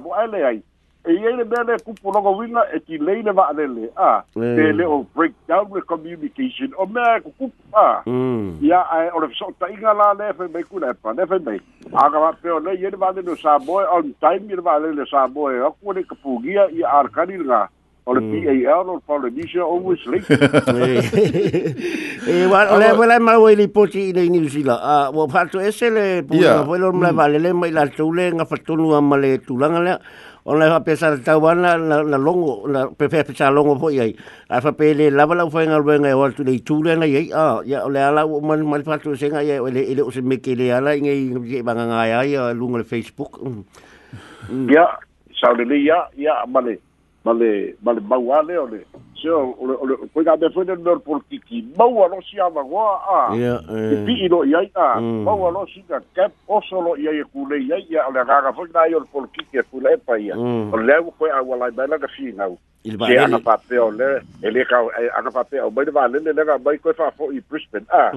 e 1.03 1.13
iai 1.13 1.31
le 1.35 1.43
mea 1.49 1.63
le 1.63 1.75
kupulogauiga 1.83 2.61
e 2.73 2.79
tilei 2.83 3.23
le 3.23 3.31
va'alele 3.31 3.89
a 3.95 4.23
mm. 4.37 4.55
te 4.55 4.71
le 4.71 4.85
o 4.85 4.99
breakdown 5.15 5.67
le 5.73 5.81
communication 5.81 6.69
o 6.77 6.85
mea 6.85 7.15
e 7.17 7.21
kukupu 7.21 7.61
a 7.77 8.03
mm. 8.05 8.57
ia 8.61 8.81
ae 8.91 9.09
o 9.09 9.19
le 9.19 9.27
feso'ota'iga 9.27 9.93
la 9.93 10.13
le 10.13 10.33
fai 10.37 10.47
mai 10.47 10.63
kula 10.63 10.91
e 10.91 10.93
pane 10.93 11.25
fai 11.25 11.39
mai 11.39 11.57
akava 11.93 12.31
peo 12.41 12.59
lei 12.59 12.77
iai 12.77 12.91
le 12.91 12.97
va'alele 12.97 13.31
o 13.31 13.35
samoe 13.35 13.85
on 13.89 14.13
time 14.19 14.49
ia 14.49 14.55
le 14.55 14.61
va'alele 14.61 15.05
samoe 15.05 15.57
aku 15.65 15.91
le 15.93 16.03
kapugia 16.03 16.69
ia 16.71 16.89
alekali 16.99 17.37
le 17.37 17.45
gā 17.49 17.65
o 18.03 18.15
le 18.17 18.17
mm. 18.17 18.65
pa 18.65 18.81
ano 18.81 18.97
le 18.97 19.01
polynesia 19.05 19.61
always 19.61 20.01
late 20.09 20.25
eh, 20.33 20.97
e 22.25 22.31
ah, 22.49 22.49
wa 22.49 22.77
le 22.81 22.87
wa 22.97 23.05
le 23.05 23.15
mau 23.21 23.45
le 23.45 23.67
poti 23.69 24.07
i 24.09 24.13
le 24.13 24.23
new 24.27 24.47
zila 24.49 24.79
a 24.81 24.95
wa 25.13 25.27
pa 25.29 25.45
to 25.45 25.59
ese 25.61 25.89
le 25.93 26.05
po 26.25 26.33
le 26.37 26.85
mai 26.91 27.13
vale 27.13 27.37
mm. 27.37 27.43
le 27.45 27.49
mai 27.53 27.69
la 27.71 27.85
tule 27.87 28.31
nga 28.33 28.45
fa 28.49 28.57
tonu 28.57 28.93
a 28.97 29.01
male 29.05 29.37
tulanga 29.45 29.81
le 29.85 29.93
o 30.49 30.49
e 30.49 30.57
le 30.57 30.65
fa 30.71 30.79
pesa 30.81 31.13
ta 31.21 31.35
wa 31.37 31.53
na 31.53 31.77
na 31.77 32.17
longo 32.17 32.65
la 32.65 32.87
pe 32.89 33.05
pe 33.05 33.21
pesa 33.21 33.51
longo 33.53 33.77
po 33.77 33.93
ai 33.93 34.15
a 34.49 34.57
fa 34.61 34.73
e 34.73 34.73
pe 34.73 34.93
le 34.97 35.11
la 35.13 35.29
la 35.29 35.45
fa 35.45 35.61
nga 35.61 35.77
le 35.77 35.93
nga 36.01 36.09
wa 36.17 36.25
tule 36.33 36.57
tule 36.65 36.97
na 36.97 37.05
ai 37.05 37.29
a 37.29 37.61
ya 37.63 37.85
le 37.85 38.01
ala 38.01 38.25
o 38.25 38.41
mai 38.41 38.65
mai 38.65 38.81
fa 38.81 38.97
to 38.97 39.13
ese 39.13 39.29
nga 39.29 39.45
ye 39.45 39.61
le 39.61 39.81
ile 39.85 40.01
o 40.01 40.09
se 40.09 40.25
me 40.25 40.41
ke 40.41 40.57
le 40.57 40.73
ala 40.73 40.97
nga 40.97 41.13
i 41.13 41.61
banga 41.61 41.85
nga 41.85 42.01
ai 42.17 42.33
a 42.33 42.49
lungo 42.51 42.81
le 42.81 42.85
facebook 42.85 43.37
ya 44.65 44.89
mm. 44.89 45.37
sa 45.37 45.53
le 45.53 45.77
ya 45.77 46.09
ya 46.17 46.41
male 46.49 46.81
male 47.23 47.75
male 47.81 48.01
bauale 48.01 48.57
ole 48.57 48.85
so 49.13 49.53
ole 49.61 49.75
ole 49.79 49.95
koi 50.13 50.23
ga 50.23 50.35
defo 50.37 50.63
de 50.63 50.73
nor 50.75 50.99
por 51.01 51.21
kiki 51.29 51.61
bau 51.77 52.03
alo 52.03 52.17
si 52.21 52.39
ava 52.39 52.63
go 52.63 52.81
a 52.81 53.35
ya 53.37 53.59
pi 54.05 54.25
ido 54.25 54.43
ya 54.45 54.61
ta 54.73 54.97
bau 54.97 55.45
alo 55.45 55.65
si 55.69 55.81
ga 55.89 55.99
kap 56.15 56.31
oso 56.47 56.81
lo 56.81 56.95
ya 56.97 57.11
ye 57.11 57.23
kule 57.33 57.61
ya 57.67 57.77
ya 57.89 58.07
ole 58.09 58.25
ga 58.25 58.41
ga 58.41 58.51
fo 58.53 58.65
na 58.73 58.85
yor 58.87 59.05
por 59.13 59.27
kiki 59.37 59.61
kule 59.69 59.97
pa 60.05 60.17
ya 60.17 60.33
ole 60.37 60.93
go 61.03 61.11
koi 61.19 61.29
awa 61.29 61.57
la 61.57 61.71
bela 61.71 61.97
ga 61.97 62.07
si 62.17 62.31
na 62.33 62.49
il 62.83 62.97
ba 62.97 63.09
ya 63.13 63.27
na 63.27 63.37
pa 63.37 63.57
pe 63.69 63.77
ole 63.77 64.25
ele 64.41 64.65
ka 64.65 64.81
ana 65.19 65.29
pa 65.29 65.43
pe 65.43 65.61
o 65.61 65.69
ba 65.69 65.85
de 65.85 65.91
ba 65.91 66.07
le 66.09 66.17
le 66.25 66.33
ga 66.45 66.57
ba 66.57 66.73
ko 66.81 66.93
fa 66.93 67.11
fo 67.13 67.29
i 67.31 67.37
brisbane 67.49 67.85
a 67.93 68.09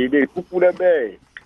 i 0.00 0.08
de 0.08 0.24
kupule 0.32 0.72
be 0.80 1.20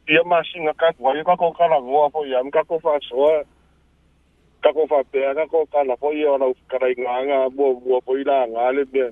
pia 0.09 0.23
masinga 0.25 0.73
ka 0.73 0.89
wa 0.97 1.13
ka 1.21 1.37
ko 1.37 1.53
kala 1.53 1.77
go 1.85 2.09
a 2.09 2.09
po 2.09 2.25
ya 2.25 2.41
ka 2.49 2.65
ko 2.65 2.81
fa 2.81 2.97
so 3.05 3.29
ka 4.57 4.73
ko 4.73 4.89
fa 4.89 5.05
pe 5.05 5.21
ka 5.37 5.45
ko 5.45 5.69
kala 5.69 5.93
po 6.01 6.09
ya 6.17 6.33
na 6.41 6.49
ka 6.65 6.81
ra 6.81 6.89
nga 6.97 7.13
nga 7.29 7.37
bo 7.53 7.77
bo 7.77 8.01
po 8.01 8.17
ila 8.17 8.49
nga 8.49 8.73
e 8.73 8.73
le 8.75 8.83
be 8.89 9.05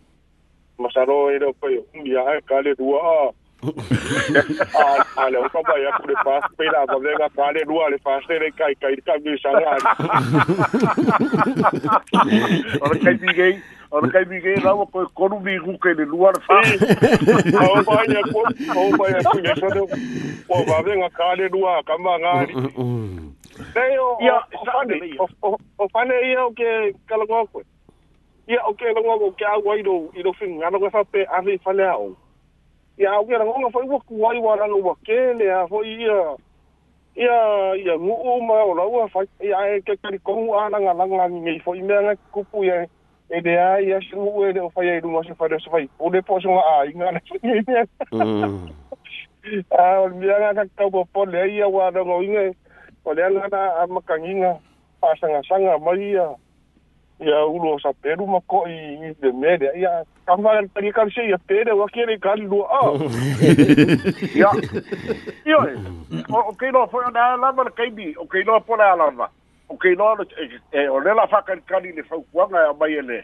masaro 0.82 1.30
ero 1.30 1.54
pe 1.62 1.78
un 1.93 2.02
ya 2.02 2.26
ka 2.50 2.66
le 2.66 2.74
dua 2.82 2.98
a 3.14 4.89
ale 5.22 5.38
ka 5.54 5.62
ba 5.70 5.76
ya 5.86 5.93
ku 6.02 6.10
le 6.10 6.18
pas 6.26 6.41
pe 6.58 6.66
la 6.66 6.82
ba 6.89 6.98
le 6.98 7.14
ka 7.22 7.30
ka 7.38 7.45
le 7.54 7.62
dua 7.70 7.93
le 7.93 7.98
pas 8.02 8.18
te 8.26 8.34
le 8.41 8.50
kai 8.58 8.74
kai 8.82 8.98
ka 9.06 9.22
mi 9.22 9.38
sa 9.38 9.54
nga 9.54 9.74
ora 12.84 12.95
kai 13.06 13.16
di 13.22 13.62
o 13.91 14.01
le 14.01 14.09
kaimige 14.11 14.55
lawa 14.63 14.85
koe 14.85 15.05
konu 15.15 15.39
miguke 15.39 15.93
le 15.93 16.05
lua 16.05 16.31
le 16.31 16.39
faaaaaaaaaaaaga 16.47 17.45
kale 21.17 21.47
lua 21.47 21.83
kamagali 21.83 22.55
o 25.77 25.88
fane 25.93 26.13
ia 26.31 26.45
o 26.45 26.51
ke 26.57 26.69
kalagoa 27.09 27.45
koe 27.51 27.63
ia 28.47 28.61
o 28.69 28.73
ke 28.73 28.85
lagoa 28.95 29.15
o 29.27 29.31
ke 29.31 29.45
auai 29.45 29.83
lou 29.83 30.11
i 30.15 30.23
lou 30.23 30.33
figu 30.33 30.59
galagoe 30.59 30.89
faape 30.89 31.25
afe 31.38 31.57
fale 31.63 31.88
aou 31.88 32.15
ia 32.99 33.11
au 33.11 33.25
ke 33.25 33.31
lagoga 33.38 33.69
foi 33.73 33.85
ua 33.88 33.99
kuai 33.99 34.38
ua 34.39 34.55
laga 34.55 34.91
a 34.91 34.95
kelea 35.05 35.67
hoi 35.69 35.97
Ya 37.17 37.73
ya 37.75 37.97
mu 37.97 38.13
ngu'u 38.13 38.41
ma 38.45 38.61
o 38.61 38.75
laua 38.77 39.07
fai 39.09 39.25
ia 39.41 39.57
e 39.75 39.81
ke 39.81 39.97
kalikogu 40.03 40.53
alaga 40.55 40.93
laga 40.93 41.23
agigei 41.25 41.57
foi 41.59 41.81
mea 41.81 42.01
gake 42.05 42.21
kupu 42.31 42.63
iae 42.63 42.89
e 43.30 43.41
de 43.41 43.49
e 43.49 43.55
e 43.55 43.57
mm. 43.57 43.59
ai 43.75 43.91
a 43.93 44.01
shu 44.01 44.43
e 44.47 44.53
de 44.53 44.69
fai 44.73 44.89
ai 44.89 45.01
lunga 45.01 45.21
se 45.25 45.36
fai 45.36 45.49
se 45.59 45.69
fai 45.69 45.89
o 45.99 46.09
de 46.09 46.21
poso 46.21 46.49
a 46.59 46.82
ai 46.82 46.93
nga 46.95 47.11
na 47.11 47.19
shu 47.25 47.36
ni 47.43 47.61
ne 47.67 47.84
a 49.78 49.99
o 50.01 50.09
mi 50.09 50.30
anga 50.32 50.63
ka 50.63 50.63
ka 50.78 50.86
po 50.91 51.05
po 51.13 51.23
le 51.25 51.43
ia 51.51 51.67
wa 51.67 51.91
do 51.91 52.03
ngoinga 52.05 52.51
o 53.05 53.13
le 53.13 53.23
anga 53.23 53.47
na 53.51 53.61
a 53.84 53.88
ma 53.88 54.01
kanginga 54.01 54.57
pa 55.01 55.13
sanga 55.19 55.41
sanga 55.47 55.78
mai 55.80 55.99
ia 56.11 56.23
ia 57.21 57.45
ulo 57.47 57.75
sa 57.80 57.91
peru 58.01 58.28
ma 58.28 58.39
ko 58.47 58.63
i 58.67 59.11
de 59.21 59.32
me 59.32 59.57
de 59.57 59.71
ia 59.80 60.03
ka 60.25 60.36
ma 60.38 60.59
ka 60.73 60.80
ri 60.82 60.91
ka 60.91 61.03
se 61.15 61.23
ia 61.28 61.38
pere 61.47 61.71
wa 61.75 61.88
kere 61.91 62.15
ka 62.19 62.36
lu 62.36 62.59
a 62.63 62.80
ia 64.39 64.51
io 65.43 65.59
o 66.36 66.51
ke 66.59 66.67
lo 66.71 66.86
fo 66.88 66.99
na 67.11 67.36
la 67.39 67.51
ma 67.53 67.63
ka 67.75 67.84
bi 67.91 68.11
o 68.19 68.23
ke 68.28 68.43
lo 68.47 68.55
po 68.63 68.75
la 68.80 68.95
la 68.99 69.28
Eh, 69.68 69.68
eh, 69.68 69.68
o 69.70 69.80
keinoa 69.80 70.15
le 70.18 70.57
e 70.72 70.88
o 70.89 70.99
lela 70.99 71.28
fa'akalikali 71.28 71.93
le 71.95 72.03
faupuaga 72.03 72.57
e 72.65 72.70
amai 72.70 72.93
ele 72.93 73.20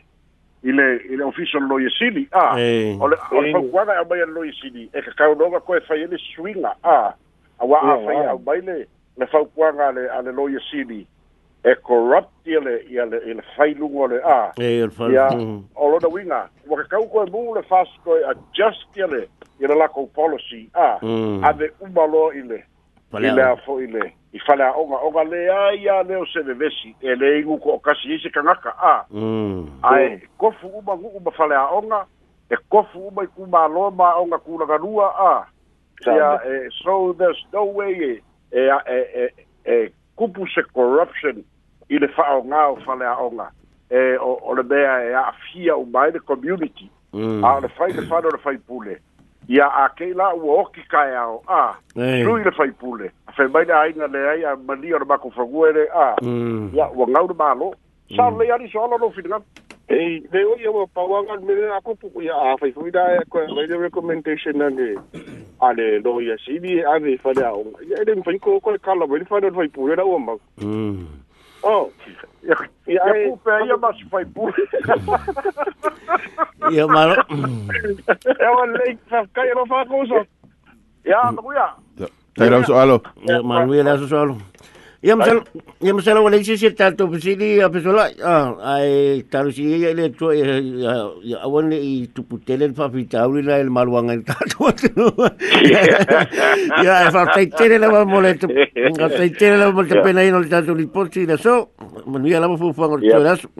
i 0.63 0.71
le 0.71 0.99
i 1.11 1.15
le 1.15 1.23
ofisa 1.23 1.59
le 1.59 1.67
loia 1.67 1.89
sili 1.97 2.27
a 2.31 2.59
eh. 2.59 2.97
o 2.99 3.07
le 3.07 3.17
o 3.31 3.41
le 3.41 3.51
faupuaga 3.53 3.93
e 3.93 3.97
amai 4.01 4.19
e 4.19 4.25
le 4.25 4.31
loia 4.33 4.53
sili 4.61 4.89
e 4.93 5.01
kakaunoga 5.01 5.59
koe 5.61 5.79
fai 5.87 6.01
ele 6.03 6.17
suiga 6.17 6.75
a 6.83 7.13
auā 7.59 7.79
afai 7.81 8.25
aumai 8.27 8.61
le 8.61 8.87
le 9.17 9.25
faupuaga 9.27 9.87
ale 9.87 10.09
a 10.09 10.21
le 10.21 10.31
loia 10.31 10.59
sili 10.71 11.07
e 11.63 11.75
corrupt 11.83 12.47
ia 12.47 12.59
le 12.59 12.75
ia 12.91 13.05
le 13.05 13.17
ia 13.27 13.35
le 13.35 13.43
failuga 13.55 13.99
o 13.99 14.07
le 14.07 14.19
a 14.23 14.53
ia 14.59 14.89
o 15.75 15.87
lona 15.91 16.07
uiga 16.11 16.49
ua 16.67 16.77
kakau 16.83 17.07
koe 17.09 17.25
mu 17.31 17.53
le 17.55 17.63
fast 17.63 17.95
koe 18.03 18.19
adjust 18.29 18.95
ia 18.97 19.07
ile 19.07 19.27
ia 19.59 19.67
le 19.67 19.75
lakou 19.79 20.07
policy 20.13 20.69
a 20.73 20.99
mm. 21.01 21.43
ave 21.43 21.71
uma 21.79 22.05
loa 22.07 22.33
i 22.33 23.39
a 23.39 23.55
fo'i 23.65 23.87
le 23.87 24.07
i 24.33 24.39
fale 24.47 24.65
aʻoga 24.65 24.97
oga 25.07 25.21
ai 25.69 25.83
ya 25.85 26.03
ne 26.03 26.15
o 26.17 26.25
selevesi 26.25 26.95
e 27.01 27.13
lē 27.15 27.39
igu 27.39 27.59
ko 27.61 27.73
o 27.75 27.77
kasi 27.79 28.07
mm. 28.07 28.13
ai 28.13 28.19
se 28.23 28.29
kagaka 28.29 28.73
a 28.81 29.05
ae 29.93 30.21
kofu 30.39 30.67
uma 30.67 30.95
gu'u 30.97 31.21
ma 31.23 31.31
fale 31.31 31.53
aʻoga 31.55 32.05
e 32.49 32.55
kofu 32.69 33.05
uma 33.07 33.23
i 33.23 33.27
kumālō 33.37 33.91
maʻoga 33.93 34.39
kulagalua 34.45 35.05
a 35.05 35.45
ia 36.07 36.39
e, 36.49 36.69
so 36.83 37.13
there's 37.13 37.45
no 37.53 37.63
way 37.63 37.93
e, 38.51 38.57
e 38.57 38.79
e 38.89 39.01
e 39.21 39.29
e 39.71 39.91
kupu 40.15 40.47
se 40.49 40.63
corruption 40.73 41.43
i 41.89 41.99
le 42.01 42.07
fa'aogā 42.07 42.65
o 42.73 42.75
fale 42.85 43.05
aʻoga 43.05 43.49
e 43.91 44.17
o 44.17 44.53
le 44.57 44.63
mea 44.63 44.97
e 45.03 45.13
a'afia 45.13 45.77
uma 45.77 46.01
ai 46.07 46.11
le 46.11 46.19
community 46.19 46.89
mm. 47.13 47.45
a 47.45 47.53
o 47.57 47.59
le 47.61 47.69
fai 47.77 47.93
le 47.93 48.01
fale 48.09 48.27
o 48.27 48.31
le 48.33 48.41
fai 48.41 48.57
pule 48.57 48.97
Ya, 49.47 49.67
akela 49.73 49.89
kei 49.95 50.13
la 50.13 50.33
ua 50.35 50.61
oki 50.61 50.81
kaeao 50.89 51.43
a 51.47 51.75
lui 51.95 52.43
le 52.43 52.51
faipule 52.51 53.11
afe 53.27 53.47
mai 53.51 53.65
le 53.65 53.73
aina 53.73 54.07
leai 54.07 54.45
a 54.45 54.55
malia 54.55 54.97
le 54.97 55.05
makofagua 55.05 55.69
ele 55.69 55.87
a 55.93 56.15
mm. 56.21 56.71
ia 56.73 56.87
ua 56.95 57.05
gau 57.05 57.27
le 57.27 57.33
malo 57.33 57.73
mm. 58.09 58.15
salolei 58.17 58.51
ali 58.51 58.69
soala 58.71 58.95
lo 58.97 59.11
finagau 59.11 59.43
ei 59.89 60.23
leo 60.31 60.55
ia 60.55 60.71
ua 60.71 60.87
pauaga 60.87 61.35
melea 61.43 61.81
kupu 61.81 62.21
ia 62.21 62.33
a 62.35 62.57
faifoila 62.57 63.17
e 63.17 63.25
koeai 63.29 63.67
le 63.67 63.77
recommendation 63.77 64.61
ane 64.61 64.95
a 65.59 65.73
le 65.73 65.99
loia 65.99 66.37
sili 66.45 66.79
e 66.79 66.83
ave 66.85 67.17
fale 67.17 67.45
aoga 67.45 67.83
ia 67.89 67.99
ele 67.99 68.15
mafaiko 68.15 68.59
koe 68.59 68.77
kala 68.77 69.07
mai 69.07 69.19
le 69.19 69.25
fale 69.25 69.47
o 69.47 69.51
faipule 69.53 69.95
la 69.95 70.03
ua 70.05 70.19
mau 70.19 70.39
mm. 70.57 71.05
Oh. 71.63 71.87
ja, 72.41 72.55
jij... 72.85 72.95
Eh, 73.23 73.27
poep, 73.27 73.41
je 73.43 73.77
was 73.79 74.03
van 74.09 74.19
je 74.33 74.97
ja, 76.75 76.85
maar... 76.85 77.07
ja, 78.37 78.53
maar 78.53 78.69
leek, 78.71 78.97
kan 79.31 79.45
je 79.45 79.53
nog 79.53 79.67
van 79.67 80.25
Ja, 81.01 81.21
dat 81.21 81.31
mm. 81.31 81.37
moet 81.43 81.53
ja. 81.53 81.75
Ja, 82.33 82.61
hallo. 82.61 83.01
Ja, 83.19 83.41
maar 83.41 83.65
hoe 83.65 83.75
je 83.75 83.83
dat 83.83 84.07
zo? 84.07 84.37
Yang 85.03 85.35
masalah 85.83 86.23
Malaysia 86.23 86.55
saya 86.55 86.71
la 86.79 86.95
tahu 86.95 87.19
persili 87.19 87.59
si 87.59 87.59
oficina 87.59 88.07
Ah, 88.23 88.55
ai 88.79 89.19
taruh 89.27 89.51
sini 89.51 89.83
ya 89.83 89.91
le 89.99 90.15
tu 90.15 90.31
ya 90.31 90.47
le 91.43 91.75
putelen 92.23 92.71
fa 92.73 92.87
la 92.87 93.55
el 93.59 93.67
maluango 93.69 94.15
tak 94.23 94.39
tahu. 94.55 94.71
Ya, 96.79 97.11
fa 97.11 97.27
taitere 97.35 97.79
la 97.83 97.91
mole 98.05 98.39
Fa 98.95 99.09
taitere 99.11 99.59
la 99.59 99.73
mole 99.75 99.91
pena 100.01 100.23
ino 100.23 100.39
le 100.39 100.47
tanto 100.47 100.71
li 100.73 100.87
porci 100.87 101.25
da 101.27 101.35
so. 101.35 101.69
a 102.07 102.39
la 102.39 102.47
fu 102.55 102.71
fu 102.71 102.83
ngor 102.87 103.03
tu 103.37 103.51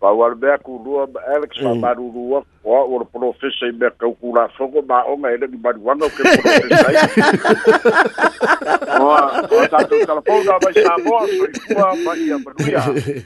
paualemea 0.00 0.58
kulua 0.58 1.06
ma 1.06 1.20
alex 1.36 1.62
mamalulua 1.62 2.38
hum. 2.38 2.46
oa 2.72 2.84
ua 2.84 2.98
le 2.98 3.04
profesa 3.12 3.66
i 3.66 3.72
mea 3.72 3.90
kaukū 3.90 4.34
lafogo 4.36 4.78
maʻoga 4.80 5.32
e 5.34 5.36
legi 5.42 5.56
maluaga 5.62 6.04
o 6.04 6.10
ke 6.10 6.22
profesai 6.22 6.96
oa 9.00 9.68
tatou 9.68 10.06
talafona 10.06 10.58
mai 10.64 10.74
sa 10.80 10.96
moa 11.06 11.26
soifua 11.28 11.96
ma 12.04 12.12
a 12.12 12.16
manuia 12.16 13.24